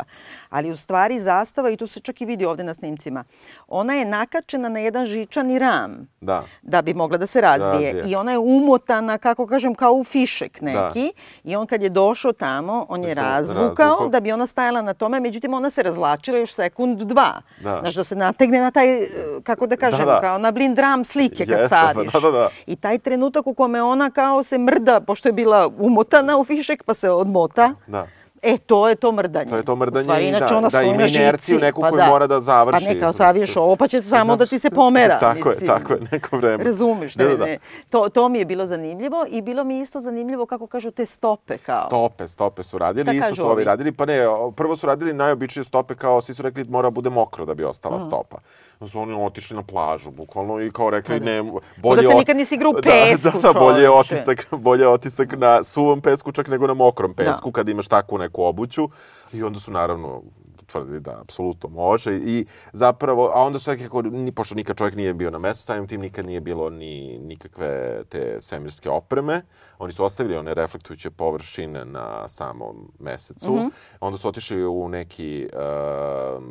Ali 0.48 0.70
u 0.70 0.76
stvari 0.76 1.20
zastava, 1.20 1.70
i 1.70 1.76
to 1.76 1.86
se 1.86 2.00
čak 2.00 2.20
i 2.20 2.24
vidi 2.24 2.44
ovde 2.44 2.64
na 2.64 2.74
snimcima, 2.74 3.24
ona 3.68 3.94
je 3.94 4.04
nakačena 4.04 4.68
na 4.68 4.78
jedan 4.78 5.06
žičani 5.06 5.58
ram. 5.58 6.08
Da. 6.20 6.44
Da 6.62 6.82
bi 6.82 6.94
mogla 6.94 7.18
da 7.18 7.26
se 7.26 7.40
razvije. 7.40 7.92
Da 7.92 7.98
razvije. 7.98 8.12
I 8.12 8.16
ona 8.16 8.32
je 8.32 8.38
umotana, 8.38 9.18
kako 9.18 9.46
kažem, 9.46 9.74
kao 9.74 9.92
u 9.92 10.04
fišek 10.04 10.60
neki. 10.60 11.12
Da. 11.44 11.50
I 11.50 11.56
on 11.56 11.66
kad 11.66 11.82
je 11.82 11.88
došao 11.88 12.32
tamo, 12.32 12.86
on 12.88 13.04
je 13.04 13.14
razvukao, 13.14 13.62
razvukao 13.62 14.08
da 14.08 14.20
bi 14.20 14.32
ona 14.32 14.46
stajala 14.46 14.82
na 14.82 14.94
tome. 14.94 15.20
Međutim, 15.20 15.54
ona 15.54 15.70
se 15.70 15.82
razlačila 15.82 16.38
još 16.38 16.54
sekund, 16.54 17.02
dva. 17.02 17.42
Da. 17.62 17.78
Znaš, 17.80 17.94
da 17.94 18.04
se 18.04 18.16
nategne 18.16 18.60
na 18.60 18.70
taj, 18.70 19.06
kako 19.42 19.66
da 19.66 19.76
kažem, 19.76 19.99
kažem, 20.00 20.14
da, 20.14 20.14
da. 20.14 20.20
kao 20.20 20.38
na 20.38 20.50
blind 20.50 20.76
dram 20.76 21.04
slike 21.04 21.46
kad 21.46 21.58
Jeste, 21.58 21.66
staviš. 21.66 22.12
Pa, 22.12 22.20
da, 22.20 22.30
da, 22.30 22.38
da. 22.38 22.48
I 22.66 22.76
taj 22.76 22.98
trenutak 22.98 23.46
u 23.46 23.54
kome 23.54 23.82
ona 23.82 24.10
kao 24.10 24.42
se 24.42 24.58
mrda, 24.58 25.00
pošto 25.00 25.28
je 25.28 25.32
bila 25.32 25.70
umotana 25.78 26.38
u 26.38 26.44
fišek, 26.44 26.82
pa 26.82 26.94
se 26.94 27.10
odmota. 27.10 27.74
Da 27.86 28.06
E, 28.42 28.58
to 28.58 28.88
je 28.88 28.94
to 28.94 29.12
mrdanje. 29.12 29.50
To 29.50 29.56
je 29.56 29.62
to 29.62 29.76
mrdanje 29.76 30.04
stvari, 30.04 30.28
i 30.28 30.32
da, 30.32 30.56
ona 30.56 30.68
da 30.68 30.82
ima 30.82 31.06
inerciju 31.06 31.58
neku 31.58 31.80
pa 31.80 31.90
koju 31.90 31.98
da. 31.98 32.06
mora 32.06 32.26
da 32.26 32.40
završi. 32.40 32.84
Pa 32.84 32.92
ne, 32.94 33.00
kao 33.00 33.12
saviješ 33.12 33.56
ovo, 33.56 33.76
pa 33.76 33.88
će 33.88 34.02
samo 34.02 34.36
da 34.36 34.46
ti 34.46 34.58
se 34.58 34.70
pomera. 34.70 35.18
tako 35.18 35.48
mislim. 35.48 35.54
je, 35.60 35.66
tako 35.66 35.92
je, 35.92 36.00
neko 36.12 36.36
vreme. 36.36 36.64
Razumiš, 36.64 37.16
ne, 37.16 37.24
da, 37.24 37.36
da, 37.36 37.44
ne. 37.44 37.58
To, 37.90 38.08
to 38.08 38.28
mi 38.28 38.38
je 38.38 38.44
bilo 38.44 38.66
zanimljivo 38.66 39.26
i 39.28 39.42
bilo 39.42 39.64
mi 39.64 39.80
isto 39.80 40.00
zanimljivo 40.00 40.46
kako 40.46 40.66
kažu 40.66 40.90
te 40.90 41.06
stope 41.06 41.58
kao. 41.58 41.86
Stope, 41.86 42.28
stope 42.28 42.62
su 42.62 42.78
radili, 42.78 43.18
Šta 43.18 43.28
isto 43.28 43.34
su 43.34 43.50
ovi 43.50 43.64
radili. 43.64 43.92
Pa 43.92 44.06
ne, 44.06 44.18
prvo 44.56 44.76
su 44.76 44.86
radili 44.86 45.12
najobičnije 45.12 45.64
stope 45.64 45.94
kao, 45.94 46.20
svi 46.20 46.34
su 46.34 46.42
rekli 46.42 46.64
mora 46.64 46.90
bude 46.90 47.10
mokro 47.10 47.44
da 47.44 47.54
bi 47.54 47.64
ostala 47.64 47.96
mm. 47.96 48.00
stopa. 48.00 48.38
Da 48.80 48.88
su 48.88 49.00
oni 49.00 49.24
otišli 49.24 49.56
na 49.56 49.62
plažu, 49.62 50.10
bukvalno, 50.10 50.60
i 50.60 50.70
kao 50.70 50.90
rekli, 50.90 51.18
pa 51.18 51.24
da. 51.24 51.30
ne, 51.30 51.42
bolje... 51.76 52.02
Da 52.02 52.08
se 52.08 52.14
nikad 52.14 52.36
nisi 52.36 52.54
igrao 52.54 52.70
u 52.70 52.74
pesku, 52.82 53.38
da, 53.38 53.48
da, 53.48 53.52
da, 53.52 53.60
bolje 53.60 53.82
je 53.82 53.90
otisak, 53.90 54.46
bolje 54.50 54.82
je 54.82 54.88
otisak 54.88 55.32
na 55.36 55.64
suvom 55.64 56.00
pesku 56.00 56.32
čak 56.32 56.48
nego 56.48 56.66
na 56.66 56.74
mokrom 56.74 57.14
pesku, 57.14 57.50
da. 57.50 57.52
kad 57.52 57.68
imaš 57.68 57.88
takvu 57.88 58.18
neku 58.18 58.42
obuću. 58.42 58.88
I 59.32 59.42
onda 59.42 59.60
su 59.60 59.70
naravno 59.70 60.22
tvrdili 60.70 61.00
da 61.00 61.20
apsolutno 61.20 61.68
može 61.68 62.16
i 62.16 62.46
zapravo, 62.72 63.30
a 63.34 63.42
onda 63.42 63.58
su 63.58 63.70
nekako, 63.70 64.02
ni, 64.02 64.32
pošto 64.32 64.54
nikad 64.54 64.76
čovjek 64.76 64.94
nije 64.94 65.14
bio 65.14 65.30
na 65.30 65.38
mestu, 65.38 65.64
samim 65.64 65.86
tim 65.86 66.00
nikad 66.00 66.26
nije 66.26 66.40
bilo 66.40 66.70
ni 66.70 67.18
nikakve 67.18 68.02
te 68.08 68.40
svemirske 68.40 68.90
opreme. 68.90 69.42
Oni 69.78 69.92
su 69.92 70.04
ostavili 70.04 70.36
one 70.36 70.54
reflektujuće 70.54 71.10
površine 71.10 71.84
na 71.84 72.28
samom 72.28 72.92
mesecu. 72.98 73.52
Mm 73.52 73.58
-hmm. 73.58 73.70
Onda 74.00 74.18
su 74.18 74.28
otišli 74.28 74.64
u 74.66 74.88
neki 74.88 75.48
uh, 75.52 76.42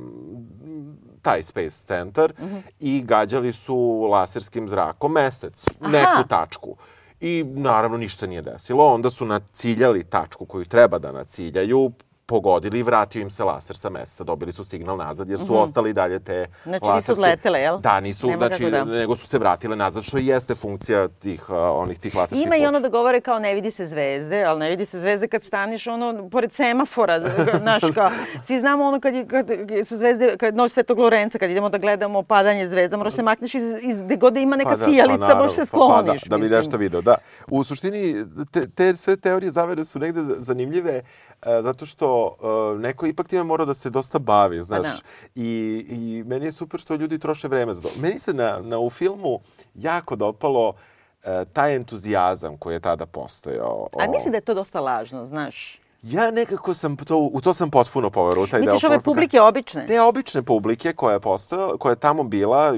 taj 1.22 1.44
Space 1.44 1.86
Center 1.86 2.34
mm 2.40 2.46
-hmm. 2.46 2.62
i 2.80 3.02
gađali 3.02 3.54
su 3.54 4.08
laserskim 4.12 4.70
zrakom 4.70 5.12
mesec, 5.12 5.66
Aha. 5.82 5.92
neku 5.92 6.28
tačku. 6.30 6.76
I 7.22 7.44
naravno 7.48 7.98
ništa 7.98 8.28
nije 8.28 8.42
desilo. 8.42 8.94
Onda 8.94 9.10
su 9.10 9.26
naciljali 9.26 10.04
tačku 10.04 10.46
koju 10.46 10.66
treba 10.66 11.00
da 11.00 11.12
naciljaju, 11.12 11.92
pogodili 12.30 12.80
i 12.80 12.84
vratio 12.84 13.22
im 13.22 13.30
se 13.30 13.44
laser 13.44 13.78
sa 13.78 13.90
mesta. 13.90 14.24
Dobili 14.24 14.52
su 14.52 14.64
signal 14.64 14.98
nazad 14.98 15.30
jer 15.30 15.40
su 15.40 15.46
mm 15.46 15.50
-hmm. 15.50 15.62
ostali 15.62 15.94
dalje 15.94 16.20
te 16.20 16.46
Znači 16.64 16.86
laserske... 16.86 17.12
nisu 17.12 17.22
letele, 17.22 17.60
jel? 17.60 17.80
Da, 17.80 18.00
nisu, 18.00 18.28
Nema 18.28 18.48
znači, 18.48 18.72
da. 18.72 18.84
nego 18.84 19.16
su 19.16 19.28
se 19.28 19.38
vratile 19.38 19.76
nazad, 19.76 20.04
što 20.04 20.18
i 20.18 20.28
jeste 20.28 20.56
funkcija 20.56 21.08
tih, 21.08 21.50
uh, 21.50 21.56
onih 21.56 22.00
tih 22.00 22.16
laserskih 22.16 22.46
Ima 22.46 22.58
i 22.58 22.66
ono 22.66 22.80
da 22.80 22.90
govore 22.90 23.22
kao 23.22 23.40
ne 23.40 23.54
vidi 23.54 23.72
se 23.72 23.86
zvezde, 23.86 24.44
ali 24.44 24.60
ne 24.60 24.70
vidi 24.70 24.86
se 24.86 25.00
zvezde 25.00 25.28
kad 25.28 25.44
staniš 25.44 25.88
ono, 25.88 26.30
pored 26.30 26.52
semafora, 26.52 27.20
znaš, 27.64 27.82
kao, 27.94 28.10
svi 28.44 28.60
znamo 28.60 28.86
ono 28.86 29.00
kad, 29.00 29.14
kad 29.30 29.48
su 29.88 29.98
zvezde, 29.98 30.38
kad 30.38 30.56
noć 30.56 30.72
Svetog 30.72 31.00
Lorenca, 31.00 31.38
kad 31.38 31.50
idemo 31.50 31.70
da 31.70 31.78
gledamo 31.78 32.24
padanje 32.24 32.68
zvezda, 32.68 32.98
moraš 32.98 33.14
se 33.14 33.24
makneš 33.24 33.56
iz, 33.56 33.64
iz 33.82 33.98
gde 34.06 34.16
god 34.16 34.34
da 34.34 34.40
ima 34.40 34.56
neka 34.56 34.70
pa 34.70 34.76
da, 34.76 34.86
sijalica, 34.86 35.28
pa, 35.28 35.36
možeš 35.36 35.56
se 35.56 35.66
skloniš. 35.66 36.22
Pa, 36.22 36.30
pa, 36.30 36.36
da, 36.36 36.38
da 36.38 36.38
bi 36.38 36.56
nešto 36.56 36.78
video, 36.78 37.02
da. 37.02 37.16
U 37.48 37.64
suštini, 37.64 38.26
te, 38.52 38.70
te 38.70 38.96
sve 38.96 39.18
teorije 39.18 39.52
zavere 39.52 39.86
su 39.86 40.00
negde 40.00 40.22
zanimljive, 40.38 41.02
zato 41.46 41.86
što 41.86 42.36
uh, 42.74 42.80
neko 42.82 43.06
ipak 43.06 43.28
time 43.28 43.44
mora 43.44 43.66
da 43.66 43.74
se 43.74 43.90
dosta 43.90 44.20
bavi, 44.20 44.58
pa 44.58 44.64
znaš. 44.64 44.84
Da. 44.84 45.00
I, 45.36 45.86
I 45.90 46.24
meni 46.28 46.46
je 46.46 46.52
super 46.52 46.80
što 46.80 46.96
ljudi 46.96 47.20
troše 47.20 47.48
vreme 47.48 47.74
za 47.74 47.82
to. 47.82 47.90
Meni 48.02 48.20
se 48.20 48.34
na, 48.34 48.60
na 48.62 48.80
u 48.80 48.90
filmu 48.90 49.40
jako 49.76 50.16
dopalo 50.16 50.70
uh, 50.70 51.30
taj 51.54 51.76
entuzijazam 51.76 52.58
koji 52.58 52.74
je 52.74 52.80
tada 52.80 53.06
postojao. 53.06 53.88
A 54.00 54.08
mislim 54.08 54.32
da 54.32 54.38
je 54.38 54.42
to 54.42 54.54
dosta 54.54 54.80
lažno, 54.80 55.26
znaš. 55.26 55.82
Ja 56.04 56.32
nekako 56.32 56.74
sam 56.74 56.98
to, 56.98 57.30
u 57.34 57.42
to 57.42 57.54
sam 57.54 57.70
potpuno 57.70 58.10
poverovao. 58.10 58.48
Taj 58.48 58.60
Misliš 58.60 58.84
ove 58.84 59.02
publike 59.02 59.42
obične? 59.42 59.88
Te 59.88 60.02
obične 60.02 60.42
publike 60.44 60.94
koja 60.94 61.14
je 61.14 61.20
postojala, 61.20 61.78
koja 61.78 61.92
je 61.92 61.96
tamo 61.96 62.24
bila, 62.24 62.74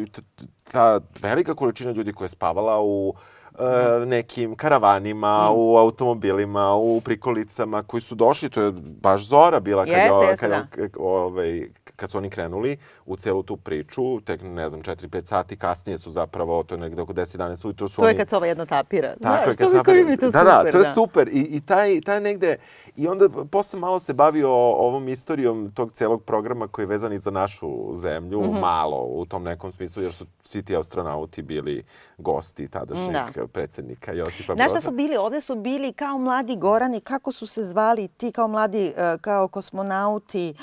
ta 0.72 1.00
velika 1.22 1.56
količina 1.56 1.92
ljudi 1.92 2.14
koja 2.14 2.26
je 2.26 2.30
spavala 2.30 2.80
u 2.80 3.10
uh, 3.10 3.16
uh, 3.54 4.08
nekim 4.08 4.56
karavanima, 4.56 5.50
mm. 5.50 5.54
u 5.56 5.78
automobilima, 5.78 6.76
u 6.76 7.02
prikolicama 7.02 7.84
koji 7.84 8.02
su 8.02 8.16
došli, 8.16 8.50
to 8.50 8.62
je 8.62 8.72
baš 9.02 9.22
Zora 9.26 9.60
bila 9.60 9.86
kad, 9.86 9.94
jeste, 9.94 10.16
je, 10.16 10.30
jeste, 10.30 10.50
kad, 10.72 10.92
da. 10.92 11.00
ovaj, 11.00 11.70
kad 11.96 12.12
su 12.12 12.18
oni 12.18 12.30
krenuli 12.30 12.78
u 13.06 13.16
celu 13.16 13.44
tu 13.44 13.58
priču, 13.58 14.22
tek 14.22 14.42
ne 14.44 14.70
znam, 14.70 14.82
4-5 14.82 15.26
sati 15.26 15.58
kasnije 15.58 15.98
su 15.98 16.12
zapravo, 16.12 16.64
to 16.64 16.76
je 16.76 16.80
negde 16.80 17.02
oko 17.02 17.14
10-11 17.14 17.66
ujutro 17.66 17.90
su 17.90 17.96
to 17.96 18.02
oni... 18.02 18.08
To 18.08 18.10
je 18.10 18.18
kad 18.18 18.30
se 18.30 18.36
ova 18.36 18.48
jedno 18.48 18.66
tapira. 18.66 19.08
Tako 19.08 19.20
Znaš, 19.22 19.48
je, 19.48 19.56
kad 19.56 19.72
tapira. 19.74 20.10
mi 20.10 20.18
to 20.18 20.26
da, 20.26 20.32
super, 20.32 20.46
da, 20.46 20.72
to 20.72 20.78
je 20.78 20.84
da. 20.84 20.94
super. 20.94 21.28
I, 21.28 21.42
i 21.42 21.62
taj, 21.62 22.02
taj 22.02 22.22
negde, 22.22 22.58
i 22.96 23.08
onda 23.08 23.30
posle 23.52 23.80
malo 23.80 24.00
se 24.00 24.14
bavio 24.14 24.50
ovom 24.54 25.08
istorijom 25.08 25.72
tog 25.76 25.92
celog 25.92 26.24
programa 26.24 26.68
koji 26.68 26.84
je 26.84 26.88
vezan 26.88 27.14
i 27.14 27.20
za 27.20 27.32
našu 27.32 27.96
zemlju, 27.96 28.42
mm 28.42 28.46
-hmm. 28.46 28.60
malo 28.60 29.04
u 29.04 29.26
tom 29.26 29.44
nekom 29.44 29.72
smislu, 29.72 30.04
jer 30.04 30.14
su 30.14 30.26
svi 30.44 30.64
ti 30.64 30.76
astronauti 30.76 31.42
bili 31.42 31.84
gosti 32.18 32.68
tadašnjeg 32.68 33.36
da. 33.36 33.48
predsednika 33.48 34.14
Josipa 34.14 34.56
Broza. 34.56 34.70
Znaš 34.70 34.82
šta 34.82 34.90
su 34.90 34.96
bili? 34.96 35.18
Ovde 35.18 35.42
su 35.42 35.56
bili 35.56 35.94
kao 35.94 36.18
mladi 36.18 36.56
Gorani, 36.56 37.02
kako 37.02 37.32
su 37.32 37.48
se 37.48 37.64
zvali 37.64 38.08
ti 38.08 38.32
kao 38.32 38.48
mladi, 38.48 38.94
uh, 38.98 39.22
kao 39.22 39.48
kosmonauti. 39.48 40.54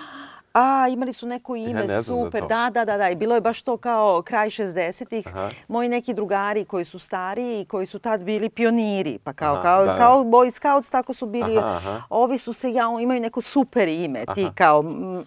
A, 0.59 0.89
imali 0.89 1.13
su 1.13 1.27
neko 1.27 1.57
ime, 1.57 1.87
ja 1.89 2.03
super, 2.03 2.43
da, 2.49 2.71
da, 2.75 2.85
da, 2.85 2.97
da, 2.97 3.11
i 3.11 3.15
bilo 3.15 3.35
je 3.35 3.41
baš 3.41 3.63
to 3.63 3.77
kao 3.77 4.23
kraj 4.23 4.49
60-ih. 4.49 5.27
Moji 5.69 5.89
neki 5.89 6.15
drugari 6.15 6.65
koji 6.65 6.85
su 6.85 6.99
stariji 6.99 7.61
i 7.61 7.65
koji 7.65 7.87
su 7.87 7.99
tad 7.99 8.25
bili 8.25 8.49
pioniri, 8.49 9.19
pa 9.19 9.33
kao, 9.33 9.53
aha, 9.53 9.63
kao, 9.63 9.85
da, 9.85 9.97
kao 9.97 10.25
da. 10.25 10.31
Boy 10.31 10.51
Scouts, 10.51 10.91
tako 10.91 11.15
su 11.15 11.27
bili, 11.27 11.59
aha, 11.59 11.67
aha. 11.67 12.03
ovi 12.11 12.39
su 12.39 12.53
se, 12.53 12.73
ja, 12.73 12.85
imaju 13.01 13.21
neko 13.21 13.41
super 13.41 13.89
ime, 13.89 14.25
aha. 14.27 14.35
ti 14.35 14.47
kao 14.55 14.81
m, 14.81 15.25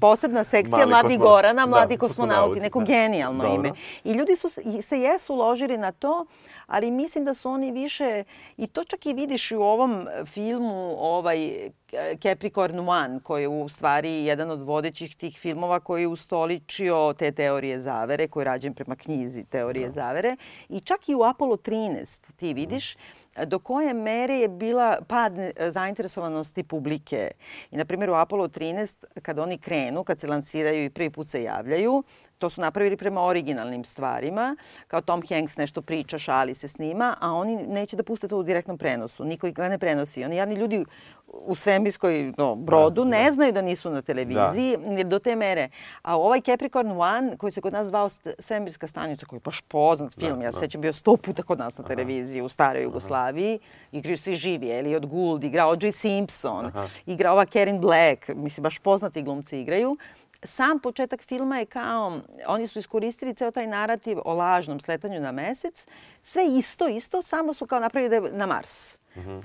posebna 0.00 0.44
sekcija 0.44 0.78
Mali 0.78 0.90
Mladi 0.90 1.08
kosmo... 1.08 1.24
Gorana, 1.24 1.66
Mladi 1.66 1.94
da, 1.96 2.00
kosmonauti, 2.00 2.38
kosmonauti, 2.38 2.60
neko 2.60 2.78
da. 2.78 2.84
genijalno 2.84 3.44
Dobro. 3.44 3.54
ime. 3.54 3.72
I 4.04 4.12
ljudi 4.12 4.36
su 4.36 4.48
se 4.82 5.00
jesu 5.00 5.34
uložili 5.34 5.78
na 5.78 5.92
to, 5.92 6.26
ali 6.70 6.90
mislim 6.90 7.24
da 7.24 7.34
su 7.34 7.50
oni 7.50 7.72
više, 7.72 8.24
i 8.56 8.66
to 8.66 8.84
čak 8.84 9.06
i 9.06 9.12
vidiš 9.12 9.52
u 9.52 9.62
ovom 9.62 10.06
filmu, 10.26 10.96
ovaj 10.98 11.70
Capricorn 12.22 12.88
One, 12.88 13.20
koji 13.22 13.42
je 13.42 13.48
u 13.48 13.68
stvari 13.68 14.24
jedan 14.24 14.50
od 14.50 14.60
vodećih 14.60 15.16
tih 15.16 15.38
filmova 15.38 15.80
koji 15.80 16.02
je 16.02 16.08
ustoličio 16.08 17.14
te 17.18 17.32
teorije 17.32 17.80
zavere, 17.80 18.28
koji 18.28 18.40
je 18.40 18.44
rađen 18.44 18.74
prema 18.74 18.96
knjizi 18.96 19.44
teorije 19.44 19.86
da. 19.86 19.92
zavere. 19.92 20.36
I 20.68 20.80
čak 20.80 21.08
i 21.08 21.14
u 21.14 21.22
Apollo 21.22 21.56
13 21.56 22.20
ti 22.36 22.54
vidiš 22.54 22.96
do 23.46 23.58
koje 23.58 23.94
mere 23.94 24.34
je 24.34 24.48
bila 24.48 24.98
pad 25.08 25.32
zainteresovanosti 25.68 26.62
publike. 26.62 27.30
I, 27.70 27.76
na 27.76 27.84
primjer, 27.84 28.10
u 28.10 28.14
Apollo 28.14 28.48
13, 28.48 29.04
kad 29.22 29.38
oni 29.38 29.58
krenu, 29.58 30.04
kad 30.04 30.20
se 30.20 30.26
lansiraju 30.26 30.84
i 30.84 30.90
prvi 30.90 31.10
put 31.10 31.28
se 31.28 31.42
javljaju, 31.42 32.02
to 32.40 32.50
su 32.50 32.60
napravili 32.60 32.96
prema 32.96 33.22
originalnim 33.22 33.84
stvarima. 33.84 34.56
Kao 34.88 35.00
Tom 35.00 35.22
Hanks 35.28 35.56
nešto 35.56 35.82
priča, 35.82 36.18
šali 36.18 36.54
se 36.54 36.68
snima, 36.68 37.16
a 37.20 37.32
oni 37.32 37.56
neće 37.56 37.96
da 37.96 38.02
puste 38.02 38.28
to 38.28 38.38
u 38.38 38.42
direktnom 38.42 38.78
prenosu. 38.78 39.24
Niko 39.24 39.50
ga 39.50 39.68
ne 39.68 39.78
prenosi. 39.78 40.24
Oni 40.24 40.36
jadni 40.36 40.54
ljudi 40.54 40.84
u 41.32 41.54
svemirskoj 41.54 42.32
no, 42.38 42.54
brodu 42.54 43.04
da, 43.04 43.10
ne 43.10 43.24
da. 43.24 43.32
znaju 43.32 43.52
da 43.52 43.62
nisu 43.62 43.90
na 43.90 44.02
televiziji 44.02 44.76
da. 44.96 45.04
do 45.04 45.18
te 45.18 45.36
mere. 45.36 45.68
A 46.02 46.16
ovaj 46.16 46.40
Capricorn 46.40 46.90
One, 46.90 47.36
koji 47.36 47.52
se 47.52 47.60
kod 47.60 47.72
nas 47.72 47.86
zvao 47.86 48.08
svemirska 48.38 48.86
stanica, 48.86 49.26
koji 49.26 49.36
je 49.36 49.42
baš 49.44 49.60
poznat 49.60 50.14
film, 50.14 50.38
da, 50.38 50.44
ja 50.44 50.50
da. 50.50 50.58
sećam 50.58 50.80
bio 50.80 50.92
sto 50.92 51.16
puta 51.16 51.42
kod 51.42 51.58
nas 51.58 51.78
na 51.78 51.84
televiziji 51.84 52.42
u 52.42 52.48
staroj 52.48 52.82
Jugoslaviji, 52.82 53.58
igraju 53.92 54.18
svi 54.18 54.34
živi, 54.34 54.70
Elliot 54.70 55.06
Gould, 55.06 55.44
igra 55.44 55.66
O.J. 55.66 55.92
Simpson, 55.92 56.66
Aha. 56.66 56.86
igra 57.06 57.32
ova 57.32 57.46
Karen 57.46 57.80
Black, 57.80 58.28
mislim, 58.28 58.62
baš 58.62 58.78
poznati 58.78 59.22
glumci 59.22 59.58
igraju 59.58 59.96
sam 60.42 60.78
početak 60.80 61.22
filma 61.22 61.58
je 61.58 61.66
kao, 61.66 62.20
oni 62.46 62.68
su 62.68 62.78
iskoristili 62.78 63.34
ceo 63.34 63.50
taj 63.50 63.66
narativ 63.66 64.18
o 64.24 64.34
lažnom 64.34 64.80
sletanju 64.80 65.20
na 65.20 65.32
mesec, 65.32 65.86
sve 66.22 66.46
isto, 66.46 66.88
isto, 66.88 67.22
samo 67.22 67.54
su 67.54 67.66
kao 67.66 67.80
napravili 67.80 68.20
da 68.20 68.36
na 68.36 68.46
Mars. 68.46 68.99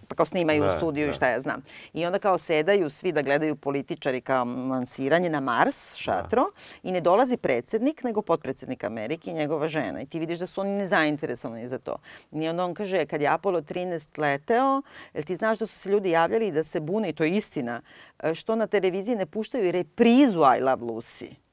Pa 0.08 0.15
kao 0.15 0.25
snimaju 0.25 0.62
Da, 0.62 0.67
u 0.67 0.69
studiju 0.69 1.06
da. 1.06 1.10
i 1.10 1.13
šta 1.13 1.30
ja 1.30 1.39
znam. 1.39 1.63
I 1.93 2.06
onda 2.06 2.19
kao 2.19 2.38
sedaju 2.38 2.89
svi 2.89 3.12
da 3.12 3.21
gledaju 3.21 3.56
političari 3.56 4.21
kao 4.21 4.45
lansiranje 4.45 5.30
na 5.30 5.39
Mars, 5.39 5.95
šatro, 5.95 6.45
i 6.84 6.91
ne 6.91 7.01
dolazi 7.01 7.38
predsednik, 7.38 8.04
nego 8.04 8.21
potpredsednik 8.21 8.84
Amerike 8.84 9.32
i 9.32 9.34
njegova 9.34 9.67
žena. 9.67 10.01
I 10.01 10.06
ti 10.06 10.19
vidiš 10.19 10.39
da 10.39 10.47
su 10.47 10.62
oni 10.62 10.71
nezainteresovani 10.71 11.67
za 11.67 11.78
to. 11.78 11.95
I 12.32 12.47
onda 12.47 12.65
on 12.65 12.73
kaže, 12.73 13.06
kad 13.06 13.21
je 13.21 13.28
Apollo 13.28 13.62
13 13.62 14.19
leteo, 14.19 14.82
jel 15.13 15.23
ti 15.23 15.36
znaš 15.36 15.58
da 15.58 15.65
su 15.65 15.80
se 15.80 15.89
ljudi 15.89 16.10
javljali 16.10 16.51
da 16.51 16.63
se 16.63 16.80
bune, 16.80 17.10
i 17.10 17.13
to 17.13 17.23
je 17.23 17.36
istina, 17.36 17.82
e, 18.23 18.34
što 18.34 18.56
na 18.56 18.67
televiziji 18.67 19.15
ne 19.15 19.25
puštaju 19.25 19.71
reprizu 19.71 20.39
I 20.58 20.62
Love 20.62 20.82
Lucy 20.82 21.44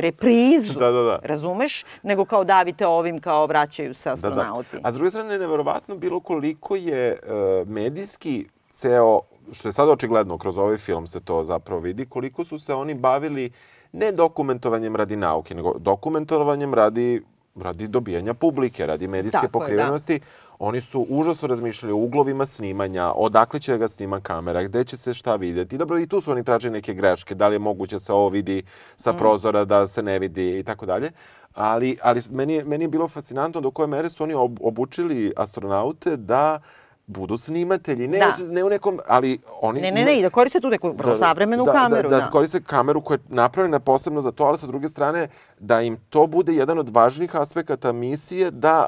reprizu, 0.00 0.78
Da, 0.78 0.90
da, 0.90 1.02
da. 1.02 1.18
razumeš? 1.22 1.84
Nego 2.02 2.24
kao 2.24 2.44
davite 2.44 2.86
ovim, 2.86 3.20
kao 3.20 3.46
vraćaju 3.46 3.94
se 3.94 4.10
astronauti. 4.10 4.76
Da, 4.76 4.80
da. 4.80 4.88
A 4.88 4.92
s 4.92 4.94
druge 4.94 5.10
strane 5.10 5.38
neverovatno 5.38 5.96
bilo 5.96 6.20
koliko 6.20 6.76
je 6.76 7.08
e, 7.08 7.18
medijski 7.66 8.46
ceo, 8.70 9.20
što 9.52 9.68
je 9.68 9.72
sad 9.72 9.88
očigledno 9.88 10.38
kroz 10.38 10.58
ovaj 10.58 10.78
film 10.78 11.06
se 11.06 11.20
to 11.20 11.44
zapravo 11.44 11.80
vidi, 11.80 12.06
koliko 12.06 12.44
su 12.44 12.58
se 12.58 12.74
oni 12.74 12.94
bavili 12.94 13.50
ne 13.92 14.12
dokumentovanjem 14.12 14.96
radi 14.96 15.16
nauke, 15.16 15.54
nego 15.54 15.74
dokumentovanjem 15.78 16.74
radi 16.74 17.22
radi 17.62 17.88
dobijanja 17.88 18.34
publike, 18.34 18.86
radi 18.86 19.08
medijske 19.08 19.38
Tako 19.52 19.64
je, 19.64 19.76
da. 19.76 20.18
Oni 20.60 20.80
su 20.80 21.06
užasno 21.10 21.48
razmišljali 21.48 21.92
o 21.92 21.96
uglovima 21.96 22.46
snimanja, 22.46 23.12
odakle 23.12 23.60
će 23.60 23.78
ga 23.78 23.88
snima 23.88 24.20
kamera, 24.20 24.62
gde 24.62 24.84
će 24.84 24.96
se 24.96 25.14
šta 25.14 25.36
videti. 25.36 25.78
Dobro, 25.78 25.98
i 25.98 26.06
tu 26.06 26.20
su 26.20 26.30
oni 26.30 26.44
tražili 26.44 26.72
neke 26.72 26.94
greške, 26.94 27.34
da 27.34 27.48
li 27.48 27.54
je 27.54 27.58
moguće 27.58 27.96
da 27.96 28.00
se 28.00 28.12
ovo 28.12 28.28
vidi 28.28 28.62
sa 28.96 29.12
Mm. 29.12 29.16
prozora, 29.18 29.64
da 29.64 29.86
se 29.86 30.02
ne 30.02 30.18
vidi 30.18 30.58
i 30.58 30.62
tako 30.62 30.86
dalje. 30.86 31.10
Ali, 31.54 31.98
ali 32.02 32.22
meni, 32.30 32.54
je- 32.54 32.64
meni 32.64 32.84
je 32.84 32.88
bilo 32.88 33.08
fascinantno 33.08 33.60
do 33.60 33.70
koje 33.70 33.86
mere 33.86 34.10
su 34.10 34.22
oni 34.22 34.34
ob, 34.34 34.58
obučili 34.60 35.32
astronaute 35.36 36.16
da 36.16 36.60
budu 37.06 37.38
snimatelji. 37.38 38.08
Ne, 38.08 38.18
Da. 38.18 38.34
ne 38.40 38.64
u 38.64 38.68
nekom, 38.68 38.98
ali 39.06 39.38
oni... 39.60 39.80
Ne, 39.80 39.90
ne, 39.90 40.04
ne, 40.04 40.18
i 40.18 40.22
da 40.22 40.30
koriste 40.30 40.60
tu 40.60 40.68
neku 40.68 40.90
vrlo 40.92 41.16
savremenu 41.16 41.64
da, 41.64 41.72
kameru. 41.72 42.08
Da, 42.08 42.18
da, 42.18 42.30
koriste 42.30 42.60
kameru 42.60 43.00
koja 43.00 43.14
je 43.16 43.20
napravljena 43.28 43.78
posebno 43.78 44.20
za 44.22 44.32
to, 44.32 44.44
ali 44.44 44.58
sa 44.58 44.66
druge 44.66 44.88
strane 44.88 45.28
da 45.58 45.80
im 45.80 45.96
to 46.08 46.26
bude 46.26 46.54
jedan 46.54 46.78
od 46.78 46.88
važnijih 46.90 47.36
aspekata 47.36 47.92
misije 47.92 48.50
da 48.50 48.86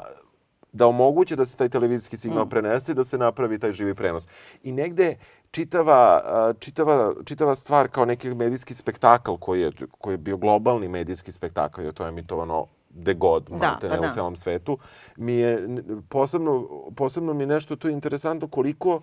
da 0.71 0.87
omoguće 0.87 1.35
da 1.35 1.45
se 1.45 1.57
taj 1.57 1.69
televizijski 1.69 2.15
Mm. 2.15 2.19
signal 2.19 2.45
prenese 2.45 2.91
i 2.91 2.95
da 2.95 3.03
se 3.03 3.17
napravi 3.17 3.59
taj 3.59 3.73
živi 3.73 3.95
prenos. 3.95 4.27
I 4.63 4.71
negde 4.71 5.15
čitava, 5.51 6.21
čitava, 6.59 7.13
čitava 7.25 7.55
stvar 7.55 7.87
kao 7.87 8.05
neki 8.05 8.33
medijski 8.33 8.73
spektakl 8.73 9.33
koji 9.35 9.61
je, 9.61 9.71
koji 9.91 10.13
je 10.13 10.17
bio 10.17 10.37
globalni 10.37 10.87
medijski 10.87 11.31
spektakl, 11.31 11.81
jer 11.81 11.93
to 11.93 12.03
je 12.03 12.09
emitovano 12.09 12.65
gde 12.89 13.13
god, 13.13 13.43
Da, 13.43 13.57
malte 13.57 13.89
pa 13.89 13.95
ne, 13.95 14.01
da. 14.01 14.09
u 14.09 14.13
celom 14.13 14.35
svetu, 14.35 14.77
mi 15.17 15.33
je 15.33 15.67
posebno, 16.09 16.67
posebno 16.95 17.33
mi 17.33 17.43
je 17.43 17.47
nešto 17.47 17.75
tu 17.75 17.89
interesantno 17.89 18.47
koliko 18.47 19.01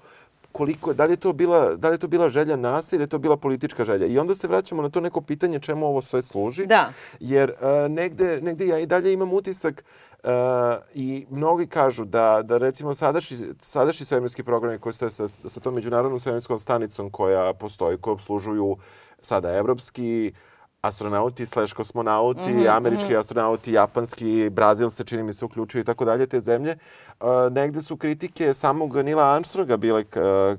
koliko, 0.53 0.93
da 0.95 1.05
li 1.05 1.13
je 1.13 1.17
to 1.17 1.33
bila, 1.33 1.75
da 1.75 1.89
li 1.89 1.95
je 1.95 1.99
to 1.99 2.09
bila 2.09 2.29
želja 2.29 2.57
nas 2.57 2.93
ili 2.93 3.03
je 3.03 3.07
to 3.07 3.19
bila 3.19 3.37
politička 3.37 3.85
želja. 3.85 4.07
I 4.07 4.19
onda 4.19 4.35
se 4.35 4.49
vraćamo 4.49 4.83
na 4.83 4.91
to 4.91 5.01
neko 5.01 5.21
pitanje 5.21 5.61
čemu 5.61 5.87
ovo 5.87 6.03
sve 6.03 6.23
služi. 6.23 6.67
Da. 6.67 6.93
Jer 7.21 7.51
uh, 7.51 7.91
negde, 7.91 8.41
negde 8.43 8.67
ja 8.67 8.79
i 8.79 8.87
dalje 8.87 9.13
imam 9.13 9.33
utisak 9.33 9.85
uh, 10.23 10.31
i 10.95 11.27
mnogi 11.31 11.67
kažu 11.67 12.05
da, 12.05 12.43
da 12.45 12.59
recimo 12.59 12.95
sadašnji, 12.95 13.37
sadašnji 13.61 14.07
svemirski 14.07 14.43
programi 14.43 14.79
koji 14.79 14.93
stoje 14.93 15.11
sa, 15.11 15.29
sa 15.45 15.61
tom 15.61 15.75
međunarodnom 15.75 16.21
svemirskom 16.21 16.59
stanicom 16.59 17.11
koja 17.11 17.53
postoji, 17.53 17.99
koja 17.99 18.13
obslužuju 18.13 18.77
sada 19.23 19.57
evropski 19.57 20.33
astronauti 20.89 21.47
slash 21.47 21.73
kosmonauti, 21.73 22.41
Mhm, 22.53 22.69
američki 22.69 23.17
astronauti, 23.17 23.73
japanski, 23.73 24.51
Brazil 24.51 24.91
se 24.91 25.05
čini 25.05 25.23
mi 25.23 25.35
se 25.35 25.45
uključuje 25.45 25.83
i 25.83 25.85
tako 25.85 26.05
dalje, 26.05 26.27
te 26.27 26.41
zemlje. 26.41 26.77
Uh, 27.21 27.27
negde 27.53 27.83
su 27.83 27.97
kritike 27.97 28.55
samog 28.55 28.97
Nila 28.97 29.35
Armstronga 29.35 29.77
bile 29.77 30.05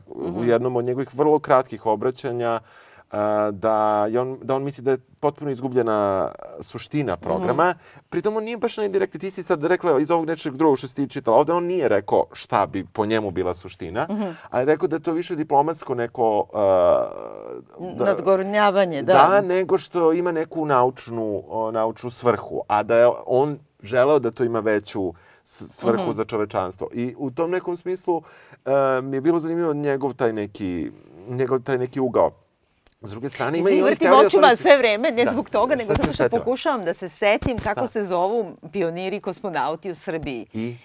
uh, 0.07 0.25
u 0.27 0.39
Mhm. 0.39 0.49
jednom 0.49 0.75
od 0.75 0.85
njegovih 0.85 1.15
vrlo 1.15 1.39
kratkih 1.39 1.85
obraćanja 1.85 2.59
uh, 3.11 3.17
da, 3.51 3.75
je 4.05 4.19
on, 4.19 4.37
da 4.41 4.55
on 4.55 4.63
misli 4.63 4.83
da 4.83 4.91
je 4.91 4.97
potpuno 5.19 5.51
izgubljena 5.51 6.31
suština 6.61 7.17
programa. 7.17 7.75
Pritom 8.09 8.35
on 8.37 8.43
nije 8.43 8.57
baš 8.57 8.77
na 8.77 8.85
indirekti. 8.85 9.19
Ti 9.19 9.31
si 9.31 9.43
sad 9.43 9.63
rekla 9.65 9.99
iz 9.99 10.11
ovog 10.11 10.25
nečeg 10.25 10.53
drugog 10.53 10.77
što 10.77 10.87
si 10.87 10.95
ti 10.95 11.09
čitala. 11.09 11.37
Ovde 11.37 11.53
on 11.53 11.63
nije 11.63 11.87
rekao 11.87 12.25
šta 12.33 12.65
bi 12.65 12.85
po 12.93 13.05
njemu 13.05 13.31
bila 13.31 13.53
suština, 13.53 14.07
ali 14.49 14.61
je 14.61 14.65
rekao 14.65 14.87
da 14.87 14.95
je 14.95 14.99
to 14.99 15.11
više 15.13 15.35
diplomatsko 15.35 15.95
neko... 15.95 16.45
Uh, 17.79 17.97
da, 17.97 18.05
Nadgornjavanje, 18.05 19.03
da. 19.03 19.13
da, 19.13 19.41
nego 19.41 19.77
što 19.77 20.13
ima 20.13 20.31
neku 20.31 20.65
naučnu, 20.65 21.43
o, 21.47 21.71
naučnu 21.71 22.09
svrhu, 22.09 22.61
a 22.67 22.83
da 22.83 22.95
je 22.97 23.09
on 23.25 23.59
želeo 23.83 24.19
da 24.19 24.31
to 24.31 24.43
ima 24.43 24.59
veću 24.59 25.13
svrhu 25.43 26.03
Mhm. 26.03 26.11
za 26.11 26.25
čovečanstvo. 26.25 26.87
I 26.93 27.15
u 27.17 27.31
tom 27.31 27.51
nekom 27.51 27.77
smislu 27.77 28.21
e, 28.65 28.71
mi 29.01 29.17
je 29.17 29.21
bilo 29.21 29.39
zanimljivo 29.39 29.73
njegov 29.73 30.13
taj 30.13 30.33
neki, 30.33 30.91
njegov 31.29 31.59
taj 31.59 31.77
neki 31.77 31.99
ugao. 31.99 32.31
S 33.01 33.09
druge 33.09 33.29
strane, 33.29 33.57
ima 33.57 33.69
i 33.69 33.73
onih 33.73 33.83
vrtim 33.85 33.99
teorija... 33.99 34.27
očima 34.27 34.49
se- 34.49 34.55
sve 34.57 34.77
vreme, 34.77 35.11
ne 35.11 35.25
Da. 35.25 35.31
zbog 35.31 35.49
toga, 35.49 35.71
Šta 35.71 35.77
nego 35.77 35.93
zato 35.95 36.13
što 36.13 36.29
pokušavam 36.29 36.85
da 36.85 36.93
se 36.93 37.09
setim 37.09 37.57
kako 37.57 37.81
Da. 37.81 37.87
se 37.87 38.03
zovu 38.03 38.57
pioniri 38.71 39.19
kosmonauti 39.19 39.91
u 39.91 39.95
Srbiji. 39.95 40.45
I? 40.53 40.75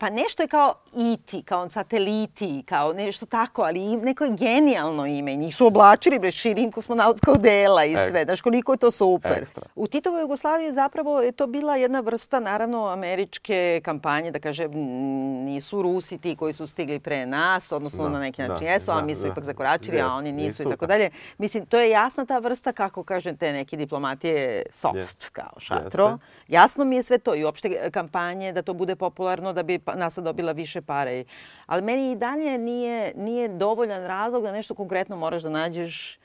Pa 0.00 0.10
nešto 0.10 0.42
je 0.42 0.48
kao 0.48 0.74
IT, 0.96 1.46
kao 1.46 1.68
sateliti, 1.68 2.62
kao 2.68 2.92
nešto 2.92 3.26
tako, 3.26 3.62
ali 3.62 3.96
neko 3.96 4.24
je 4.24 4.30
genijalno 4.30 5.06
ime. 5.06 5.36
Njih 5.36 5.56
su 5.56 5.66
oblačili 5.66 6.18
bre 6.18 6.30
širin 6.30 6.72
kosmonautskog 6.72 7.38
dela 7.38 7.84
i 7.84 7.92
sve. 7.92 8.02
Ekstra. 8.02 8.24
Znaš 8.24 8.40
koliko 8.40 8.72
je 8.72 8.78
to 8.78 8.90
super. 8.90 9.32
Ekstra. 9.32 9.62
U 9.74 9.86
Titovoj 9.86 10.20
Jugoslaviji 10.20 10.72
zapravo 10.72 11.20
je 11.20 11.32
to 11.32 11.46
bila 11.46 11.76
jedna 11.76 12.00
vrsta, 12.00 12.40
naravno, 12.40 12.86
američke 12.86 13.80
kampanje, 13.84 14.30
da 14.30 14.38
kaže, 14.38 14.68
nisu 14.68 15.82
Rusi 15.82 16.18
ti 16.18 16.36
koji 16.36 16.52
su 16.52 16.66
stigli 16.66 16.98
pre 16.98 17.26
nas, 17.26 17.72
odnosno 17.72 18.04
Da, 18.04 18.08
na 18.10 18.18
neki 18.20 18.42
da, 18.42 18.48
način 18.48 18.66
jesu, 18.66 18.90
a 18.90 18.94
da, 18.94 19.02
mi 19.02 19.14
smo 19.14 19.26
da. 19.26 19.32
ipak 19.32 19.44
zakoračili, 19.44 20.00
a 20.00 20.04
Jest, 20.04 20.12
oni 20.12 20.32
nisu, 20.32 20.62
i 20.62 20.66
tako 20.70 20.86
da. 20.86 20.94
dalje. 20.94 21.10
Mislim, 21.38 21.66
to 21.66 21.78
je 21.78 21.90
jasna 21.90 22.26
ta 22.26 22.38
vrsta, 22.38 22.72
kako 22.72 23.02
kažem, 23.02 23.36
te 23.36 23.52
neke 23.52 23.76
diplomatije 23.76 24.66
soft, 24.70 24.96
Jest. 24.96 25.28
kao 25.28 25.52
šatro. 25.58 26.04
Jeste. 26.04 26.26
Jasno 26.48 26.84
mi 26.84 26.96
je 26.96 27.02
sve 27.02 27.18
to 27.18 27.34
i 27.34 27.44
uopšte 27.44 27.68
e, 27.82 27.90
kampanje 27.90 28.52
da 28.52 28.62
to 28.62 28.72
bude 28.74 28.96
popularno 28.96 29.52
da 29.52 29.62
bi 29.62 29.78
NASA 29.96 30.20
dobila 30.20 30.52
više 30.52 30.82
pare. 30.82 31.24
Ali 31.66 31.82
meni 31.82 32.12
i 32.12 32.16
dalje 32.16 32.58
nije, 32.58 33.12
nije 33.16 33.48
dovoljan 33.48 34.06
razlog 34.06 34.42
da 34.42 34.52
nešto 34.52 34.74
konkretno 34.74 35.16
moraš 35.16 35.42
da 35.42 35.50
nađeš 35.50 36.19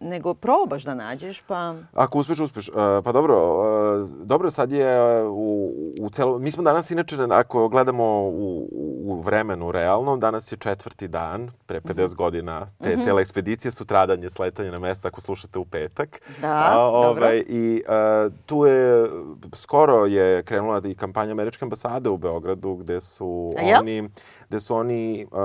nego 0.00 0.34
probaš 0.34 0.82
da 0.82 0.94
nađeš, 0.94 1.40
pa... 1.40 1.74
Ako 1.94 2.18
uspeš, 2.18 2.40
uspeš. 2.40 2.68
E, 2.68 2.72
pa 3.04 3.12
dobro, 3.12 3.36
e, 3.36 4.24
dobro 4.24 4.50
sad 4.50 4.72
je 4.72 5.22
u, 5.24 5.72
u 6.00 6.10
celo... 6.10 6.38
Mi 6.38 6.50
smo 6.50 6.62
danas 6.62 6.90
inače, 6.90 7.16
ako 7.30 7.68
gledamo 7.68 8.04
u, 8.22 8.68
u 9.04 9.20
vremenu 9.20 9.72
realnom, 9.72 10.20
danas 10.20 10.52
je 10.52 10.56
četvrti 10.56 11.08
dan, 11.08 11.50
pre 11.66 11.80
50 11.80 12.14
godina, 12.14 12.66
te 12.82 12.92
Mhm. 12.92 13.02
cijela 13.02 13.20
ekspedicija, 13.20 13.70
sutradan 13.70 14.22
je 14.22 14.30
sletanje 14.30 14.70
na 14.70 14.78
mesto, 14.78 15.08
ako 15.08 15.20
slušate 15.20 15.58
u 15.58 15.64
petak. 15.64 16.20
Da, 16.40 16.90
dobro. 16.92 17.34
I 17.34 17.82
e, 17.88 18.30
tu 18.46 18.66
je, 18.66 19.10
skoro 19.54 20.06
je 20.06 20.42
krenula 20.42 20.80
i 20.84 20.94
kampanja 20.94 21.32
Američke 21.32 21.64
ambasade 21.64 22.08
u 22.08 22.16
Beogradu, 22.16 22.74
gde 22.74 23.00
su 23.00 23.54
A 23.58 23.78
oni 23.80 24.08
gde 24.48 24.60
su 24.60 24.74
oni 24.74 25.26
uh, 25.30 25.38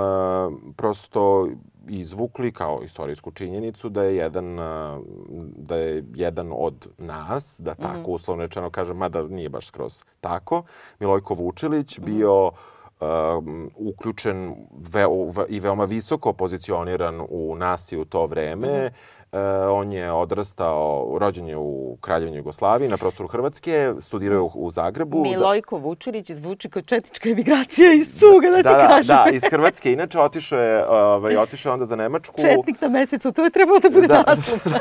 prosto 0.75 1.47
izvukli 1.87 2.51
kao 2.51 2.79
istorijsku 2.83 3.31
činjenicu 3.31 3.89
da 3.89 4.03
je 4.03 4.15
jedan 4.15 4.57
da 5.55 5.75
je 5.75 6.03
jedan 6.15 6.51
od 6.55 6.87
nas, 6.97 7.59
da 7.63 7.75
tako 7.75 7.99
Mhm. 7.99 8.11
uslovno 8.11 8.43
rečeno 8.43 8.69
kažem, 8.69 8.97
mada 8.97 9.23
nije 9.23 9.49
baš 9.49 9.67
skroz 9.67 10.03
tako, 10.21 10.63
Milojko 10.99 11.33
Vučilić 11.33 11.99
bio 11.99 12.51
um, 13.01 13.71
uključen 13.75 14.55
ve, 14.93 15.05
ve, 15.35 15.45
i 15.49 15.59
veoma 15.59 15.85
visoko 15.85 16.33
pozicioniran 16.33 17.21
u 17.29 17.55
nasi 17.55 17.97
u 17.97 18.05
to 18.05 18.25
vreme. 18.25 18.91
E, 19.33 19.39
on 19.67 19.91
je 19.91 20.11
odrastao, 20.11 21.07
rođen 21.19 21.47
je 21.47 21.57
u 21.57 21.97
Kraljevini 22.01 22.37
Jugoslaviji, 22.37 22.89
na 22.89 22.97
prostoru 22.97 23.27
Hrvatske, 23.27 23.93
studirao 23.99 24.35
je 24.35 24.41
u, 24.41 24.51
u 24.55 24.71
Zagrebu. 24.71 25.17
Da- 25.17 25.29
Milojko 25.29 25.77
Vučilić 25.77 26.31
zvuči 26.31 26.69
kao 26.69 26.81
četnička 26.81 27.29
emigracija 27.29 27.93
iz 27.93 28.07
cuga, 28.19 28.49
da 28.49 28.57
ti 28.57 28.63
da, 28.63 28.73
da, 28.73 28.87
kažem. 28.87 29.15
da, 29.15 29.25
iz 29.31 29.41
Hrvatske. 29.51 29.93
Inače, 29.93 30.19
otišao 30.19 30.59
je, 30.59 30.85
ovaj, 30.89 31.37
otišao 31.37 31.69
je 31.69 31.73
onda 31.73 31.85
za 31.85 31.95
Nemačku. 31.95 32.41
Četnik 32.41 32.81
na 32.81 32.87
mesecu, 32.87 33.31
to 33.31 33.43
je 33.43 33.49
trebalo 33.49 33.79
da 33.79 33.89
bude 33.89 34.07
Da, 34.07 34.23
naslov. 34.27 34.59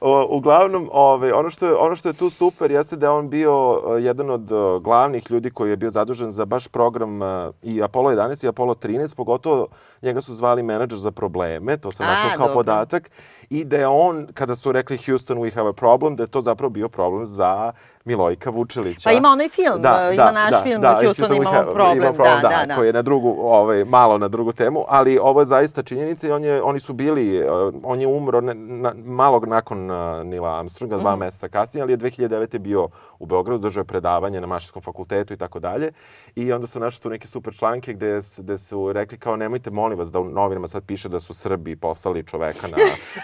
O, 0.00 0.26
uglavnom, 0.36 0.90
ovaj, 0.92 1.32
ono, 1.32 1.50
što 1.50 1.66
je, 1.66 1.74
ono 1.74 1.96
što 1.96 2.08
je 2.08 2.12
tu 2.12 2.30
super 2.30 2.70
jeste 2.70 2.96
da 2.96 3.06
je 3.06 3.10
on 3.10 3.28
bio 3.30 3.52
eh, 3.88 4.02
jedan 4.02 4.30
od 4.30 4.52
eh, 4.52 4.54
glavnih 4.80 5.30
ljudi 5.30 5.50
koji 5.50 5.70
je 5.70 5.76
bio 5.76 5.90
zadužen 5.90 6.30
za 6.32 6.44
baš 6.44 6.68
program 6.68 7.22
eh, 7.22 7.26
i 7.62 7.82
Apollo 7.82 8.10
11 8.10 8.44
i 8.44 8.48
Apollo 8.48 8.74
13, 8.74 9.14
pogotovo 9.16 9.66
njega 10.02 10.20
su 10.20 10.34
zvali 10.34 10.62
menadžer 10.62 10.98
za 10.98 11.10
probleme, 11.10 11.76
to 11.76 11.92
sam 11.92 12.06
našao 12.06 12.30
kao 12.30 12.38
dobro. 12.38 12.54
podatak, 12.54 13.10
i 13.54 13.64
da 13.64 13.76
je 13.76 13.86
on, 13.86 14.26
kada 14.34 14.54
su 14.56 14.72
rekli 14.72 14.98
Houston, 15.06 15.38
we 15.38 15.54
have 15.54 15.68
a 15.68 15.72
problem, 15.72 16.16
da 16.16 16.22
je 16.22 16.26
to 16.26 16.40
zapravo 16.40 16.70
bio 16.70 16.88
problem 16.88 17.26
za 17.26 17.72
Milojka 18.04 18.50
Vučilića. 18.50 19.10
Pa 19.10 19.12
ima 19.12 19.28
onaj 19.28 19.48
film, 19.48 19.78
ima 20.12 20.32
naš 20.32 20.62
film, 20.62 20.82
Houston 21.04 21.36
imamo 21.36 21.72
problem, 21.72 21.98
ima 21.98 22.12
problem, 22.12 22.42
da, 22.42 22.48
da, 22.48 22.64
da, 22.66 22.76
koji 22.76 22.86
je 22.86 22.92
na 22.92 23.02
drugu, 23.02 23.36
ovaj, 23.40 23.84
malo 23.84 24.18
na 24.18 24.28
drugu 24.28 24.52
temu, 24.52 24.84
ali 24.88 25.18
ovo 25.18 25.40
je 25.40 25.46
zaista 25.46 25.82
činjenica 25.82 26.28
i 26.28 26.30
on 26.30 26.44
je, 26.44 26.62
oni 26.62 26.80
su 26.80 26.92
bili, 26.92 27.42
uh, 27.42 27.74
on 27.82 28.00
je 28.00 28.06
umro 28.06 28.40
ne, 28.40 28.54
na, 28.54 28.92
malo 29.04 29.40
nakon 29.46 29.90
uh, 29.90 30.24
Nila 30.24 30.58
Armstronga, 30.58 30.96
dva 30.96 31.16
mm 31.16 31.18
-hmm. 31.18 31.20
meseca 31.20 31.48
kasnije, 31.48 31.82
ali 31.82 31.92
je 31.92 31.98
2009. 31.98 32.58
bio 32.58 32.88
u 33.18 33.26
Beogradu, 33.26 33.58
držao 33.58 33.80
je 33.80 33.84
predavanje 33.84 34.40
na 34.40 34.46
Mašinskom 34.46 34.82
fakultetu 34.82 35.34
i 35.34 35.36
tako 35.36 35.60
dalje. 35.60 35.92
I 36.36 36.52
onda 36.52 36.66
su 36.66 36.80
našli 36.80 37.02
tu 37.02 37.10
neke 37.10 37.28
super 37.28 37.54
članke 37.54 37.92
gde, 37.92 38.20
gde 38.38 38.58
su 38.58 38.92
rekli 38.92 39.18
kao 39.18 39.36
nemojte 39.36 39.70
molim 39.70 39.98
vas 39.98 40.12
da 40.12 40.20
u 40.20 40.24
novinama 40.24 40.68
sad 40.68 40.84
piše 40.84 41.08
da 41.08 41.20
su 41.20 41.34
Srbi 41.34 41.76
poslali 41.76 42.22
čoveka 42.22 42.68
na, 42.68 42.76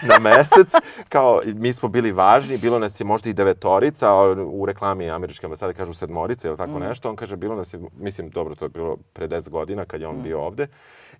na 0.03 0.19
mesec. 0.19 0.73
Kao 1.09 1.41
mi 1.45 1.73
smo 1.73 1.89
bili 1.89 2.11
važni, 2.11 2.57
bilo 2.57 2.79
nas 2.79 2.99
je 2.99 3.05
možda 3.05 3.29
i 3.29 3.33
devetorica, 3.33 4.13
u 4.45 4.70
reklami 4.71 5.09
američke 5.09 5.45
ambasade 5.45 5.73
kažu 5.73 5.93
sedmorica 5.93 6.47
ili 6.47 6.57
tako 6.57 6.79
mm. 6.79 6.83
nešto. 6.87 7.09
On 7.09 7.15
kaže 7.15 7.35
bilo 7.35 7.55
nas 7.55 7.73
je, 7.73 7.79
mislim 7.97 8.29
dobro 8.29 8.55
to 8.55 8.65
je 8.65 8.69
bilo 8.69 8.97
pre 9.13 9.27
10 9.27 9.49
godina 9.49 9.85
kad 9.85 10.01
je 10.01 10.07
on 10.07 10.19
mm. 10.19 10.23
bio 10.23 10.41
ovde 10.41 10.67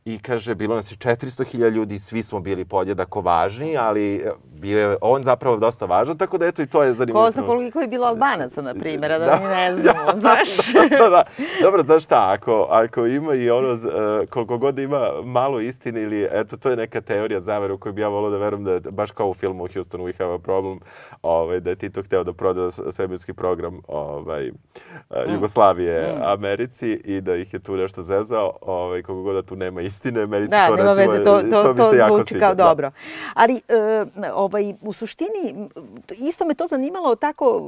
i 0.05 0.19
kaže, 0.19 0.55
bilo 0.55 0.75
nas 0.75 0.91
je 0.91 0.95
400.000 0.95 1.69
ljudi, 1.69 1.99
svi 1.99 2.23
smo 2.23 2.39
bili 2.39 2.65
podjedako 2.65 3.21
važni, 3.21 3.77
ali 3.77 4.15
e, 4.15 4.31
bio 4.61 4.79
je 4.79 4.97
on 5.01 5.23
zapravo 5.23 5.57
dosta 5.57 5.85
važan, 5.85 6.17
tako 6.17 6.37
da 6.37 6.45
eto 6.45 6.61
i 6.61 6.67
to 6.67 6.83
je 6.83 6.93
zanimljivo. 6.93 7.25
Ko 7.25 7.31
zna 7.31 7.43
koliko 7.43 7.79
je 7.79 7.87
bilo 7.87 8.07
Albanaca, 8.07 8.61
na 8.61 8.73
primjer, 8.73 9.11
da, 9.11 9.19
da 9.19 9.39
mi 9.41 9.47
ne 9.47 9.75
znamo, 9.81 9.99
ja, 9.99 10.19
znaš? 10.19 10.73
da, 10.73 10.97
da, 10.97 11.09
da. 11.09 11.23
Dobro, 11.61 11.83
znaš 11.83 12.03
šta, 12.03 12.31
ako, 12.31 12.67
ako 12.69 13.05
ima 13.05 13.33
i 13.33 13.49
ono, 13.49 13.73
uh, 13.73 14.29
koliko 14.29 14.57
god 14.57 14.79
ima 14.79 15.09
malo 15.23 15.59
istine 15.59 16.01
ili, 16.01 16.27
eto, 16.31 16.57
to 16.57 16.69
je 16.69 16.75
neka 16.75 17.01
teorija 17.01 17.39
zavere 17.39 17.73
u 17.73 17.77
kojoj 17.77 17.93
bi 17.93 18.01
ja 18.01 18.07
volio 18.07 18.29
da 18.29 18.37
verujem 18.37 18.63
da 18.63 18.71
je, 18.71 18.79
baš 18.79 19.11
kao 19.11 19.29
u 19.29 19.33
filmu 19.33 19.67
Houston 19.73 20.01
We 20.01 20.17
Have 20.17 20.33
a 20.33 20.39
Problem, 20.39 20.79
ovaj, 21.21 21.59
da 21.59 21.69
je 21.69 21.75
Tito 21.75 22.03
hteo 22.03 22.23
da 22.23 22.33
proda 22.33 22.71
svemirski 22.71 23.33
program 23.33 23.81
ovaj, 23.87 24.47
mm. 24.47 25.33
Jugoslavije 25.33 26.15
mm. 26.15 26.21
Americi 26.23 27.01
i 27.05 27.21
da 27.21 27.35
ih 27.35 27.53
je 27.53 27.59
tu 27.59 27.77
nešto 27.77 28.03
zezao, 28.03 28.57
ovaj, 28.61 29.01
koliko 29.01 29.23
god 29.23 29.35
da 29.35 29.41
tu 29.41 29.55
nema 29.55 29.81
istine, 29.81 29.90
meni 30.27 30.47
da, 30.47 30.67
to 30.67 30.75
nema 30.75 30.93
recimo, 30.93 31.13
veze, 31.13 31.25
to, 31.25 31.41
to, 31.41 31.63
to, 31.63 31.73
to 31.73 31.93
zvuči 32.07 32.39
kao 32.39 32.55
da. 32.55 32.63
dobro. 32.63 32.91
Ali, 33.33 33.53
uh, 33.53 34.33
ovaj, 34.33 34.73
u 34.81 34.93
suštini, 34.93 35.69
isto 36.09 36.45
me 36.45 36.53
to 36.53 36.67
zanimalo 36.67 37.15
tako 37.15 37.61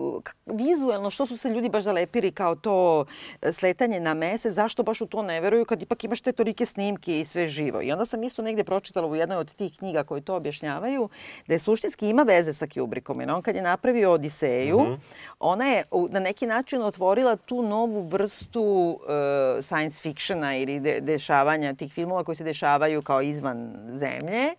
vizuelno, 0.45 1.09
što 1.09 1.25
su 1.25 1.37
se 1.37 1.49
ljudi 1.49 1.69
baš 1.69 1.83
zalepili 1.83 2.31
kao 2.31 2.55
to 2.55 3.05
e, 3.41 3.51
sletanje 3.51 3.99
na 3.99 4.13
mese, 4.13 4.51
zašto 4.51 4.83
baš 4.83 5.01
u 5.01 5.05
to 5.05 5.21
ne 5.21 5.41
veruju 5.41 5.65
kad 5.65 5.81
ipak 5.81 6.03
imaš 6.03 6.21
te 6.21 6.31
tolike 6.31 6.65
snimke 6.65 7.19
i 7.19 7.25
sve 7.25 7.47
živo. 7.47 7.81
I 7.81 7.91
onda 7.91 8.05
sam 8.05 8.23
isto 8.23 8.41
negde 8.41 8.63
pročitala 8.63 9.07
u 9.07 9.15
jednoj 9.15 9.37
od 9.37 9.55
tih 9.55 9.77
knjiga 9.77 10.03
koje 10.03 10.21
to 10.21 10.35
objašnjavaju, 10.35 11.09
da 11.47 11.53
je 11.53 11.59
suštinski 11.59 12.09
ima 12.09 12.23
veze 12.23 12.53
sa 12.53 12.67
Kubrickom. 12.73 13.19
Jer 13.19 13.31
on 13.31 13.41
kad 13.41 13.55
je 13.55 13.61
napravio 13.61 14.11
Odiseju, 14.11 14.79
mm 14.79 14.85
-hmm. 14.85 14.97
ona 15.39 15.65
je 15.65 15.83
na 16.09 16.19
neki 16.19 16.47
način 16.47 16.81
otvorila 16.81 17.35
tu 17.35 17.61
novu 17.61 18.07
vrstu 18.07 18.61
uh, 18.61 19.65
science 19.65 20.01
fictiona 20.01 20.57
ili 20.57 20.79
de, 20.79 21.01
dešavanja 21.01 21.73
tih 21.73 21.93
filmova 21.93 22.12
filmova 22.13 22.23
koji 22.23 22.35
se 22.35 22.43
dešavaju 22.43 23.01
kao 23.01 23.21
izvan 23.21 23.73
zemlje 23.95 24.55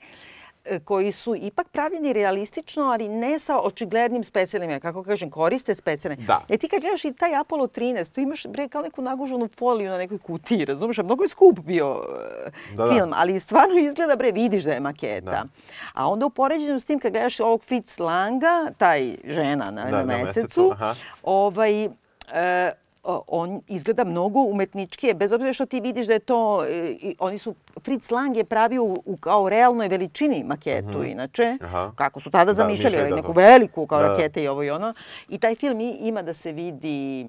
e, 0.65 0.81
koji 0.81 1.13
su 1.13 1.35
ipak 1.35 1.69
pravljeni 1.69 2.13
realistično, 2.13 2.85
ali 2.85 3.09
ne 3.09 3.39
sa 3.39 3.59
očiglednim 3.59 4.25
specijalnim, 4.25 4.81
kako 4.81 5.03
kažem, 5.03 5.31
koriste 5.31 5.75
specijalne. 5.75 6.25
Da. 6.25 6.41
E 6.49 6.59
ti 6.59 6.69
kad 6.69 6.81
gledaš 6.81 7.05
i 7.05 7.13
taj 7.13 7.35
Apollo 7.37 7.67
13, 7.67 8.13
tu 8.13 8.21
imaš 8.21 8.47
bre 8.47 8.69
kao 8.69 8.83
neku 8.83 9.03
naguženu 9.03 9.49
foliju 9.49 9.91
na 9.91 9.99
nekoj 9.99 10.19
kutiji, 10.19 10.65
razumiješ? 10.65 10.99
Mnogo 10.99 11.25
je 11.25 11.29
skup 11.29 11.61
bio 11.61 12.03
e, 12.47 12.51
da, 12.75 12.85
da. 12.85 12.93
film, 12.93 13.11
da. 13.11 13.17
ali 13.19 13.41
stvarno 13.41 13.79
izgleda, 13.79 14.17
bre, 14.17 14.33
vidiš 14.33 14.65
da 14.65 14.73
je 14.73 14.81
maketa. 14.81 15.31
Da. 15.31 15.45
A 15.95 16.09
onda 16.09 16.27
u 16.27 16.31
poređenju 16.31 16.81
s 16.81 16.85
tim 16.85 16.99
kad 16.99 17.13
gledaš 17.13 17.41
ovog 17.41 17.65
Fritz 17.65 17.99
Langa, 17.99 18.71
taj 18.79 19.17
žena 19.25 19.71
na, 19.71 19.85
da, 19.85 19.91
na 19.91 20.05
mesecu, 20.05 20.75
na 20.81 20.87
mesecu 20.87 21.05
ovaj, 21.23 21.85
e, 21.85 22.73
on 23.27 23.61
izgleda 23.69 24.05
mnogo 24.05 24.41
umetničkije, 24.41 25.15
bez 25.15 25.33
obzira 25.33 25.53
što 25.53 25.67
ti 25.67 25.81
vidiš 25.81 26.07
da 26.07 26.13
je 26.13 26.19
to, 26.19 26.65
e, 26.65 27.15
oni 27.19 27.39
su, 27.39 27.55
Fritz 27.85 28.11
Lang 28.11 28.37
je 28.37 28.45
pravio 28.45 28.85
u, 28.85 29.03
u 29.05 29.17
kao 29.17 29.49
realnoj 29.49 29.89
veličini 29.89 30.45
maketu, 30.45 30.89
mm 30.89 31.03
-hmm. 31.03 31.13
inače, 31.13 31.59
Aha. 31.61 31.93
kako 31.97 32.21
su 32.21 32.31
tada 32.31 32.45
da, 32.45 32.55
zamišljali, 32.55 33.11
da, 33.11 33.17
neku 33.17 33.33
veliku 33.33 33.87
kao 33.87 34.03
da. 34.03 34.09
rakete 34.09 34.43
i 34.43 34.49
ovo 34.49 34.63
i 34.63 34.71
ono. 34.71 34.95
I 35.29 35.39
taj 35.39 35.55
film 35.55 35.81
ima 35.81 36.23
da 36.23 36.35
se 36.35 36.53
vidi 36.53 37.29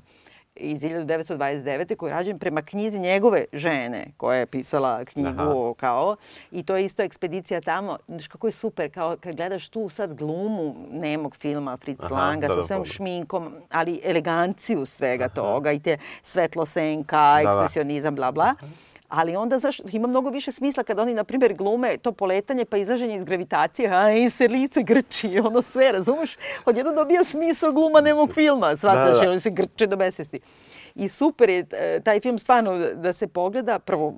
iz 0.56 0.82
1929. 0.82 1.96
koji 1.96 2.10
je 2.10 2.14
rađen 2.14 2.40
prema 2.40 2.62
knjizi 2.62 3.00
njegove 3.00 3.46
žene 3.54 4.06
koja 4.18 4.38
je 4.38 4.46
pisala 4.46 5.06
knjigu 5.06 5.30
Aha. 5.30 5.74
kao 5.78 6.16
i 6.52 6.64
to 6.64 6.76
je 6.78 6.86
isto 6.86 7.04
ekspedicija 7.04 7.62
tamo. 7.62 7.98
Znaš 8.08 8.28
kako 8.28 8.48
je 8.48 8.52
super 8.52 8.94
kao 8.94 9.18
kad 9.20 9.36
gledaš 9.36 9.70
tu 9.70 9.90
sad 9.90 10.14
glumu 10.14 10.76
nemog 10.92 11.36
filma 11.36 11.78
Fritz 11.78 12.04
Aha, 12.04 12.16
Langa 12.16 12.48
da, 12.48 12.54
sa 12.54 12.60
da, 12.60 12.64
svojom 12.64 12.86
šminkom, 12.86 13.54
ali 13.72 14.02
eleganciju 14.04 14.86
svega 14.86 15.26
Aha. 15.26 15.34
toga 15.34 15.72
i 15.72 15.80
te 15.80 15.98
svetlosenka, 16.24 17.36
da, 17.36 17.44
da. 17.44 17.50
ekspresionizam, 17.50 18.16
bla 18.16 18.32
bla. 18.32 18.54
Aha 18.62 18.68
Ali 19.10 19.36
onda 19.36 19.60
zaš, 19.60 19.82
ima 19.92 20.08
mnogo 20.08 20.30
više 20.30 20.52
smisla 20.52 20.84
kada 20.84 21.02
oni, 21.02 21.14
na 21.14 21.24
primjer, 21.24 21.54
glume 21.54 21.98
to 21.98 22.12
poletanje 22.12 22.66
pa 22.66 22.78
izlaženje 22.78 23.16
iz 23.16 23.24
gravitacije, 23.24 23.90
a 23.90 24.12
i 24.12 24.30
se 24.30 24.48
lice 24.48 24.84
grči, 24.84 25.40
ono 25.46 25.62
sve, 25.62 25.92
razumeš? 25.92 26.38
Odjedno 26.66 26.94
dobija 26.94 27.24
smisao 27.24 27.72
gluma 27.72 28.02
nemog 28.02 28.34
filma, 28.34 28.76
shvataš, 28.76 29.14
da, 29.14 29.22
da. 29.22 29.30
oni 29.30 29.40
se 29.40 29.50
grče 29.50 29.88
do 29.88 29.96
besvesti. 29.96 30.40
I 30.96 31.10
super 31.10 31.50
je 31.50 31.66
e, 31.72 32.00
taj 32.04 32.20
film 32.20 32.40
stvarno 32.40 32.78
da 32.78 33.14
se 33.14 33.28
pogleda, 33.28 33.80
prvo 33.80 34.14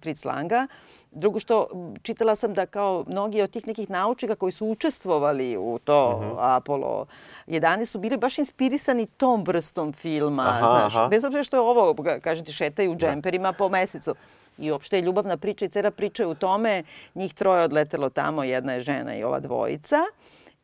Fritz 0.00 0.24
Langa, 0.24 0.66
drugo 1.10 1.40
što 1.40 1.68
čitala 2.02 2.36
sam 2.36 2.54
da 2.54 2.66
kao 2.66 3.04
mnogi 3.06 3.42
od 3.42 3.50
tih 3.50 3.66
nekih 3.66 3.90
naučnika 3.90 4.34
koji 4.34 4.52
su 4.52 4.66
učestvovali 4.66 5.56
u 5.56 5.78
to 5.84 6.16
uh 6.16 6.22
mhm. 6.22 6.30
-huh. 6.30 6.56
Apollo 6.56 7.06
11 7.46 7.84
su 7.84 7.98
bili 7.98 8.16
baš 8.16 8.38
inspirisani 8.38 9.06
tom 9.06 9.44
vrstom 9.46 9.92
filma, 9.92 10.42
aha, 10.42 10.58
znaš. 10.60 10.94
Aha. 10.94 11.08
Bez 11.08 11.24
obzira 11.24 11.44
što 11.44 11.56
je 11.56 11.60
ovo, 11.60 11.94
kažem 12.22 12.44
ti, 12.44 12.52
šetaju 12.52 12.90
u 12.92 12.94
da. 12.94 13.06
džemperima 13.06 13.52
po 13.52 13.68
mesecu. 13.68 14.14
I 14.58 14.70
uopšte 14.70 14.96
je 14.96 15.02
ljubavna 15.02 15.36
priča 15.36 15.64
i 15.64 15.68
cera 15.68 15.90
priča 15.90 16.22
je 16.22 16.26
u 16.26 16.34
tome. 16.34 16.82
Njih 17.14 17.34
troje 17.34 17.64
odletelo 17.64 18.10
tamo, 18.10 18.44
jedna 18.44 18.72
je 18.72 18.80
žena 18.80 19.16
i 19.16 19.24
ova 19.24 19.40
dvojica. 19.40 19.96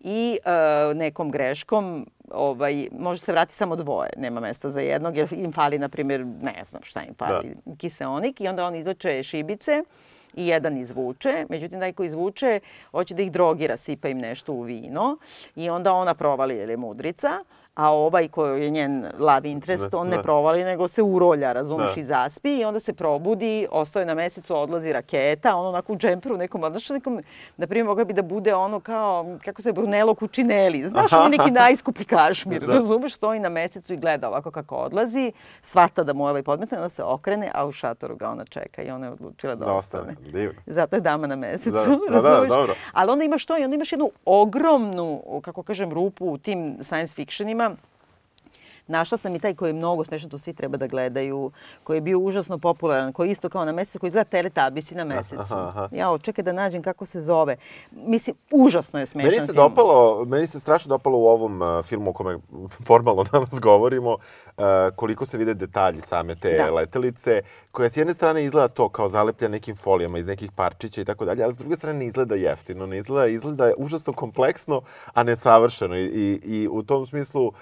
I 0.07 0.39
uh, 0.45 0.97
nekom 0.97 1.31
greškom 1.31 2.07
ovaj, 2.31 2.89
može 2.99 3.21
se 3.21 3.33
vrati 3.33 3.55
samo 3.55 3.77
dvoje, 3.77 4.11
nema 4.17 4.41
mesta 4.41 4.69
za 4.69 4.81
jednog, 4.81 5.17
jer 5.17 5.33
im 5.33 5.53
fali, 5.53 5.79
na 5.79 5.89
primjer, 5.89 6.27
ne 6.43 6.65
znam 6.65 6.83
šta 6.83 7.03
im 7.03 7.15
fali, 7.15 7.55
da. 7.65 7.77
kiseonik 7.77 8.41
i 8.41 8.49
onda 8.49 8.67
on 8.67 8.75
izlače 8.75 9.23
šibice 9.23 9.83
i 10.35 10.47
jedan 10.47 10.77
izvuče. 10.77 11.47
Međutim, 11.49 11.81
taj 11.81 11.93
ko 11.93 12.05
izvuče, 12.05 12.61
hoće 12.91 13.15
da 13.15 13.23
ih 13.23 13.33
drogira, 13.33 13.77
sipa 13.77 14.09
im 14.09 14.19
nešto 14.19 14.53
u 14.53 14.63
vino 14.63 15.17
i 15.57 15.71
onda 15.71 15.93
ona 15.93 16.15
provali, 16.15 16.57
jer 16.57 16.71
je 16.71 16.77
mudrica 16.77 17.45
a 17.75 17.93
ovaj 17.93 18.29
koji 18.29 18.62
je 18.62 18.70
njen 18.70 19.07
love 19.18 19.51
interest, 19.51 19.91
da, 19.91 19.99
on 19.99 20.09
ne 20.09 20.16
da. 20.16 20.22
provali, 20.22 20.64
nego 20.64 20.89
se 20.89 21.03
urolja, 21.03 21.53
razumeš, 21.53 21.95
da. 21.95 22.01
i 22.01 22.05
zaspi 22.05 22.59
i 22.59 22.64
onda 22.64 22.81
se 22.81 22.93
probudi, 22.93 23.66
ostaje 23.70 24.07
na 24.07 24.14
mesecu, 24.14 24.57
odlazi 24.57 24.93
raketa, 24.93 25.57
ono 25.57 25.68
onako 25.68 25.93
u 25.93 25.97
džemperu 25.97 26.37
nekom, 26.37 26.64
znaš, 26.70 26.89
nekom, 26.89 27.20
na 27.57 27.66
primjer, 27.66 27.87
mogla 27.87 28.05
bi 28.05 28.12
da 28.12 28.22
bude 28.22 28.55
ono 28.55 28.81
kao, 28.81 29.39
kako 29.45 29.62
se, 29.62 29.72
Brunello 29.72 30.14
Cucinelli, 30.14 30.89
znaš, 30.89 31.12
on 31.12 31.31
neki 31.31 31.51
najskuplji 31.51 32.05
kašmir, 32.05 32.66
da. 32.66 32.75
razumeš, 32.75 33.14
stoji 33.14 33.41
na 33.41 33.49
mesecu 33.49 33.95
i 33.95 33.97
gleda 33.97 34.29
ovako 34.29 34.51
kako 34.51 34.77
odlazi, 34.77 35.33
svata 35.62 36.03
da 36.03 36.12
mu 36.12 36.25
je 36.25 36.31
ovaj 36.31 36.43
podmetno, 36.43 36.77
onda 36.77 36.89
se 36.89 37.03
okrene, 37.03 37.51
a 37.55 37.66
u 37.66 37.72
šatoru 37.72 38.16
ga 38.16 38.29
ona 38.31 38.45
čeka 38.45 38.83
i 38.83 38.91
ona 38.91 39.07
je 39.07 39.12
odlučila 39.12 39.55
da, 39.55 39.64
da 39.64 39.72
ostane. 39.72 40.14
Divno. 40.33 40.61
Zato 40.66 40.97
je 40.97 41.01
dama 41.01 41.27
na 41.27 41.37
mesecu, 41.37 41.70
da, 42.11 42.20
da, 42.20 42.41
da, 42.41 42.47
dobro. 42.47 42.75
Ali 42.93 43.11
onda 43.11 43.25
imaš 43.25 43.47
to 43.47 43.59
i 43.59 43.64
onda 43.64 43.75
imaš 43.75 43.93
jednu 43.93 44.11
ogromnu, 44.25 45.22
kako 45.43 45.62
kažem, 45.62 45.93
rupu 45.93 46.27
u 46.27 46.39
tim 46.39 46.79
science 46.83 47.14
fictionima, 47.14 47.64
Našla 48.87 49.19
sam 49.19 49.37
i 49.37 49.39
taj 49.39 49.55
koji 49.55 49.69
je 49.69 49.73
mnogo 49.73 50.05
smešan, 50.05 50.31
to 50.31 50.39
svi 50.39 50.53
treba 50.53 50.77
da 50.77 50.87
gledaju, 50.87 51.51
koji 51.85 51.97
je 51.97 52.01
bio 52.01 52.19
užasno 52.19 52.59
popularan, 52.59 53.12
koji 53.12 53.29
je 53.29 53.33
isto 53.33 53.49
kao 53.49 53.65
na 53.65 53.73
mesecu, 53.73 53.99
koji 53.99 54.09
izgleda 54.09 54.31
teletabisi 54.31 54.95
na 54.95 55.05
mesecu. 55.05 55.55
Aha, 55.55 55.69
aha. 55.69 55.89
Ja, 55.93 56.19
čekaj 56.23 56.45
da 56.45 56.53
nađem 56.53 56.83
kako 56.83 57.07
se 57.07 57.21
zove. 57.21 57.57
Mislim, 57.91 58.37
užasno 58.53 59.01
je 59.01 59.07
smešan 59.07 59.31
meni 59.31 59.41
se 59.41 59.53
film. 59.53 59.57
Dopalo, 59.57 60.25
meni 60.25 60.47
se 60.47 60.61
strašno 60.61 60.89
dopalo 60.89 61.19
u 61.19 61.27
ovom 61.27 61.62
uh, 61.62 61.85
filmu 61.85 62.11
o 62.11 62.12
kome 62.12 62.39
formalno 62.87 63.25
danas 63.33 63.61
govorimo, 63.61 64.12
uh, 64.12 64.65
koliko 64.97 65.27
se 65.27 65.39
vide 65.39 65.55
detalji 65.55 66.01
same 66.01 66.35
te 66.35 66.57
da. 66.57 66.71
letelice, 66.71 67.41
koja 67.75 67.91
s 67.91 67.97
jedne 67.97 68.14
strane 68.14 68.45
izgleda 68.45 68.68
to 68.68 68.89
kao 68.89 69.09
zaleplja 69.09 69.49
nekim 69.49 69.77
folijama 69.77 70.18
iz 70.18 70.27
nekih 70.27 70.53
parčića 70.53 71.01
i 71.01 71.05
tako 71.05 71.25
dalje, 71.25 71.45
ali 71.45 71.55
s 71.55 71.59
druge 71.59 71.77
strane 71.77 71.99
ne 71.99 72.07
izgleda 72.07 72.35
jeftino, 72.35 72.87
ne 72.87 72.99
izgleda, 72.99 73.27
izgleda 73.27 73.72
užasno 73.77 74.12
kompleksno, 74.12 74.83
a 75.14 75.22
nesavršeno. 75.22 75.97
I, 75.97 76.05
i, 76.05 76.41
i 76.45 76.68
u 76.68 76.83
tom 76.83 77.07
smislu 77.07 77.47
uh, 77.47 77.53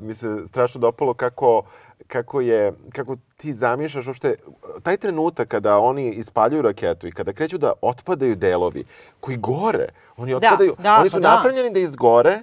mi 0.00 0.14
se 0.14 0.46
strašno 0.46 0.80
dopalo 0.80 1.14
kako, 1.14 1.62
kako 2.06 2.40
je, 2.40 2.72
kako 2.92 3.16
ti 3.36 3.54
zamišljaš 3.54 4.06
uopšte, 4.06 4.34
taj 4.82 4.96
trenutak 4.96 5.48
kada 5.48 5.78
oni 5.78 6.10
ispaljuju 6.10 6.62
raketu 6.62 7.06
i 7.06 7.12
kada 7.12 7.32
kreću 7.32 7.58
da 7.58 7.72
otpadaju 7.82 8.36
delovi 8.36 8.84
koji 9.20 9.36
gore, 9.36 9.88
oni 10.16 10.30
da, 10.30 10.36
otpadaju, 10.36 10.74
da, 10.78 11.00
oni 11.00 11.10
su 11.10 11.16
pa 11.16 11.20
da. 11.20 11.34
napravljeni 11.34 11.70
da 11.70 11.80
izgore, 11.80 12.42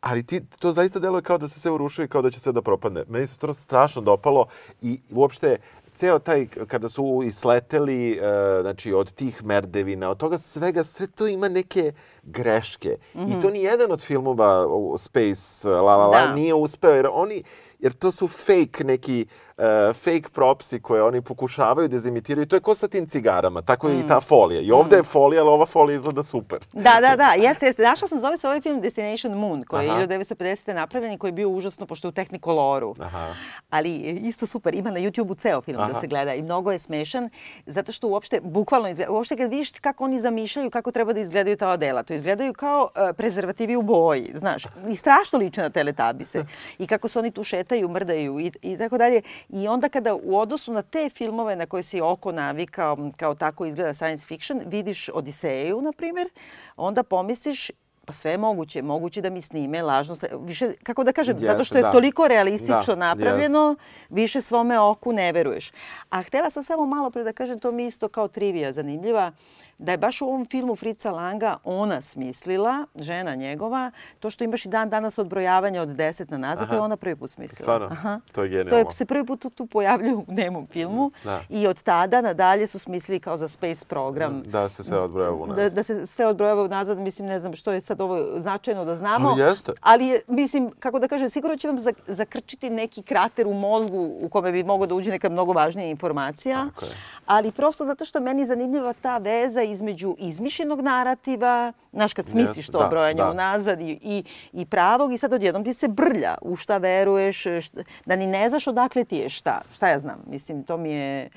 ali 0.00 0.22
ti, 0.22 0.40
to 0.58 0.72
zaista 0.72 0.98
deluje 0.98 1.22
kao 1.22 1.38
da 1.38 1.48
se 1.48 1.60
sve 1.60 1.70
urušuje 1.70 2.04
i 2.04 2.08
kao 2.08 2.22
da 2.22 2.30
će 2.30 2.40
sve 2.40 2.52
da 2.52 2.62
propadne. 2.62 3.04
Meni 3.08 3.26
se 3.26 3.38
to 3.38 3.54
strašno 3.54 4.02
dopalo 4.02 4.46
i 4.80 5.00
uopšte 5.10 5.56
ceo 5.94 6.18
taj, 6.18 6.46
kada 6.66 6.88
su 6.88 7.22
isleteli, 7.24 8.18
uh, 8.20 8.60
znači, 8.60 8.92
od 8.92 9.12
tih 9.12 9.44
merdevina, 9.44 10.10
od 10.10 10.18
toga 10.18 10.38
svega, 10.38 10.84
sve 10.84 11.06
to 11.06 11.26
ima 11.26 11.48
neke 11.48 11.92
greške. 12.22 12.96
Mm 13.14 13.20
-hmm. 13.20 13.38
I 13.38 13.42
to 13.42 13.50
ni 13.50 13.62
jedan 13.62 13.92
od 13.92 14.04
filmova 14.04 14.66
Space, 14.98 15.68
uh, 15.68 15.74
La 15.74 15.96
La 15.96 16.06
La, 16.06 16.26
Da. 16.26 16.34
nije 16.34 16.54
uspeo, 16.54 16.94
jer 16.94 17.08
oni, 17.12 17.42
jer 17.78 17.92
to 17.92 18.12
su 18.12 18.28
fake 18.28 18.84
neki, 18.84 19.26
uh, 19.56 19.64
fake 19.96 20.28
propsi 20.32 20.80
koje 20.80 21.02
oni 21.02 21.22
pokušavaju 21.22 21.88
da 21.88 21.96
izimitiraju. 21.96 22.46
To 22.46 22.56
je 22.56 22.60
ko 22.60 22.74
sa 22.74 22.88
tim 22.88 23.06
cigarama, 23.06 23.62
tako 23.62 23.88
je 23.88 23.98
i 23.98 24.06
ta 24.08 24.20
folija. 24.20 24.60
I 24.60 24.70
ovde 24.70 24.96
je 24.96 25.02
folija, 25.02 25.42
ali 25.42 25.50
ova 25.50 25.66
folija 25.66 25.96
izgleda 25.96 26.22
super. 26.22 26.58
Da, 26.72 26.98
da, 27.00 27.16
da, 27.16 27.34
jeste, 27.36 27.66
jeste. 27.66 27.82
Našla 27.82 28.08
sam, 28.08 28.20
zove 28.20 28.38
se 28.38 28.46
ovaj 28.46 28.60
film 28.60 28.80
Destination 28.80 29.34
Moon, 29.38 29.64
koji 29.64 29.88
Aha. 29.88 30.00
je 30.00 30.08
1950. 30.08 30.74
napravljen 30.74 31.12
i 31.12 31.18
koji 31.18 31.28
je 31.28 31.32
bio 31.32 31.48
užasno, 31.48 31.86
pošto 31.86 32.08
je 32.08 32.08
u 32.08 32.12
Technicoloru. 32.12 32.94
Aha. 33.00 33.34
Ali 33.70 33.96
isto 34.00 34.46
super, 34.46 34.74
ima 34.74 34.90
na 34.90 35.00
YouTube-u 35.00 35.34
ceo 35.34 35.60
film 35.60 35.76
da 35.76 35.84
Aha. 35.84 36.00
se 36.00 36.06
gleda 36.06 36.34
i 36.34 36.42
mnogo 36.42 36.72
je 36.72 36.78
smešan, 36.78 37.30
zato 37.66 37.92
što 37.92 38.08
uopšte, 38.08 38.40
bukvalno, 38.40 38.88
izgleda, 38.88 39.12
uopšte 39.12 39.36
kad 39.36 39.50
vidiš 39.50 39.70
kako 39.70 40.04
oni 40.04 40.20
zamišljaju 40.20 40.70
kako 40.70 40.90
treba 40.90 41.12
da 41.12 41.20
izgledaju 41.20 41.56
ta 41.56 41.68
odela, 41.68 42.02
to 42.12 42.16
izgledaju 42.16 42.52
kao 42.52 42.82
uh, 42.82 43.16
prezervativi 43.16 43.76
u 43.76 43.82
boji, 43.82 44.30
znaš, 44.34 44.64
i 44.90 44.96
strašno 44.96 45.38
liče 45.38 45.62
na 45.62 45.70
teletabise. 45.70 46.44
I 46.78 46.86
kako 46.86 47.08
se 47.08 47.18
oni 47.18 47.30
tu 47.30 47.44
šetaju, 47.44 47.88
mrdaju 47.88 48.40
i, 48.40 48.52
i 48.62 48.78
tako 48.78 48.98
dalje. 48.98 49.22
I 49.48 49.68
onda 49.68 49.88
kada 49.88 50.14
u 50.14 50.38
odnosu 50.38 50.72
na 50.72 50.82
te 50.82 51.10
filmove 51.10 51.56
na 51.56 51.66
koje 51.66 51.82
si 51.82 52.00
oko 52.00 52.32
navikao, 52.32 52.96
kao 53.16 53.34
tako 53.34 53.66
izgleda 53.66 53.94
science 53.94 54.26
fiction, 54.26 54.60
vidiš 54.66 55.08
Odiseju, 55.08 55.80
na 55.80 55.92
primjer, 55.92 56.28
onda 56.76 57.02
pomisliš 57.02 57.70
pa 58.04 58.12
sve 58.12 58.30
je 58.30 58.38
moguće, 58.38 58.82
moguće 58.82 59.20
da 59.20 59.30
mi 59.30 59.40
snime 59.40 59.82
lažno, 59.82 60.16
više, 60.40 60.72
kako 60.82 61.04
da 61.04 61.12
kažem, 61.12 61.38
zato 61.38 61.52
Jeste, 61.52 61.64
što 61.64 61.76
je 61.76 61.82
da. 61.82 61.92
toliko 61.92 62.28
realistično 62.28 62.94
Da, 62.94 62.96
napravljeno, 62.96 63.76
više 64.10 64.40
svome 64.40 64.80
oku 64.80 65.12
ne 65.12 65.32
veruješ. 65.32 65.72
A 66.10 66.22
htela 66.22 66.50
sam 66.50 66.64
samo 66.64 66.86
malo 66.86 67.10
pre 67.10 67.24
da 67.24 67.32
kažem, 67.32 67.58
to 67.58 67.72
mi 67.72 67.86
isto 67.86 68.08
kao 68.08 68.28
trivija 68.28 68.72
zanimljiva, 68.72 69.32
da 69.78 69.92
je 69.92 69.98
baš 69.98 70.20
u 70.20 70.26
ovom 70.26 70.46
filmu 70.46 70.76
Frica 70.76 71.10
Langa 71.10 71.56
ona 71.64 72.02
smislila, 72.02 72.86
žena 72.96 73.34
njegova, 73.34 73.90
to 74.20 74.30
što 74.30 74.44
imaš 74.44 74.64
i 74.64 74.68
dan 74.68 74.90
danas 74.90 75.18
odbrojavanje 75.18 75.80
od 75.80 75.88
10 75.88 76.30
na 76.30 76.38
nazad, 76.38 76.68
to 76.68 76.74
je 76.74 76.78
Aha. 76.78 76.84
ona 76.84 76.96
prvi 76.96 77.16
put 77.16 77.30
smislila. 77.30 77.62
Stvarno? 77.62 77.88
Aha. 77.88 78.20
To 78.26 78.42
je 78.42 78.50
To 78.50 78.58
je, 78.58 78.64
genijalno. 78.64 78.92
se 78.92 79.04
prvi 79.04 79.26
put 79.26 79.40
tu, 79.40 79.50
tu 79.50 79.66
pojavljuje 79.66 80.14
u 80.14 80.24
nemom 80.28 80.66
filmu 80.66 81.10
Da. 81.24 81.40
i 81.48 81.66
od 81.66 81.82
tada 81.82 82.20
nadalje 82.20 82.66
su 82.66 82.78
smislili 82.78 83.20
kao 83.20 83.36
za 83.36 83.48
space 83.48 83.84
program. 83.84 84.42
Da 84.42 84.68
se 84.68 84.84
sve 84.84 84.98
odbrojava 84.98 85.36
u 85.36 85.46
nas. 85.46 85.56
Da, 85.56 85.68
da 85.70 85.82
se 85.82 86.06
sve 86.06 86.26
odbrojava 86.26 86.62
unazad, 86.62 86.98
mislim, 86.98 87.28
ne 87.28 87.40
znam 87.40 87.54
što 87.54 87.72
je 87.72 87.80
sad 87.80 88.00
ovo 88.00 88.40
značajno 88.40 88.84
da 88.84 88.94
znamo. 88.94 89.28
Ali 89.30 89.40
jeste. 89.40 89.72
Ali 89.82 90.20
mislim, 90.28 90.70
kako 90.72 90.98
da 90.98 91.08
kažem, 91.08 91.30
sigurno 91.30 91.56
će 91.56 91.68
vam 91.68 91.78
zak- 91.78 92.02
zakrčiti 92.06 92.70
neki 92.70 93.02
krater 93.02 93.46
u 93.46 93.54
mozgu 93.54 93.82
u 94.20 94.28
kome 94.28 94.52
bi 94.52 94.64
moglo 94.64 94.86
da 94.86 94.94
uđe 94.94 95.10
neka 95.10 95.28
mnogo 95.28 95.52
važnija 95.52 95.88
informacija. 95.88 96.66
Tako 96.66 96.84
je. 96.84 96.90
Ali 97.26 97.52
prosto 97.52 97.84
zato 97.84 98.04
što 98.04 98.20
meni 98.20 98.46
zanimljiva 98.46 98.92
ta 98.94 99.18
veza 99.18 99.62
između 99.72 100.14
izmišljenog 100.18 100.80
narativa, 100.80 101.72
znaš, 101.92 102.14
kad 102.14 102.28
smisliš 102.28 102.66
to 102.66 102.78
da, 102.78 102.88
brojanje 102.88 103.22
da. 103.22 103.30
unazad 103.30 103.80
i, 103.80 103.98
i, 104.02 104.24
i 104.52 104.66
pravog 104.66 105.12
i 105.12 105.18
sad 105.18 105.32
odjednom 105.32 105.64
ti 105.64 105.72
se 105.72 105.88
brlja 105.88 106.34
u 106.42 106.56
šta 106.56 106.76
veruješ, 106.78 107.40
šta, 107.40 107.82
da 108.06 108.16
ni 108.16 108.26
ne 108.26 108.48
znaš 108.48 108.66
odakle 108.66 109.04
ti 109.04 109.16
je 109.16 109.28
šta. 109.28 109.60
Šta 109.74 109.88
ja 109.88 109.98
znam, 109.98 110.22
mislim, 110.26 110.64
to 110.64 110.76
mi 110.76 110.92
je 110.92 111.28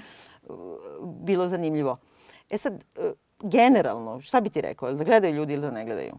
uh, 0.48 0.56
bilo 1.02 1.48
zanimljivo. 1.48 1.98
E 2.50 2.58
sad, 2.58 2.74
uh, 2.74 3.06
generalno, 3.40 4.22
šta 4.22 4.42
bi 4.42 4.50
ti 4.50 4.62
rekao, 4.62 4.94
da 4.94 5.04
gledaju 5.04 5.36
ljudi 5.36 5.54
ili 5.54 5.62
da 5.62 5.72
ne 5.72 5.86
gledaju? 5.86 6.14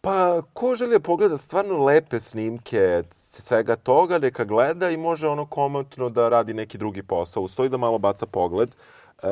Pa, 0.00 0.42
ko 0.52 0.76
želi 0.76 0.92
da 0.92 1.00
pogleda 1.00 1.36
stvarno 1.36 1.84
lepe 1.84 2.20
snimke 2.20 3.02
svega 3.12 3.76
toga, 3.76 4.18
neka 4.18 4.44
gleda 4.44 4.90
i 4.90 4.96
može 4.96 5.28
ono 5.28 5.46
komotno 5.46 6.08
da 6.08 6.28
radi 6.28 6.54
neki 6.54 6.78
drugi 6.78 7.02
posao. 7.02 7.42
Ustoji 7.42 7.68
da 7.68 7.76
malo 7.76 7.98
baca 7.98 8.26
pogled. 8.26 8.74
E, 9.22 9.28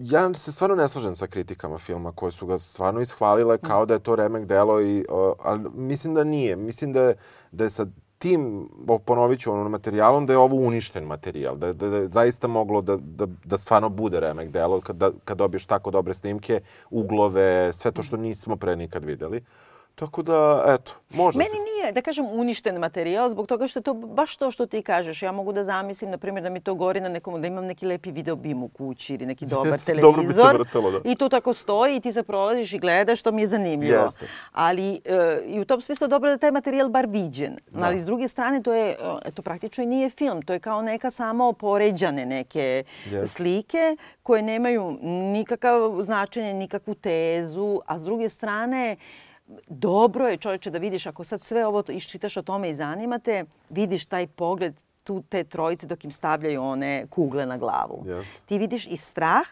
ja 0.00 0.34
se 0.34 0.52
stvarno 0.52 0.76
ne 0.76 0.88
slažem 0.88 1.14
sa 1.14 1.26
kritikama 1.26 1.78
filma 1.78 2.12
koje 2.12 2.32
su 2.32 2.46
ga 2.46 2.58
stvarno 2.58 3.00
ishvalile 3.00 3.58
kao 3.58 3.86
da 3.86 3.94
je 3.94 4.00
to 4.00 4.16
remek 4.16 4.44
delo, 4.44 4.80
i, 4.82 5.04
o, 5.08 5.34
ali 5.42 5.70
mislim 5.74 6.14
da 6.14 6.24
nije. 6.24 6.56
Mislim 6.56 6.92
da 6.92 7.02
je, 7.02 7.16
da 7.52 7.64
je 7.64 7.70
sa 7.70 7.86
tim, 8.18 8.68
ponovit 9.04 9.40
ću 9.40 9.52
ono 9.52 9.68
materijalom, 9.68 10.26
da 10.26 10.32
je 10.32 10.38
ovo 10.38 10.56
uništen 10.56 11.04
materijal, 11.04 11.56
da, 11.56 11.72
da, 11.72 11.88
da 11.88 11.96
je 11.96 12.08
zaista 12.08 12.48
moglo 12.48 12.80
da, 12.80 12.96
da, 12.96 13.26
da 13.44 13.58
stvarno 13.58 13.88
bude 13.88 14.20
remek 14.20 14.50
delo 14.50 14.80
kad, 14.80 14.96
da, 14.96 15.10
kad 15.24 15.38
dobiješ 15.38 15.66
tako 15.66 15.90
dobre 15.90 16.14
snimke, 16.14 16.60
uglove, 16.90 17.72
sve 17.72 17.92
to 17.92 18.02
što 18.02 18.16
nismo 18.16 18.56
pre 18.56 18.76
nikad 18.76 19.04
videli. 19.04 19.44
Tako 19.96 20.22
da, 20.22 20.64
eto, 20.68 20.92
može 21.10 21.38
Meni 21.38 21.50
se. 21.50 21.56
nije, 21.56 21.92
da 21.92 22.02
kažem, 22.02 22.26
uništen 22.26 22.78
materijal 22.78 23.30
zbog 23.30 23.46
toga 23.46 23.66
što 23.66 23.78
je 23.78 23.82
to 23.82 23.94
baš 23.94 24.36
to 24.36 24.50
što 24.50 24.66
ti 24.66 24.82
kažeš. 24.82 25.22
Ja 25.22 25.32
mogu 25.32 25.52
da 25.52 25.64
zamislim, 25.64 26.10
na 26.10 26.18
primjer, 26.18 26.42
da 26.42 26.50
mi 26.50 26.60
to 26.60 26.74
gori 26.74 27.00
na 27.00 27.08
nekom, 27.08 27.40
da 27.40 27.46
imam 27.46 27.64
neki 27.64 27.86
lepi 27.86 28.10
video 28.10 28.36
bim 28.36 28.62
u 28.62 28.68
kući 28.68 29.14
ili 29.14 29.26
neki 29.26 29.46
dobar 29.56 29.72
Jeste, 29.72 29.86
televizor. 29.86 30.12
dobro 30.14 30.22
bi 30.22 30.34
se 30.34 30.58
vrtelo, 30.58 30.90
da. 30.90 31.00
I 31.04 31.16
to 31.16 31.28
tako 31.28 31.54
stoji 31.54 31.96
i 31.96 32.00
ti 32.00 32.12
se 32.12 32.22
prolaziš 32.22 32.72
i 32.72 32.78
gledaš, 32.78 33.22
to 33.22 33.32
mi 33.32 33.42
je 33.42 33.46
zanimljivo. 33.46 34.02
Jeste. 34.02 34.26
Ali 34.52 35.00
e, 35.04 35.40
i 35.46 35.60
u 35.60 35.64
tom 35.64 35.80
smislu 35.80 36.08
dobro 36.08 36.28
da 36.28 36.32
je 36.32 36.38
taj 36.38 36.50
materijal 36.50 36.88
bar 36.88 37.06
viđen. 37.06 37.56
Ali 37.74 38.00
s 38.00 38.04
druge 38.04 38.28
strane, 38.28 38.62
to 38.62 38.74
je, 38.74 38.96
e, 39.24 39.30
to 39.30 39.42
praktično 39.42 39.84
i 39.84 39.88
nije 39.88 40.10
film. 40.10 40.42
To 40.42 40.52
je 40.52 40.60
kao 40.60 40.82
neka 40.82 41.10
samo 41.10 41.52
poređane 41.52 42.26
neke 42.26 42.84
Jeste. 43.04 43.26
slike 43.26 43.96
koje 44.22 44.42
nemaju 44.42 44.98
nikakav 45.32 46.02
značenje, 46.02 46.54
nikakvu 46.54 46.94
tezu, 46.94 47.80
a 47.86 47.98
s 47.98 48.04
druge 48.04 48.28
strane, 48.28 48.96
dobro 49.68 50.28
je 50.28 50.36
čovječe 50.36 50.70
da 50.70 50.78
vidiš, 50.78 51.06
ako 51.06 51.24
sad 51.24 51.40
sve 51.40 51.66
ovo 51.66 51.82
iščitaš 51.88 52.36
o 52.36 52.42
tome 52.42 52.70
i 52.70 52.74
zanimate, 52.74 53.44
vidiš 53.70 54.06
taj 54.06 54.26
pogled 54.26 54.74
tu 55.06 55.22
te 55.28 55.44
trojice 55.44 55.86
dok 55.86 56.04
im 56.04 56.10
stavljaju 56.12 56.62
one 56.62 57.06
kugle 57.10 57.46
na 57.46 57.58
glavu. 57.58 58.04
Jeste. 58.06 58.40
Ti 58.46 58.58
vidiš 58.58 58.86
i 58.86 58.96
strah 58.96 59.46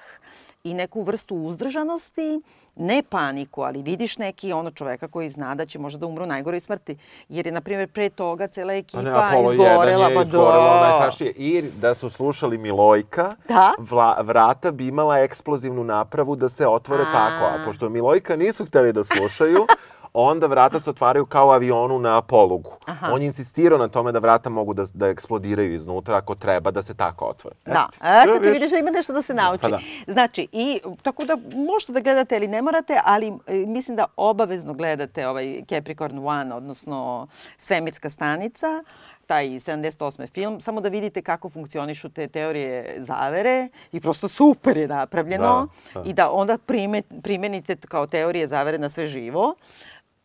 i 0.64 0.74
neku 0.74 1.02
vrstu 1.02 1.36
uzdržanosti, 1.36 2.40
ne 2.76 3.02
paniku, 3.02 3.62
ali 3.62 3.82
vidiš 3.82 4.18
neki 4.18 4.52
ono 4.52 4.70
čoveka 4.70 5.08
koji 5.08 5.30
zna 5.30 5.54
da 5.54 5.66
će 5.66 5.78
možda 5.78 5.98
da 5.98 6.06
umru 6.06 6.24
u 6.24 6.26
najgoroj 6.26 6.60
smrti. 6.60 6.96
Jer 7.28 7.46
je, 7.46 7.52
na 7.52 7.60
primjer, 7.60 7.88
pre 7.88 8.08
toga 8.08 8.46
cela 8.46 8.72
ekipa 8.72 8.98
Pa 8.98 9.02
ne, 9.02 9.10
Apollo 9.10 9.50
1 9.50 9.52
izgorela. 9.52 10.08
je 10.08 10.14
pa 10.14 10.22
izgorela 10.22 10.64
da. 10.72 10.80
najstrašnije. 10.80 11.32
I 11.32 11.62
da 11.72 11.94
su 11.94 12.10
slušali 12.10 12.58
Milojka, 12.58 13.30
Da. 13.48 13.72
vla, 13.80 14.16
vrata 14.20 14.70
bi 14.70 14.86
imala 14.86 15.18
eksplozivnu 15.18 15.84
napravu 15.84 16.36
da 16.36 16.48
se 16.48 16.66
otvore 16.66 17.02
A. 17.02 17.12
tako. 17.12 17.44
A 17.44 17.64
pošto 17.64 17.88
Milojka 17.88 18.36
nisu 18.36 18.66
hteli 18.66 18.92
da 18.92 19.04
slušaju, 19.04 19.66
onda 20.14 20.46
vrata 20.46 20.80
se 20.80 20.90
otvaraju 20.90 21.26
kao 21.26 21.50
avionu 21.50 21.98
na 21.98 22.22
polugu. 22.22 22.70
Aha. 22.86 23.08
On 23.12 23.22
je 23.22 23.26
insistirao 23.26 23.78
na 23.78 23.88
tome 23.88 24.12
da 24.12 24.18
vrata 24.18 24.50
mogu 24.50 24.74
da, 24.74 24.86
da 24.94 25.08
eksplodiraju 25.08 25.74
iznutra 25.74 26.16
ako 26.16 26.34
treba 26.34 26.70
da 26.70 26.82
se 26.82 26.94
tako 26.94 27.24
otvore. 27.24 27.56
Da, 27.66 27.88
eto 28.02 28.32
ti 28.32 28.38
vidiš? 28.38 28.52
vidiš 28.52 28.70
da 28.70 28.78
ima 28.78 28.90
nešto 28.90 29.12
da 29.12 29.22
se 29.22 29.34
nauči. 29.34 29.62
Pa 29.62 29.68
da. 29.68 29.80
Znači, 30.06 30.48
i 30.52 30.80
tako 31.02 31.24
da 31.24 31.36
možete 31.54 31.92
da 31.92 32.00
gledate 32.00 32.36
ili 32.36 32.48
ne 32.48 32.62
morate, 32.62 33.00
ali 33.04 33.32
e, 33.46 33.54
mislim 33.54 33.96
da 33.96 34.04
obavezno 34.16 34.74
gledate 34.74 35.28
ovaj 35.28 35.62
Capricorn 35.68 36.18
One, 36.18 36.54
odnosno 36.54 37.26
Svemirska 37.58 38.10
stanica, 38.10 38.84
taj 39.26 39.46
78. 39.46 40.30
film, 40.30 40.60
samo 40.60 40.80
da 40.80 40.88
vidite 40.88 41.22
kako 41.22 41.50
funkcionišu 41.50 42.08
te 42.08 42.28
teorije 42.28 42.96
zavere 42.98 43.68
i 43.92 44.00
prosto 44.00 44.28
super 44.28 44.76
je 44.76 44.88
napravljeno 44.88 45.68
Da, 45.94 46.00
da. 46.00 46.10
i 46.10 46.12
da 46.12 46.30
onda 46.30 46.58
prime, 46.58 47.02
primenite 47.22 47.76
kao 47.76 48.06
teorije 48.06 48.46
zavere 48.46 48.78
na 48.78 48.88
sve 48.88 49.06
živo. 49.06 49.54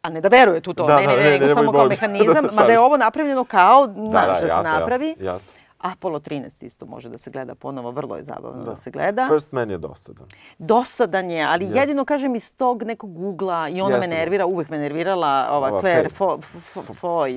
A 0.01 0.09
ne 0.09 0.21
da 0.21 0.27
verujete 0.27 0.69
u 0.69 0.73
to, 0.73 0.85
Da, 0.85 0.99
ne, 0.99 1.05
da, 1.07 1.11
ne, 1.11 1.17
ne, 1.17 1.23
ne, 1.23 1.31
ne, 1.31 1.39
nego 1.39 1.53
samo 1.53 1.71
kao 1.71 1.85
mehanizam, 1.85 2.45
Da, 2.45 2.51
mada 2.51 2.73
je 2.73 2.79
ovo 2.79 2.97
napravljeno 2.97 3.43
kao, 3.43 3.87
znaš, 4.09 4.25
da, 4.41 4.47
da, 4.47 4.63
se 4.63 4.69
napravi. 4.69 5.07
jasno, 5.09 5.25
jasno. 5.25 5.58
Apollo 5.79 6.19
13 6.19 6.65
isto 6.65 6.85
može 6.85 7.09
da 7.09 7.17
se 7.17 7.31
gleda 7.31 7.55
ponovo, 7.55 7.91
vrlo 7.91 8.15
je 8.15 8.23
zabavno 8.23 8.59
da, 8.59 8.69
Da. 8.69 8.75
se 8.75 8.91
gleda. 8.91 9.27
First 9.27 9.51
Man 9.51 9.69
je 9.69 9.77
dosadan. 9.77 10.25
Dosadan 10.59 11.29
je, 11.29 11.43
ali 11.43 11.65
Jeste. 11.65 11.79
jedino 11.79 12.05
kažem 12.05 12.35
iz 12.35 12.53
tog 12.53 12.83
nekog 12.83 13.19
ugla 13.19 13.69
i 13.69 13.81
ona 13.81 13.89
Jeste, 13.89 13.99
me 14.01 14.07
da. 14.09 14.15
nervira, 14.15 14.45
uvek 14.45 14.69
me 14.69 14.77
nervirala 14.77 15.47
ova, 15.51 15.67
Ova 15.67 15.79
Claire 15.79 16.09
Foy, 16.09 16.39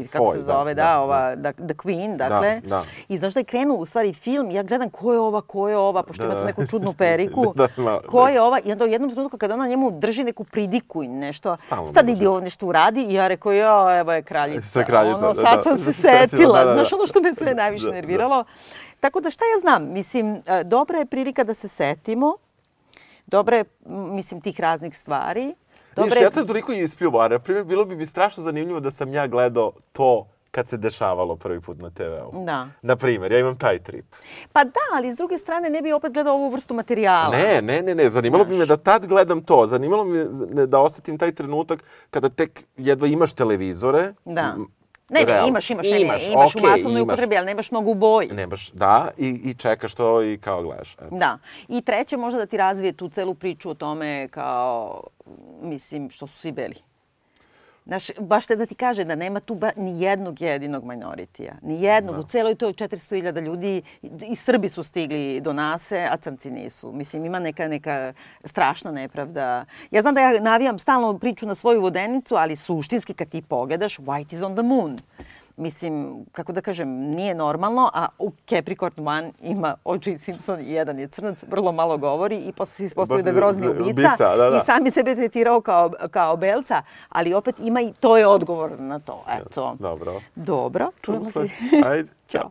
kako 0.07 0.25
Foy, 0.25 0.33
se 0.33 0.39
da, 0.39 0.45
zove, 0.45 0.75
da, 0.75 0.83
da, 0.85 1.01
ova, 1.01 1.35
da, 1.37 1.53
The 1.53 1.75
Queen, 1.75 2.17
dakle. 2.19 2.61
da. 2.61 2.83
I 3.09 3.19
znaš 3.19 3.35
da 3.35 3.41
je 3.41 3.45
krenuo 3.45 3.77
u 3.77 3.85
stvari 3.85 4.13
film, 4.13 4.51
ja 4.51 4.63
gledam 4.63 4.91
ko 4.91 5.13
je 5.13 5.19
ova, 5.19 5.41
ko 5.41 5.69
je 5.69 5.77
ova, 5.77 6.03
pošto 6.03 6.23
Da, 6.23 6.27
ima 6.27 6.35
tu 6.35 6.41
da. 6.41 6.47
neku 6.47 6.67
čudnu 6.67 6.93
periku. 6.93 7.53
Da, 7.57 7.69
ko 8.01 8.23
da. 8.23 8.29
je 8.29 8.41
ova? 8.43 8.59
I 8.65 8.73
onda 8.73 8.85
u 8.85 8.89
jednom 8.89 9.11
trenutku 9.11 9.39
kada 9.39 9.55
ona 9.55 9.67
njemu 9.67 9.91
drži 9.93 10.25
neku 10.25 10.45
pridiku 10.45 11.03
i 11.03 11.09
nešto, 11.09 11.57
Stalno 11.57 11.85
sad 11.85 12.07
drži. 12.07 12.27
ovo 12.27 12.41
nešto 12.41 12.67
uradi 12.67 13.03
i 13.03 13.15
ja 13.15 13.29
rekao, 13.29 13.53
jo, 13.53 13.91
evo 13.93 14.13
je 14.13 14.23
kraljica. 14.23 14.67
Sa 14.69 14.85
kraljica, 14.85 15.17
ono, 15.17 15.27
da, 15.27 15.35
sad 15.35 15.57
da. 15.57 15.63
sam 15.63 15.79
se 15.79 15.93
Setila, 15.93 16.59
da, 16.59 16.65
da, 16.65 16.67
da. 16.67 16.75
znaš 16.75 16.93
ono 16.93 17.07
što 17.07 17.21
me 17.21 17.35
sve 17.35 17.55
najviše 17.55 17.87
Da, 17.87 17.93
nerviralo. 18.33 18.45
Tako 19.01 19.21
da 19.21 19.31
šta 19.31 19.45
ja 19.45 19.61
znam, 19.61 19.93
mislim, 19.93 20.43
e, 20.47 20.65
dobra 20.65 20.99
je 20.99 21.07
prilika 21.07 21.45
da 21.45 21.55
se 21.55 21.69
setimo, 21.69 22.37
dobra 23.27 23.57
je, 23.57 23.65
mislim, 23.87 24.41
tih 24.41 24.61
raznih 24.61 24.99
stvari. 24.99 25.55
Dobra 25.97 26.19
je, 26.19 26.25
ja 26.25 26.31
sam 26.31 26.47
toliko 26.47 26.73
a 27.21 27.29
na 27.29 27.39
primjer, 27.39 27.65
bilo 27.65 27.85
bi 27.85 27.97
mi 27.97 28.07
strašno 28.07 28.43
zanimljivo 28.43 28.81
da 28.81 28.91
sam 28.91 29.13
ja 29.13 29.27
gledao 29.27 29.73
to 29.93 30.27
kad 30.51 30.69
se 30.69 30.77
dešavalo 30.77 31.37
prvi 31.37 31.61
put 31.61 31.81
na 31.81 31.91
TV-u. 31.91 32.45
Da. 32.45 32.69
Na 32.83 32.97
primjer, 32.97 33.33
ja 33.33 33.39
imam 33.39 33.59
taj 33.59 33.79
trip. 33.79 34.05
pa 34.53 34.65
da, 34.65 34.81
ali 34.95 35.13
s 35.13 35.17
druge 35.17 35.39
strane 35.39 35.71
ne 35.71 35.83
bi 35.83 35.93
opet 35.93 36.13
gledao 36.13 36.35
ovu 36.35 36.51
vrstu 36.51 36.75
materijala. 36.75 37.37
Ne, 37.37 37.63
ne, 37.63 37.83
ne, 37.83 37.95
ne, 37.95 38.11
zanimalo 38.11 38.45
bi 38.45 38.57
me 38.57 38.67
da 38.67 38.77
tad 38.77 39.07
gledam 39.07 39.43
to. 39.43 39.67
Zanimalo 39.67 40.05
bi 40.05 40.11
me 40.55 40.67
da 40.67 40.81
osetim 40.81 41.19
taj 41.19 41.33
trenutak 41.33 41.85
kada 42.11 42.29
tek 42.29 42.65
jedva 42.77 43.07
imaš 43.07 43.33
televizore. 43.33 44.15
Da. 44.25 44.57
Ne, 45.13 45.25
ne, 45.25 45.49
imaš, 45.49 45.71
imaš, 45.71 45.87
ne, 45.87 45.91
ne, 45.91 46.01
Imaš, 46.01 46.27
imaš 46.27 46.55
u 46.55 46.61
masovnoj 46.61 46.93
imaš. 46.93 47.03
upotrebi, 47.05 47.37
ali 47.37 47.47
nemaš 47.47 47.71
mnogo 47.71 47.91
u 47.91 47.95
boji. 47.95 48.29
Nemaš, 48.29 48.71
da, 48.71 49.09
i, 49.19 49.41
i 49.45 49.55
čekaš 49.55 49.95
to 49.95 50.23
i 50.23 50.39
kao 50.39 50.63
gledaš. 50.63 50.93
Eto. 50.95 51.09
Da. 51.11 51.39
I 51.69 51.83
treće 51.83 52.17
možda 52.17 52.39
da 52.39 52.47
ti 52.47 52.57
razvije 52.57 52.93
tu 52.93 53.09
celu 53.09 53.35
priču 53.35 53.71
o 53.71 53.75
tome 53.75 54.29
kao, 54.29 55.03
mislim, 55.63 56.11
što 56.11 56.27
su 56.27 56.39
svi 56.39 56.53
beli. 56.53 56.75
Znaš, 57.85 58.07
baš 58.19 58.47
te 58.47 58.57
da 58.57 58.67
ti 58.67 58.75
kaže 58.75 59.05
da 59.05 59.15
nema 59.15 59.41
tu 59.41 59.55
ba, 59.55 59.71
ni 59.77 60.01
jednog 60.01 60.41
jedinog 60.41 60.85
minoritija. 60.85 61.55
Ni 61.63 61.83
jednog. 61.83 62.15
Da. 62.15 62.21
U 62.21 62.25
celoj 62.25 62.55
toj 62.55 62.73
400.000 62.73 63.41
ljudi 63.41 63.83
i- 64.03 64.11
i 64.23 64.37
Srbi 64.37 64.69
su 64.69 64.83
stigli 64.83 65.41
do 65.41 65.53
nase, 65.53 66.01
a 66.03 66.17
crnci 66.17 66.51
nisu. 66.51 66.93
Mislim, 66.93 67.25
ima 67.25 67.39
neka, 67.39 67.69
neka 67.69 68.13
strašna 68.45 68.93
nepravda. 68.93 69.65
Ja 69.91 70.03
znam 70.03 70.15
da 70.15 70.21
ja 70.23 70.41
navijam 70.41 70.79
stalno 70.79 71.19
priču 71.19 71.47
na 71.47 71.55
svoju 71.55 71.81
vodenicu, 71.81 72.35
ali 72.35 72.57
suštinski 72.57 73.15
kad 73.15 73.29
ti 73.29 73.43
pogledaš, 73.43 73.99
white 73.99 74.35
is 74.35 74.43
on 74.43 74.53
the 74.53 74.63
moon. 74.63 74.99
Mislim, 75.57 76.25
kako 76.33 76.53
da 76.53 76.61
kažem, 76.61 76.89
nije 76.89 77.35
normalno, 77.35 77.91
a 77.95 78.07
u 78.19 78.33
Capricorn 78.49 79.09
One 79.09 79.33
ima 79.41 79.75
O.J. 79.85 80.19
Simpson 80.19 80.61
i 80.61 80.73
jedan 80.73 80.99
je 80.99 81.09
crnac, 81.09 81.39
vrlo 81.49 81.73
malo 81.73 81.99
govori 81.99 82.37
i 82.37 82.53
posle 82.53 82.73
se 82.73 82.85
ispostavi 82.85 83.23
da 83.23 83.31
je 83.31 83.35
grozni 83.35 83.69
ubica, 83.69 83.91
Ubica, 83.91 84.37
da, 84.37 84.51
da. 84.51 84.57
i 84.57 84.61
sam 84.67 84.87
je 84.87 84.93
sebe 84.93 85.15
tretirao 85.15 85.61
kao, 85.61 85.93
kao 86.11 86.37
belca, 86.37 86.83
ali 87.09 87.35
opet 87.35 87.55
ima 87.59 87.81
i 87.81 87.93
to 88.01 88.17
je 88.17 88.27
odgovor 88.27 88.81
na 88.81 88.99
to. 88.99 89.25
Eto. 89.41 89.77
Dobro. 89.79 90.21
Dobro, 90.35 90.91
čujemo 91.03 91.25
se. 91.25 91.41
Ajde. 91.87 92.09
Ćao. 92.29 92.51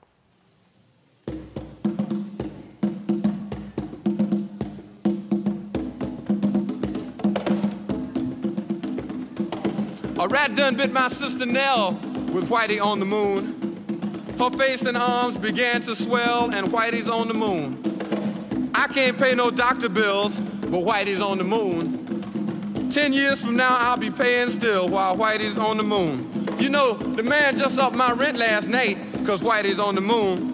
A 10.21 10.27
rat 10.27 10.55
done 10.55 10.77
bit 10.77 10.93
my 10.93 11.09
sister 11.09 11.47
Nell 11.47 12.10
with 12.31 12.49
Whitey 12.49 12.83
on 12.83 12.99
the 12.99 13.05
moon. 13.05 14.35
Her 14.39 14.49
face 14.49 14.81
and 14.83 14.97
arms 14.97 15.37
began 15.37 15.81
to 15.81 15.95
swell, 15.95 16.53
and 16.53 16.67
Whitey's 16.67 17.09
on 17.09 17.27
the 17.27 17.33
moon. 17.33 18.71
I 18.73 18.87
can't 18.87 19.17
pay 19.17 19.35
no 19.35 19.51
doctor 19.51 19.89
bills, 19.89 20.39
but 20.39 20.83
Whitey's 20.83 21.21
on 21.21 21.37
the 21.37 21.43
moon. 21.43 22.89
Ten 22.89 23.13
years 23.13 23.43
from 23.43 23.55
now, 23.55 23.77
I'll 23.79 23.97
be 23.97 24.09
paying 24.09 24.49
still 24.49 24.89
while 24.89 25.15
Whitey's 25.15 25.57
on 25.57 25.77
the 25.77 25.83
moon. 25.83 26.27
You 26.59 26.69
know, 26.69 26.93
the 26.93 27.23
man 27.23 27.57
just 27.57 27.77
upped 27.77 27.95
my 27.95 28.11
rent 28.13 28.37
last 28.37 28.67
night, 28.67 28.97
cause 29.25 29.41
Whitey's 29.41 29.79
on 29.79 29.95
the 29.95 30.01
moon. 30.01 30.51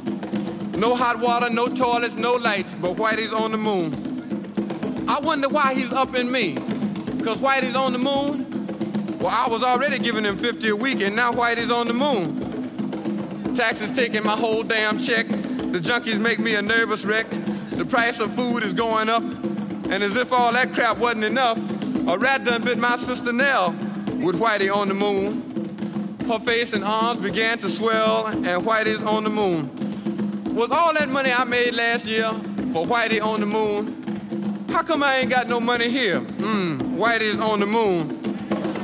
No 0.77 0.95
hot 0.95 1.19
water, 1.19 1.49
no 1.49 1.67
toilets, 1.67 2.15
no 2.15 2.33
lights, 2.33 2.75
but 2.75 2.95
Whitey's 2.95 3.33
on 3.33 3.51
the 3.51 3.57
moon. 3.57 5.05
I 5.07 5.19
wonder 5.19 5.49
why 5.49 5.73
he's 5.73 5.91
upping 5.91 6.31
me, 6.31 6.55
cause 7.23 7.37
Whitey's 7.37 7.75
on 7.75 7.93
the 7.93 7.99
moon. 7.99 8.56
Well, 9.19 9.29
I 9.29 9.47
was 9.49 9.63
already 9.63 9.97
giving 9.97 10.23
him 10.23 10.37
50 10.37 10.69
a 10.69 10.75
week, 10.75 11.01
and 11.01 11.15
now 11.15 11.31
Whitey's 11.31 11.71
on 11.71 11.87
the 11.87 11.93
moon. 11.93 13.55
Taxes 13.55 13.91
taking 13.91 14.23
my 14.23 14.35
whole 14.35 14.61
damn 14.61 14.99
check. 14.99 15.27
The 15.27 15.79
junkies 15.79 16.19
make 16.19 16.37
me 16.37 16.53
a 16.53 16.61
nervous 16.61 17.03
wreck. 17.03 17.27
The 17.71 17.83
price 17.83 18.19
of 18.19 18.33
food 18.35 18.63
is 18.63 18.75
going 18.75 19.09
up. 19.09 19.23
And 19.23 20.03
as 20.03 20.15
if 20.15 20.31
all 20.31 20.53
that 20.53 20.73
crap 20.73 20.99
wasn't 20.99 21.23
enough, 21.23 21.57
a 22.07 22.17
rat 22.17 22.43
done 22.43 22.63
bit 22.63 22.77
my 22.77 22.95
sister 22.97 23.33
Nell 23.33 23.71
with 24.21 24.35
Whitey 24.35 24.73
on 24.73 24.87
the 24.87 24.93
moon. 24.93 26.17
Her 26.27 26.39
face 26.39 26.73
and 26.73 26.83
arms 26.83 27.19
began 27.19 27.57
to 27.59 27.69
swell, 27.69 28.27
and 28.27 28.45
Whitey's 28.45 29.01
on 29.01 29.23
the 29.23 29.29
moon. 29.31 30.53
Was 30.53 30.69
all 30.69 30.93
that 30.93 31.09
money 31.09 31.31
I 31.31 31.43
made 31.43 31.73
last 31.73 32.05
year 32.05 32.31
for 32.71 32.85
Whitey 32.85 33.21
on 33.21 33.39
the 33.39 33.45
moon? 33.47 34.65
How 34.69 34.83
come 34.83 35.01
I 35.01 35.17
ain't 35.17 35.31
got 35.31 35.47
no 35.47 35.59
money 35.59 35.89
here? 35.89 36.19
Mmm, 36.19 36.97
Whitey's 36.97 37.39
on 37.39 37.59
the 37.59 37.65
moon. 37.65 38.16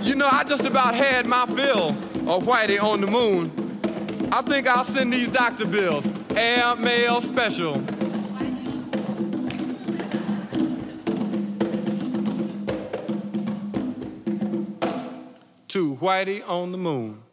You 0.03 0.15
know, 0.15 0.27
I 0.29 0.43
just 0.43 0.65
about 0.65 0.95
had 0.95 1.25
my 1.25 1.45
fill 1.45 1.91
of 2.27 2.43
Whitey 2.43 2.81
on 2.81 2.99
the 2.99 3.07
moon. 3.07 3.49
I 4.33 4.41
think 4.41 4.67
I'll 4.67 4.83
send 4.83 5.13
these 5.13 5.29
doctor 5.29 5.65
bills. 5.65 6.05
Air 6.35 6.75
mail 6.75 7.21
special. 7.21 7.75
To 15.69 15.95
Whitey 15.95 16.47
on 16.49 16.73
the 16.73 16.77
moon. 16.77 17.23